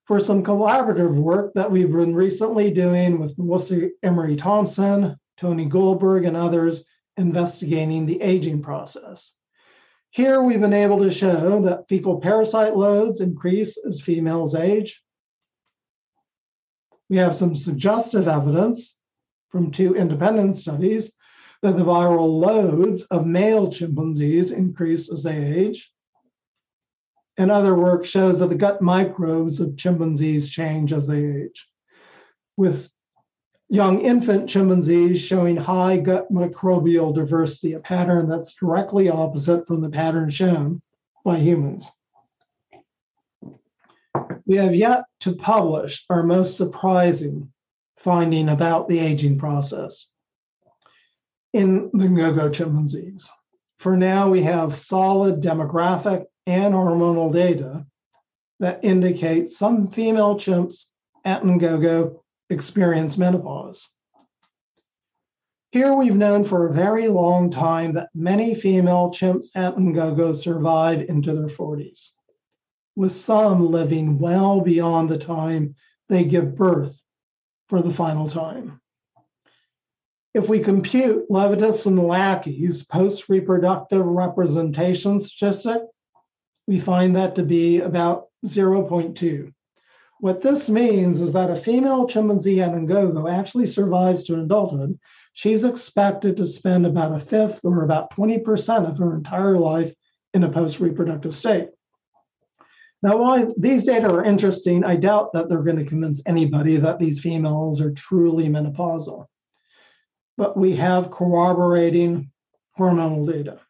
for 0.07 0.20
some 0.20 0.42
collaborative 0.42 1.14
work 1.14 1.52
that 1.54 1.70
we've 1.70 1.90
been 1.90 2.14
recently 2.14 2.70
doing 2.70 3.18
with 3.18 3.38
Melissa 3.38 3.88
Emery 4.02 4.36
Thompson, 4.36 5.16
Tony 5.36 5.66
Goldberg, 5.66 6.24
and 6.24 6.36
others 6.36 6.84
investigating 7.16 8.07
the 8.07 8.20
aging 8.22 8.62
process. 8.62 9.34
Here 10.11 10.40
we've 10.40 10.61
been 10.61 10.72
able 10.72 11.00
to 11.00 11.11
show 11.11 11.61
that 11.62 11.88
fecal 11.88 12.20
parasite 12.20 12.76
loads 12.76 13.20
increase 13.20 13.76
as 13.84 14.00
females 14.00 14.54
age. 14.54 15.02
We 17.11 17.18
have 17.18 17.34
some 17.34 17.54
suggestive 17.54 18.28
evidence 18.28 18.96
from 19.50 19.70
two 19.70 19.94
independent 19.94 20.57
studies 20.57 21.12
that 21.66 21.76
the 21.76 21.84
viral 21.84 22.38
loads 22.38 23.02
of 23.06 23.26
male 23.26 23.68
chimpanzees 23.68 24.52
increase 24.52 25.10
as 25.10 25.24
they 25.24 25.36
age. 25.36 25.92
And 27.38 27.50
other 27.50 27.74
work 27.74 28.04
shows 28.04 28.38
that 28.38 28.50
the 28.50 28.54
gut 28.54 28.80
microbes 28.80 29.58
of 29.58 29.76
chimpanzees 29.76 30.48
change 30.48 30.92
as 30.92 31.08
they 31.08 31.24
age, 31.24 31.68
with 32.56 32.88
young 33.68 34.00
infant 34.00 34.48
chimpanzees 34.48 35.20
showing 35.20 35.56
high 35.56 35.96
gut 35.96 36.30
microbial 36.30 37.12
diversity, 37.12 37.72
a 37.72 37.80
pattern 37.80 38.28
that's 38.28 38.54
directly 38.54 39.08
opposite 39.08 39.66
from 39.66 39.80
the 39.80 39.90
pattern 39.90 40.30
shown 40.30 40.80
by 41.24 41.36
humans. 41.36 41.90
We 44.44 44.54
have 44.58 44.76
yet 44.76 45.02
to 45.22 45.34
publish 45.34 46.04
our 46.10 46.22
most 46.22 46.56
surprising 46.56 47.52
finding 47.96 48.50
about 48.50 48.86
the 48.86 49.00
aging 49.00 49.40
process 49.40 50.06
in 51.57 51.88
the 51.94 52.07
Ngogo 52.07 52.52
chimpanzees. 52.52 53.30
For 53.78 53.96
now, 53.96 54.28
we 54.28 54.42
have 54.42 54.78
solid 54.78 55.40
demographic 55.40 56.26
and 56.46 56.74
hormonal 56.74 57.32
data 57.32 57.86
that 58.61 58.84
indicate 58.84 59.48
some 59.48 59.90
female 59.90 60.34
chimps 60.34 60.84
at 61.24 61.44
Ngogo 61.44 62.20
experience 62.50 63.16
menopause. 63.16 63.88
Here 65.72 65.94
we've 65.94 66.14
known 66.14 66.44
for 66.44 66.66
a 66.66 66.74
very 66.74 67.09
long 67.09 67.50
time 67.50 67.94
that 67.94 68.11
many 68.14 68.54
female 68.54 69.11
chimps 69.11 69.46
at 69.54 69.76
Ngogo 69.76 70.34
survive 70.34 71.09
into 71.09 71.34
their 71.34 71.48
40s, 71.48 72.11
with 72.96 73.12
some 73.12 73.70
living 73.70 74.18
well 74.18 74.61
beyond 74.61 75.09
the 75.09 75.18
time 75.18 75.74
they 76.11 76.24
give 76.24 76.54
birth 76.54 77.00
for 77.70 77.80
the 77.80 77.94
final 77.94 78.28
time. 78.28 78.78
If 80.37 80.51
we 80.51 80.61
compute 80.61 81.30
Levitis 81.30 81.87
and 81.87 81.99
Lackey's 81.99 82.84
post 82.84 83.30
reproductive 83.30 84.05
representation 84.05 85.18
statistic, 85.18 85.80
we 86.66 86.78
find 86.78 87.16
that 87.16 87.37
to 87.37 87.43
be 87.43 87.80
about 87.80 88.26
0.2. 88.45 89.51
What 90.20 90.43
this 90.43 90.68
means 90.68 91.22
is 91.22 91.32
that 91.32 91.51
a 91.51 91.57
female 91.57 92.07
chimpanzee 92.07 92.61
at 92.61 92.74
actually 93.30 93.64
survives 93.64 94.24
to 94.24 94.39
adulthood. 94.39 94.99
She's 95.32 95.64
expected 95.64 96.37
to 96.37 96.45
spend 96.45 96.84
about 96.84 97.16
a 97.16 97.18
fifth 97.18 97.64
or 97.64 97.82
about 97.82 98.14
20% 98.14 98.91
of 98.91 98.99
her 98.99 99.14
entire 99.14 99.57
life 99.57 99.95
in 100.34 100.45
a 100.45 100.53
post 100.53 100.80
reproductive 100.80 101.34
state. 101.34 101.70
Now, 103.03 103.16
while 103.16 103.55
these 103.57 103.84
data 103.84 104.11
are 104.11 104.22
interesting, 104.22 104.84
I 104.84 104.97
doubt 104.97 105.32
that 105.32 105.49
they're 105.49 105.62
going 105.62 105.78
to 105.78 105.87
convince 105.87 106.22
anybody 106.26 106.76
that 106.76 106.99
these 106.99 107.20
females 107.20 107.80
are 107.80 107.93
truly 107.93 108.51
menopausal. 108.51 109.28
But 110.37 110.57
we 110.57 110.76
have 110.76 111.11
corroborating 111.11 112.30
hormonal 112.78 113.30
data 113.30 113.61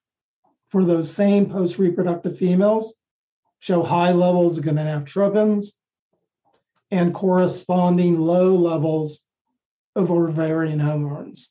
for 0.68 0.84
those 0.84 1.12
same 1.12 1.48
post 1.48 1.78
reproductive 1.78 2.36
females 2.36 2.94
show 3.60 3.82
high 3.82 4.12
levels 4.12 4.58
of 4.58 4.64
gonadotropins 4.64 5.72
and 6.90 7.14
corresponding 7.14 8.18
low 8.18 8.54
levels 8.54 9.22
of 9.94 10.10
ovarian 10.10 10.78
hormones. 10.78 11.48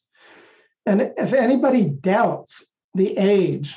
And 0.86 1.14
if 1.18 1.34
anybody 1.34 1.86
doubts 1.86 2.66
the 2.94 3.18
age 3.18 3.76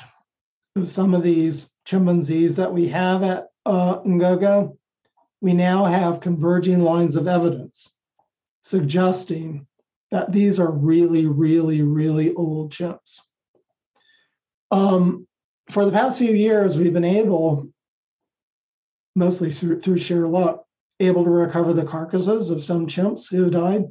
of 0.75 0.87
some 0.87 1.13
of 1.13 1.23
these 1.23 1.69
chimpanzees 1.85 2.57
that 2.57 2.71
we 2.71 2.87
have 2.89 3.23
at 3.23 3.47
uh, 3.65 3.99
Ngogo, 4.01 4.77
we 5.41 5.53
now 5.53 5.85
have 5.85 6.19
converging 6.19 6.81
lines 6.81 7.15
of 7.15 7.27
evidence 7.27 7.91
suggesting 8.61 9.65
that 10.11 10.31
these 10.31 10.59
are 10.59 10.71
really, 10.71 11.27
really, 11.27 11.81
really 11.81 12.33
old 12.33 12.71
chimps. 12.71 13.21
Um, 14.71 15.27
for 15.69 15.85
the 15.85 15.91
past 15.91 16.17
few 16.17 16.33
years, 16.33 16.77
we've 16.77 16.93
been 16.93 17.03
able, 17.03 17.69
mostly 19.15 19.51
through, 19.51 19.81
through 19.81 19.97
sheer 19.97 20.27
luck, 20.27 20.63
able 20.99 21.23
to 21.23 21.29
recover 21.29 21.73
the 21.73 21.85
carcasses 21.85 22.49
of 22.49 22.63
some 22.63 22.87
chimps 22.87 23.29
who 23.29 23.49
died. 23.49 23.85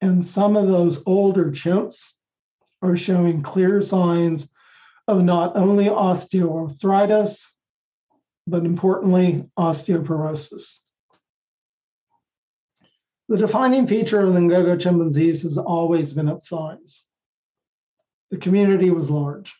And 0.00 0.24
some 0.24 0.56
of 0.56 0.68
those 0.68 1.02
older 1.06 1.50
chimps 1.50 2.12
are 2.80 2.96
showing 2.96 3.42
clear 3.42 3.80
signs 3.80 4.48
of 5.08 5.22
not 5.22 5.56
only 5.56 5.86
osteoarthritis, 5.86 7.44
but 8.46 8.64
importantly, 8.64 9.44
osteoporosis. 9.58 10.78
The 13.28 13.38
defining 13.38 13.86
feature 13.86 14.20
of 14.20 14.34
the 14.34 14.40
Ngogo 14.40 14.78
chimpanzees 14.80 15.42
has 15.42 15.56
always 15.56 16.12
been 16.12 16.28
its 16.28 16.48
size. 16.48 17.04
The 18.30 18.38
community 18.38 18.90
was 18.90 19.10
large. 19.10 19.56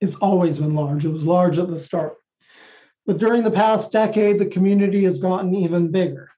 It's 0.00 0.16
always 0.16 0.58
been 0.58 0.74
large. 0.74 1.04
It 1.04 1.10
was 1.10 1.26
large 1.26 1.58
at 1.58 1.68
the 1.68 1.76
start. 1.76 2.14
But 3.06 3.18
during 3.18 3.42
the 3.42 3.50
past 3.50 3.92
decade, 3.92 4.38
the 4.38 4.46
community 4.46 5.04
has 5.04 5.18
gotten 5.18 5.54
even 5.54 5.90
bigger. 5.90 6.30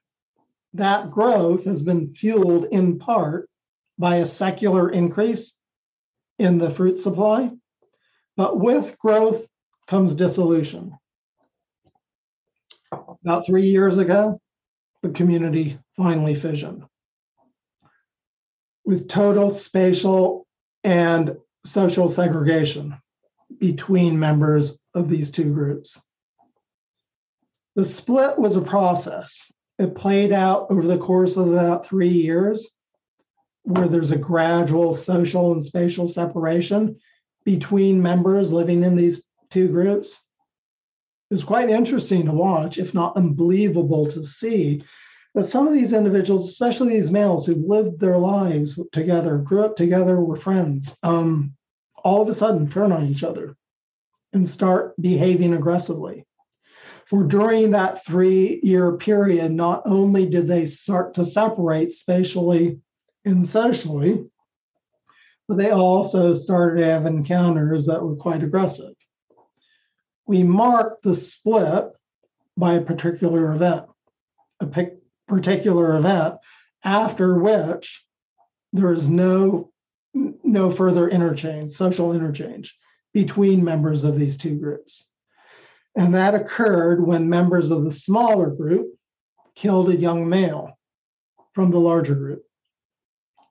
That 0.73 1.11
growth 1.11 1.65
has 1.65 1.81
been 1.81 2.13
fueled 2.13 2.65
in 2.65 2.99
part 2.99 3.49
by 3.97 4.17
a 4.17 4.25
secular 4.25 4.89
increase 4.89 5.55
in 6.37 6.57
the 6.57 6.69
fruit 6.69 6.97
supply, 6.97 7.51
but 8.37 8.59
with 8.59 8.97
growth 8.97 9.45
comes 9.87 10.15
dissolution. 10.15 10.97
About 12.91 13.45
three 13.45 13.65
years 13.65 13.97
ago, 13.97 14.39
the 15.03 15.09
community 15.09 15.79
finally 15.95 16.35
fissioned 16.35 16.83
with 18.89 19.07
total 19.07 19.51
spatial 19.51 20.47
and 20.83 21.37
social 21.63 22.09
segregation 22.09 22.97
between 23.59 24.19
members 24.19 24.79
of 24.95 25.07
these 25.07 25.29
two 25.29 25.53
groups. 25.53 26.01
The 27.75 27.85
split 27.85 28.39
was 28.39 28.55
a 28.55 28.61
process. 28.61 29.51
It 29.77 29.93
played 29.93 30.31
out 30.31 30.67
over 30.71 30.87
the 30.87 30.97
course 30.97 31.37
of 31.37 31.51
about 31.51 31.85
three 31.85 32.09
years, 32.09 32.67
where 33.61 33.87
there's 33.87 34.11
a 34.11 34.17
gradual 34.17 34.93
social 34.93 35.51
and 35.51 35.63
spatial 35.63 36.07
separation 36.07 36.97
between 37.45 38.01
members 38.01 38.51
living 38.51 38.83
in 38.83 38.95
these 38.95 39.23
two 39.51 39.67
groups. 39.67 40.19
It's 41.31 41.43
quite 41.43 41.69
interesting 41.69 42.25
to 42.25 42.31
watch, 42.31 42.79
if 42.79 42.93
not 42.93 43.15
unbelievable 43.15 44.07
to 44.07 44.23
see, 44.23 44.83
that 45.35 45.43
some 45.43 45.67
of 45.67 45.73
these 45.73 45.93
individuals, 45.93 46.49
especially 46.49 46.93
these 46.93 47.11
males 47.11 47.45
who've 47.45 47.57
lived 47.57 47.99
their 47.99 48.17
lives 48.17 48.79
together, 48.91 49.37
grew 49.37 49.63
up 49.63 49.75
together, 49.75 50.19
were 50.19 50.35
friends, 50.35 50.97
um, 51.03 51.53
all 52.03 52.21
of 52.21 52.29
a 52.29 52.33
sudden 52.33 52.69
turn 52.69 52.91
on 52.91 53.05
each 53.05 53.23
other 53.23 53.55
and 54.33 54.47
start 54.47 54.99
behaving 54.99 55.53
aggressively. 55.53 56.25
For 57.05 57.23
during 57.23 57.71
that 57.71 58.05
three 58.05 58.59
year 58.61 58.91
period, 58.93 59.51
not 59.51 59.83
only 59.85 60.27
did 60.27 60.47
they 60.47 60.65
start 60.65 61.15
to 61.15 61.25
separate 61.25 61.91
spatially 61.91 62.79
and 63.25 63.47
socially, 63.47 64.25
but 65.47 65.57
they 65.57 65.71
also 65.71 66.33
started 66.33 66.79
to 66.79 66.85
have 66.85 67.07
encounters 67.07 67.87
that 67.87 68.03
were 68.03 68.15
quite 68.15 68.43
aggressive. 68.43 68.93
We 70.29 70.43
mark 70.43 71.01
the 71.01 71.15
split 71.15 71.85
by 72.55 72.75
a 72.75 72.81
particular 72.81 73.51
event, 73.51 73.87
a 74.59 74.91
particular 75.27 75.97
event 75.97 76.35
after 76.83 77.39
which 77.39 78.05
there 78.71 78.93
is 78.93 79.09
no 79.09 79.71
no 80.13 80.69
further 80.69 81.09
interchange, 81.09 81.71
social 81.71 82.13
interchange 82.13 82.77
between 83.11 83.63
members 83.63 84.03
of 84.03 84.19
these 84.19 84.37
two 84.37 84.59
groups. 84.59 85.07
And 85.97 86.13
that 86.13 86.35
occurred 86.35 87.03
when 87.03 87.27
members 87.27 87.71
of 87.71 87.83
the 87.83 87.91
smaller 87.91 88.51
group 88.51 88.93
killed 89.55 89.89
a 89.89 89.95
young 89.95 90.29
male 90.29 90.77
from 91.53 91.71
the 91.71 91.79
larger 91.79 92.13
group 92.13 92.43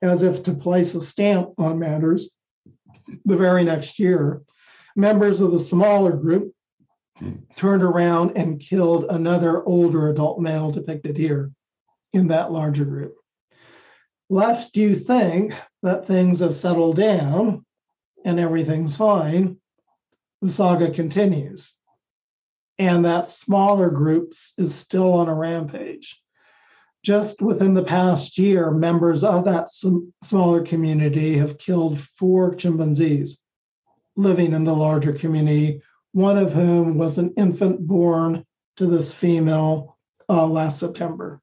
as 0.01 0.23
if 0.23 0.43
to 0.43 0.53
place 0.53 0.95
a 0.95 1.01
stamp 1.01 1.49
on 1.57 1.77
matters. 1.77 2.29
The 3.25 3.35
very 3.35 3.65
next 3.65 3.99
year, 3.99 4.43
members 4.95 5.41
of 5.41 5.51
the 5.51 5.59
smaller 5.59 6.13
group 6.13 6.53
turned 7.55 7.83
around 7.83 8.37
and 8.37 8.59
killed 8.59 9.05
another 9.09 9.63
older 9.65 10.09
adult 10.09 10.39
male 10.39 10.71
depicted 10.71 11.17
here 11.17 11.51
in 12.13 12.27
that 12.27 12.51
larger 12.51 12.85
group. 12.85 13.15
Lest 14.29 14.75
you 14.77 14.95
think 14.95 15.53
that 15.81 16.05
things 16.05 16.39
have 16.39 16.55
settled 16.55 16.97
down 16.97 17.65
and 18.25 18.39
everything's 18.39 18.95
fine, 18.95 19.57
the 20.41 20.49
saga 20.49 20.91
continues. 20.91 21.73
And 22.77 23.03
that 23.05 23.27
smaller 23.27 23.89
group 23.89 24.33
is 24.57 24.73
still 24.73 25.13
on 25.13 25.27
a 25.27 25.33
rampage 25.33 26.21
just 27.03 27.41
within 27.41 27.73
the 27.73 27.83
past 27.83 28.37
year, 28.37 28.71
members 28.71 29.23
of 29.23 29.45
that 29.45 29.69
smaller 30.23 30.63
community 30.63 31.37
have 31.37 31.57
killed 31.57 31.99
four 31.99 32.55
chimpanzees 32.55 33.39
living 34.15 34.53
in 34.53 34.65
the 34.65 34.73
larger 34.73 35.13
community, 35.13 35.81
one 36.13 36.37
of 36.37 36.53
whom 36.53 36.97
was 36.97 37.17
an 37.17 37.33
infant 37.37 37.85
born 37.85 38.45
to 38.77 38.85
this 38.85 39.13
female 39.13 39.97
uh, 40.29 40.45
last 40.45 40.79
September. 40.79 41.41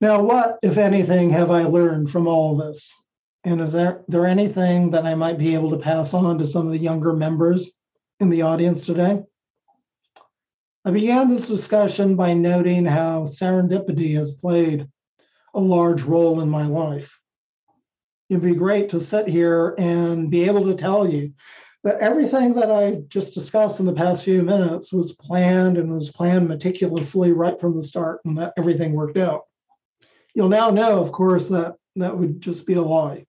Now, 0.00 0.22
what, 0.22 0.58
if 0.62 0.78
anything, 0.78 1.30
have 1.30 1.50
I 1.50 1.64
learned 1.64 2.10
from 2.10 2.26
all 2.26 2.56
this? 2.56 2.94
And 3.44 3.60
is 3.60 3.72
there, 3.72 4.02
there 4.08 4.26
anything 4.26 4.90
that 4.90 5.04
I 5.04 5.14
might 5.14 5.38
be 5.38 5.54
able 5.54 5.70
to 5.70 5.78
pass 5.78 6.14
on 6.14 6.38
to 6.38 6.46
some 6.46 6.66
of 6.66 6.72
the 6.72 6.78
younger 6.78 7.12
members 7.12 7.70
in 8.18 8.30
the 8.30 8.42
audience 8.42 8.84
today? 8.84 9.22
I 10.84 10.90
began 10.90 11.28
this 11.28 11.48
discussion 11.48 12.16
by 12.16 12.32
noting 12.32 12.86
how 12.86 13.24
serendipity 13.24 14.14
has 14.16 14.32
played 14.32 14.86
a 15.54 15.60
large 15.60 16.02
role 16.02 16.40
in 16.40 16.48
my 16.48 16.66
life. 16.66 17.18
It'd 18.30 18.42
be 18.42 18.54
great 18.54 18.88
to 18.90 19.00
sit 19.00 19.28
here 19.28 19.74
and 19.76 20.30
be 20.30 20.44
able 20.44 20.64
to 20.66 20.74
tell 20.74 21.06
you 21.06 21.32
that 21.84 21.98
everything 22.00 22.54
that 22.54 22.70
I 22.70 23.02
just 23.08 23.32
discussed 23.32 23.80
in 23.80 23.86
the 23.86 23.92
past 23.92 24.24
few 24.24 24.42
minutes 24.42 24.92
was 24.92 25.12
planned 25.12 25.78
and 25.78 25.92
was 25.92 26.10
planned 26.10 26.48
meticulously 26.48 27.32
right 27.32 27.58
from 27.58 27.76
the 27.76 27.82
start 27.82 28.20
and 28.24 28.36
that 28.38 28.52
everything 28.58 28.92
worked 28.92 29.16
out. 29.16 29.44
You'll 30.34 30.48
now 30.48 30.70
know, 30.70 31.00
of 31.00 31.10
course, 31.10 31.48
that 31.48 31.76
that 31.96 32.16
would 32.16 32.40
just 32.40 32.66
be 32.66 32.74
a 32.74 32.82
lie. 32.82 33.26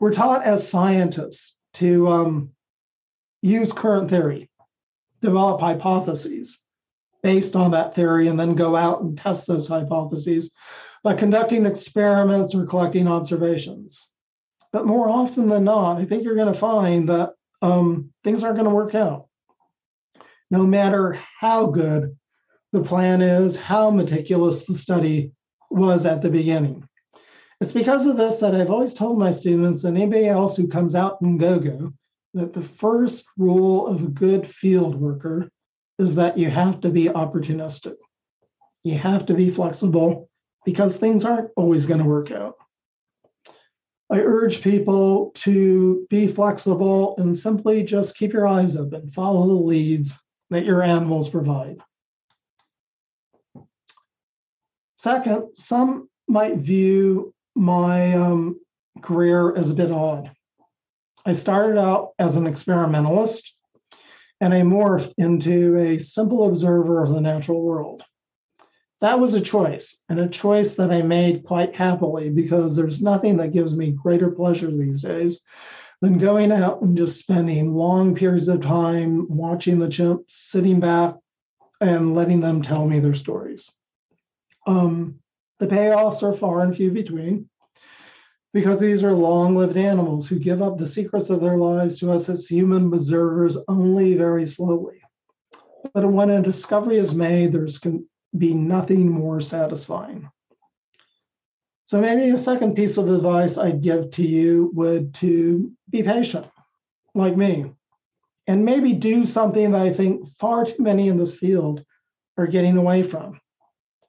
We're 0.00 0.12
taught 0.12 0.44
as 0.44 0.68
scientists 0.68 1.56
to 1.74 2.08
um, 2.08 2.50
use 3.40 3.72
current 3.72 4.10
theory, 4.10 4.50
develop 5.20 5.60
hypotheses, 5.60 6.58
based 7.22 7.56
on 7.56 7.70
that 7.70 7.94
theory 7.94 8.28
and 8.28 8.38
then 8.38 8.54
go 8.54 8.76
out 8.76 9.00
and 9.00 9.16
test 9.16 9.46
those 9.46 9.68
hypotheses 9.68 10.50
by 11.04 11.14
conducting 11.14 11.66
experiments 11.66 12.54
or 12.54 12.66
collecting 12.66 13.08
observations. 13.08 14.06
But 14.72 14.86
more 14.86 15.08
often 15.08 15.48
than 15.48 15.64
not, 15.64 15.98
I 15.98 16.04
think 16.04 16.24
you're 16.24 16.34
going 16.34 16.52
to 16.52 16.58
find 16.58 17.08
that 17.08 17.34
um, 17.62 18.12
things 18.24 18.42
aren't 18.42 18.56
going 18.56 18.68
to 18.68 18.74
work 18.74 18.94
out. 18.94 19.28
No 20.50 20.66
matter 20.66 21.16
how 21.38 21.66
good 21.66 22.16
the 22.72 22.82
plan 22.82 23.22
is, 23.22 23.56
how 23.56 23.90
meticulous 23.90 24.64
the 24.64 24.76
study 24.76 25.32
was 25.70 26.04
at 26.04 26.20
the 26.20 26.30
beginning. 26.30 26.86
It's 27.60 27.72
because 27.72 28.06
of 28.06 28.16
this 28.16 28.38
that 28.38 28.54
I've 28.54 28.70
always 28.70 28.92
told 28.92 29.18
my 29.18 29.30
students 29.30 29.84
and 29.84 29.96
anybody 29.96 30.26
else 30.26 30.56
who 30.56 30.66
comes 30.66 30.94
out 30.94 31.22
Ngogo 31.22 31.94
that 32.34 32.52
the 32.52 32.62
first 32.62 33.24
rule 33.36 33.86
of 33.86 34.02
a 34.02 34.08
good 34.08 34.46
field 34.46 34.94
worker 34.94 35.48
is 35.98 36.16
that 36.16 36.36
you 36.36 36.50
have 36.50 36.80
to 36.80 36.90
be 36.90 37.04
opportunistic. 37.04 37.94
You 38.84 38.98
have 38.98 39.26
to 39.26 39.34
be 39.34 39.48
flexible 39.48 40.28
because 40.64 40.96
things 40.96 41.24
aren't 41.24 41.50
always 41.56 41.86
going 41.86 42.00
to 42.00 42.08
work 42.08 42.30
out. 42.30 42.56
I 44.12 44.18
urge 44.18 44.60
people 44.60 45.30
to 45.36 46.06
be 46.10 46.26
flexible 46.26 47.14
and 47.16 47.34
simply 47.34 47.82
just 47.82 48.14
keep 48.14 48.34
your 48.34 48.46
eyes 48.46 48.76
open, 48.76 49.08
follow 49.08 49.46
the 49.46 49.54
leads 49.54 50.18
that 50.50 50.66
your 50.66 50.82
animals 50.82 51.30
provide. 51.30 51.78
Second, 54.98 55.56
some 55.56 56.10
might 56.28 56.58
view 56.58 57.34
my 57.56 58.12
um, 58.12 58.60
career 59.00 59.56
as 59.56 59.70
a 59.70 59.74
bit 59.74 59.90
odd. 59.90 60.30
I 61.24 61.32
started 61.32 61.80
out 61.80 62.10
as 62.18 62.36
an 62.36 62.46
experimentalist 62.46 63.54
and 64.42 64.52
I 64.52 64.60
morphed 64.60 65.14
into 65.16 65.78
a 65.78 65.98
simple 65.98 66.46
observer 66.48 67.02
of 67.02 67.10
the 67.10 67.20
natural 67.20 67.62
world. 67.62 68.02
That 69.02 69.18
was 69.18 69.34
a 69.34 69.40
choice, 69.40 69.98
and 70.08 70.20
a 70.20 70.28
choice 70.28 70.74
that 70.74 70.92
I 70.92 71.02
made 71.02 71.42
quite 71.42 71.74
happily 71.74 72.30
because 72.30 72.76
there's 72.76 73.02
nothing 73.02 73.36
that 73.38 73.50
gives 73.50 73.76
me 73.76 73.90
greater 73.90 74.30
pleasure 74.30 74.70
these 74.70 75.02
days 75.02 75.40
than 76.00 76.18
going 76.18 76.52
out 76.52 76.82
and 76.82 76.96
just 76.96 77.18
spending 77.18 77.74
long 77.74 78.14
periods 78.14 78.46
of 78.46 78.60
time 78.60 79.26
watching 79.28 79.80
the 79.80 79.88
chimps, 79.88 80.30
sitting 80.30 80.78
back 80.78 81.16
and 81.80 82.14
letting 82.14 82.40
them 82.40 82.62
tell 82.62 82.86
me 82.86 83.00
their 83.00 83.12
stories. 83.12 83.72
Um, 84.68 85.18
the 85.58 85.66
payoffs 85.66 86.22
are 86.22 86.32
far 86.32 86.60
and 86.60 86.74
few 86.74 86.92
between 86.92 87.50
because 88.52 88.78
these 88.78 89.02
are 89.02 89.14
long 89.14 89.56
lived 89.56 89.76
animals 89.76 90.28
who 90.28 90.38
give 90.38 90.62
up 90.62 90.78
the 90.78 90.86
secrets 90.86 91.28
of 91.28 91.40
their 91.40 91.56
lives 91.56 91.98
to 91.98 92.12
us 92.12 92.28
as 92.28 92.46
human 92.46 92.86
observers 92.86 93.58
only 93.66 94.14
very 94.14 94.46
slowly. 94.46 95.00
But 95.92 96.08
when 96.08 96.30
a 96.30 96.40
discovery 96.40 96.98
is 96.98 97.16
made, 97.16 97.52
there's 97.52 97.78
can 97.78 98.06
be 98.36 98.54
nothing 98.54 99.10
more 99.10 99.40
satisfying. 99.40 100.30
So 101.84 102.00
maybe 102.00 102.30
a 102.30 102.38
second 102.38 102.74
piece 102.74 102.96
of 102.96 103.10
advice 103.10 103.58
I'd 103.58 103.82
give 103.82 104.10
to 104.12 104.22
you 104.22 104.70
would 104.74 105.12
to 105.16 105.70
be 105.90 106.02
patient, 106.02 106.46
like 107.14 107.36
me. 107.36 107.72
and 108.46 108.64
maybe 108.64 108.92
do 108.92 109.24
something 109.24 109.70
that 109.72 109.80
I 109.80 109.92
think 109.92 110.26
far 110.38 110.64
too 110.64 110.82
many 110.82 111.08
in 111.08 111.16
this 111.16 111.34
field 111.34 111.84
are 112.36 112.46
getting 112.46 112.76
away 112.76 113.02
from. 113.02 113.40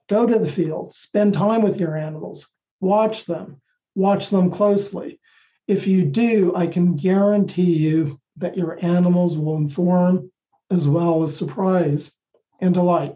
Go 0.08 0.26
to 0.26 0.38
the 0.38 0.50
field, 0.50 0.92
spend 0.92 1.34
time 1.34 1.62
with 1.62 1.78
your 1.78 1.96
animals, 1.96 2.46
watch 2.80 3.24
them, 3.26 3.60
watch 3.94 4.30
them 4.30 4.50
closely. 4.50 5.20
If 5.66 5.86
you 5.86 6.04
do, 6.04 6.54
I 6.54 6.66
can 6.66 6.96
guarantee 6.96 7.76
you 7.76 8.18
that 8.36 8.56
your 8.56 8.78
animals 8.84 9.38
will 9.38 9.56
inform 9.56 10.30
as 10.70 10.88
well 10.88 11.22
as 11.22 11.36
surprise 11.36 12.12
and 12.60 12.74
delight. 12.74 13.14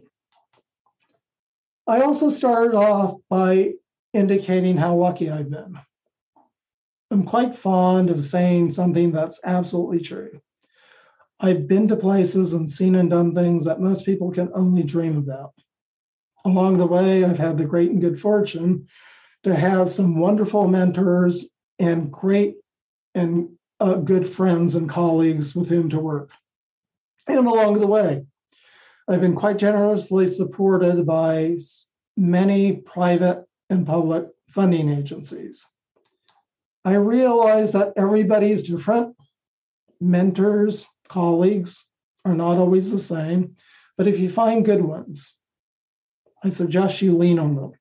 I 1.89 2.03
also 2.03 2.29
started 2.29 2.77
off 2.77 3.19
by 3.31 3.73
indicating 4.13 4.77
how 4.77 4.97
lucky 4.97 5.31
I've 5.31 5.49
been. 5.49 5.79
I'm 7.11 7.25
quite 7.25 7.57
fond 7.57 8.11
of 8.11 8.23
saying 8.23 8.73
something 8.73 9.11
that's 9.11 9.41
absolutely 9.43 10.01
true. 10.01 10.39
I've 11.41 11.67
been 11.67 11.89
to 11.89 11.97
places 11.97 12.53
and 12.53 12.71
seen 12.71 12.97
and 12.97 13.09
done 13.09 13.35
things 13.35 13.65
that 13.65 13.81
most 13.81 14.05
people 14.05 14.31
can 14.31 14.51
only 14.55 14.83
dream 14.83 15.17
about. 15.17 15.55
Along 16.45 16.77
the 16.77 16.87
way, 16.87 17.25
I've 17.25 17.39
had 17.39 17.57
the 17.57 17.65
great 17.65 17.91
and 17.91 18.03
good 18.03 18.21
fortune 18.21 18.87
to 19.45 19.55
have 19.55 19.89
some 19.89 20.21
wonderful 20.21 20.69
mentors 20.69 21.47
and 21.79 22.13
great 22.13 22.57
and 23.15 23.49
uh, 23.81 23.95
good 23.95 24.29
friends 24.29 24.77
and 24.77 24.91
colleagues 24.91 25.55
with 25.55 25.71
whom 25.71 25.89
to 25.89 25.99
work. 25.99 26.31
And 27.27 27.47
along 27.47 27.81
the 27.81 27.87
way, 27.87 28.27
I've 29.11 29.23
been 29.23 29.37
quite 29.37 29.57
generously 29.57 30.27
supported 30.27 31.07
by 31.07 31.57
many 32.19 32.77
private 32.77 33.47
and 33.71 33.87
public 33.87 34.27
funding 34.51 34.91
agencies. 34.91 35.67
I 36.85 36.95
realize 36.95 37.73
that 37.73 37.95
everybody's 37.97 38.63
different. 38.63 39.17
Mentors, 39.99 40.87
colleagues 41.09 41.87
are 42.27 42.35
not 42.35 42.59
always 42.59 42.91
the 42.91 42.99
same, 42.99 43.57
but 43.97 44.07
if 44.07 44.19
you 44.19 44.29
find 44.29 44.65
good 44.65 44.83
ones, 44.83 45.35
I 46.45 46.51
suggest 46.51 47.01
you 47.01 47.17
lean 47.17 47.39
on 47.39 47.55
them 47.55 47.73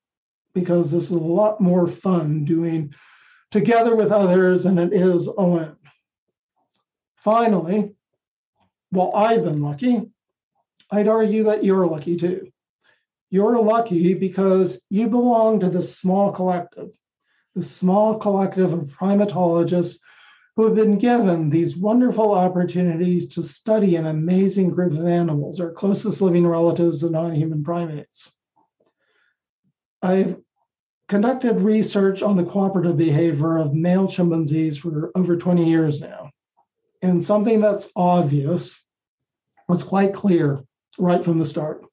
because 0.54 0.90
this 0.90 1.04
is 1.04 1.10
a 1.10 1.18
lot 1.18 1.60
more 1.60 1.86
fun 1.86 2.46
doing 2.46 2.94
together 3.50 3.94
with 3.94 4.12
others 4.12 4.64
than 4.64 4.78
it 4.78 4.94
is 4.94 5.26
alone. 5.26 5.76
Finally, 7.16 7.94
while 8.90 9.12
I've 9.14 9.44
been 9.44 9.60
lucky, 9.60 10.10
I'd 10.90 11.08
argue 11.08 11.44
that 11.44 11.64
you're 11.64 11.86
lucky 11.86 12.16
too. 12.16 12.50
You're 13.30 13.58
lucky 13.58 14.14
because 14.14 14.80
you 14.88 15.08
belong 15.08 15.60
to 15.60 15.68
this 15.68 15.98
small 15.98 16.32
collective, 16.32 16.90
this 17.54 17.70
small 17.70 18.18
collective 18.18 18.72
of 18.72 18.86
primatologists 18.86 19.98
who 20.56 20.64
have 20.64 20.74
been 20.74 20.98
given 20.98 21.50
these 21.50 21.76
wonderful 21.76 22.32
opportunities 22.32 23.28
to 23.28 23.42
study 23.42 23.96
an 23.96 24.06
amazing 24.06 24.70
group 24.70 24.92
of 24.92 25.06
animals, 25.06 25.60
our 25.60 25.70
closest 25.70 26.20
living 26.20 26.46
relatives, 26.46 27.02
the 27.02 27.10
non 27.10 27.34
human 27.34 27.62
primates. 27.62 28.32
I've 30.02 30.36
conducted 31.08 31.60
research 31.60 32.22
on 32.22 32.36
the 32.36 32.44
cooperative 32.44 32.96
behavior 32.96 33.58
of 33.58 33.74
male 33.74 34.08
chimpanzees 34.08 34.78
for 34.78 35.10
over 35.14 35.36
20 35.36 35.68
years 35.68 36.00
now. 36.00 36.30
And 37.02 37.22
something 37.22 37.60
that's 37.60 37.90
obvious 37.94 38.82
was 39.68 39.84
quite 39.84 40.14
clear 40.14 40.64
right 40.98 41.24
from 41.24 41.38
the 41.38 41.44
start. 41.44 41.84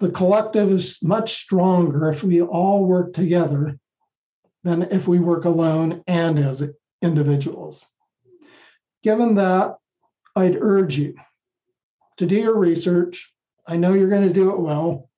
The 0.00 0.10
collective 0.10 0.70
is 0.70 1.02
much 1.02 1.42
stronger 1.42 2.10
if 2.10 2.24
we 2.24 2.42
all 2.42 2.84
work 2.86 3.12
together 3.12 3.78
than 4.64 4.82
if 4.90 5.06
we 5.06 5.20
work 5.20 5.44
alone 5.44 6.02
and 6.06 6.38
as 6.38 6.68
individuals. 7.02 7.86
Given 9.02 9.36
that, 9.36 9.76
I'd 10.34 10.56
urge 10.60 10.96
you 10.96 11.14
to 12.16 12.26
do 12.26 12.36
your 12.36 12.56
research. 12.56 13.32
I 13.66 13.76
know 13.76 13.92
you're 13.92 14.08
going 14.08 14.26
to 14.26 14.32
do 14.32 14.50
it 14.50 14.58
well, 14.58 15.08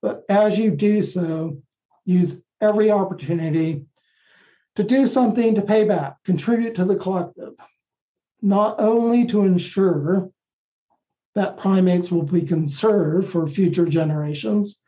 but 0.00 0.24
as 0.28 0.58
you 0.58 0.70
do 0.70 1.02
so, 1.02 1.60
use 2.04 2.40
every 2.60 2.90
opportunity 2.90 3.84
to 4.76 4.84
do 4.84 5.06
something 5.06 5.54
to 5.54 5.62
pay 5.62 5.84
back, 5.84 6.22
contribute 6.24 6.74
to 6.76 6.84
the 6.84 6.96
collective, 6.96 7.54
not 8.40 8.80
only 8.80 9.26
to 9.26 9.42
ensure 9.42 10.30
that 11.34 11.56
primates 11.56 12.10
will 12.10 12.22
be 12.22 12.42
conserved 12.42 13.28
for 13.28 13.46
future 13.46 13.86
generations, 13.86 14.80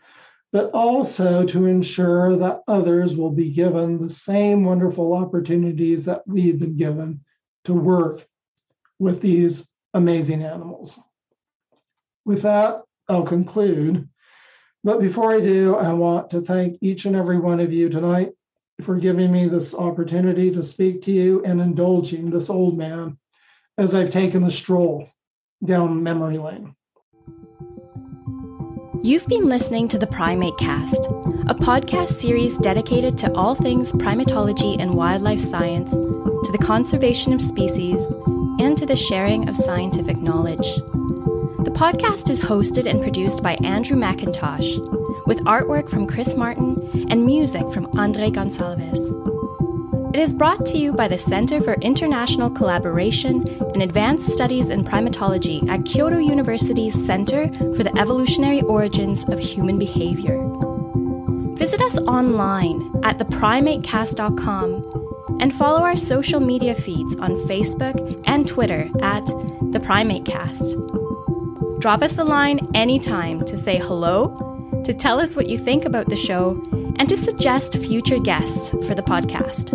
but 0.53 0.70
also 0.72 1.45
to 1.45 1.66
ensure 1.66 2.36
that 2.36 2.62
others 2.68 3.16
will 3.16 3.30
be 3.30 3.51
given 3.51 3.99
the 3.99 4.11
same 4.11 4.64
wonderful 4.64 5.14
opportunities 5.14 6.05
that 6.05 6.22
we've 6.26 6.59
been 6.59 6.76
given 6.76 7.20
to 7.64 7.72
work 7.72 8.26
with 8.99 9.20
these 9.20 9.66
amazing 9.95 10.42
animals. 10.42 10.99
With 12.24 12.42
that, 12.42 12.82
I'll 13.09 13.24
conclude. 13.24 14.09
But 14.82 15.01
before 15.01 15.32
I 15.32 15.40
do, 15.40 15.76
I 15.76 15.92
want 15.95 16.30
to 16.30 16.42
thank 16.42 16.78
each 16.82 17.07
and 17.07 17.16
every 17.16 17.38
one 17.38 17.61
of 17.61 17.72
you 17.72 17.88
tonight 17.88 18.32
for 18.82 18.97
giving 18.97 19.32
me 19.32 19.47
this 19.47 19.74
opportunity 19.74 20.51
to 20.51 20.62
speak 20.62 21.03
to 21.03 21.12
you 21.12 21.42
and 21.45 21.61
indulging 21.61 22.28
this 22.28 22.51
old 22.51 22.76
man 22.76 23.16
as 23.78 23.95
I've 23.95 24.11
taken 24.11 24.42
the 24.42 24.51
stroll 24.51 25.09
down 25.64 26.02
memory 26.02 26.38
lane. 26.38 26.74
You've 29.02 29.26
been 29.26 29.48
listening 29.48 29.88
to 29.88 29.98
the 29.98 30.06
PrimateCast, 30.06 31.50
a 31.50 31.54
podcast 31.54 32.08
series 32.08 32.56
dedicated 32.58 33.18
to 33.18 33.32
all 33.34 33.54
things 33.54 33.92
primatology 33.92 34.80
and 34.80 34.94
wildlife 34.94 35.40
science, 35.40 35.90
to 35.90 36.52
the 36.52 36.64
conservation 36.64 37.32
of 37.32 37.42
species, 37.42 38.12
and 38.58 38.78
to 38.78 38.86
the 38.86 38.96
sharing 38.96 39.48
of 39.48 39.56
scientific 39.56 40.16
knowledge. 40.16 40.76
The 41.64 41.74
podcast 41.74 42.30
is 42.30 42.40
hosted 42.40 42.86
and 42.86 43.02
produced 43.02 43.42
by 43.42 43.54
Andrew 43.62 43.96
MacIntosh, 43.96 45.26
with 45.26 45.44
artwork 45.44 45.90
from 45.90 46.06
Chris 46.06 46.34
Martin 46.34 47.06
and 47.10 47.26
music 47.26 47.70
from 47.72 47.86
Andre 47.98 48.30
Gonçalves. 48.30 49.34
It 50.14 50.20
is 50.20 50.32
brought 50.32 50.64
to 50.66 50.78
you 50.78 50.92
by 50.92 51.08
the 51.08 51.18
Center 51.18 51.60
for 51.60 51.74
International 51.80 52.48
Collaboration 52.48 53.48
and 53.74 53.82
Advanced 53.82 54.28
Studies 54.28 54.70
in 54.70 54.84
Primatology 54.84 55.68
at 55.68 55.84
Kyoto 55.84 56.18
University's 56.18 56.94
Center 57.04 57.48
for 57.74 57.82
the 57.82 57.92
Evolutionary 57.98 58.62
Origins 58.62 59.28
of 59.28 59.40
Human 59.40 59.76
Behavior. 59.76 60.38
Visit 61.56 61.82
us 61.82 61.98
online 61.98 62.92
at 63.02 63.18
theprimatecast.com 63.18 65.38
and 65.40 65.52
follow 65.52 65.80
our 65.80 65.96
social 65.96 66.38
media 66.38 66.76
feeds 66.76 67.16
on 67.16 67.32
Facebook 67.48 68.22
and 68.24 68.46
Twitter 68.46 68.88
at 69.02 69.26
The 69.26 69.80
PrimateCast. 69.80 71.80
Drop 71.80 72.02
us 72.02 72.18
a 72.18 72.24
line 72.24 72.68
anytime 72.72 73.44
to 73.46 73.56
say 73.56 73.78
hello, 73.78 74.80
to 74.84 74.94
tell 74.94 75.18
us 75.18 75.34
what 75.34 75.48
you 75.48 75.58
think 75.58 75.84
about 75.84 76.08
the 76.08 76.14
show, 76.14 76.62
and 77.00 77.08
to 77.08 77.16
suggest 77.16 77.76
future 77.78 78.20
guests 78.20 78.70
for 78.86 78.94
the 78.94 79.02
podcast. 79.02 79.74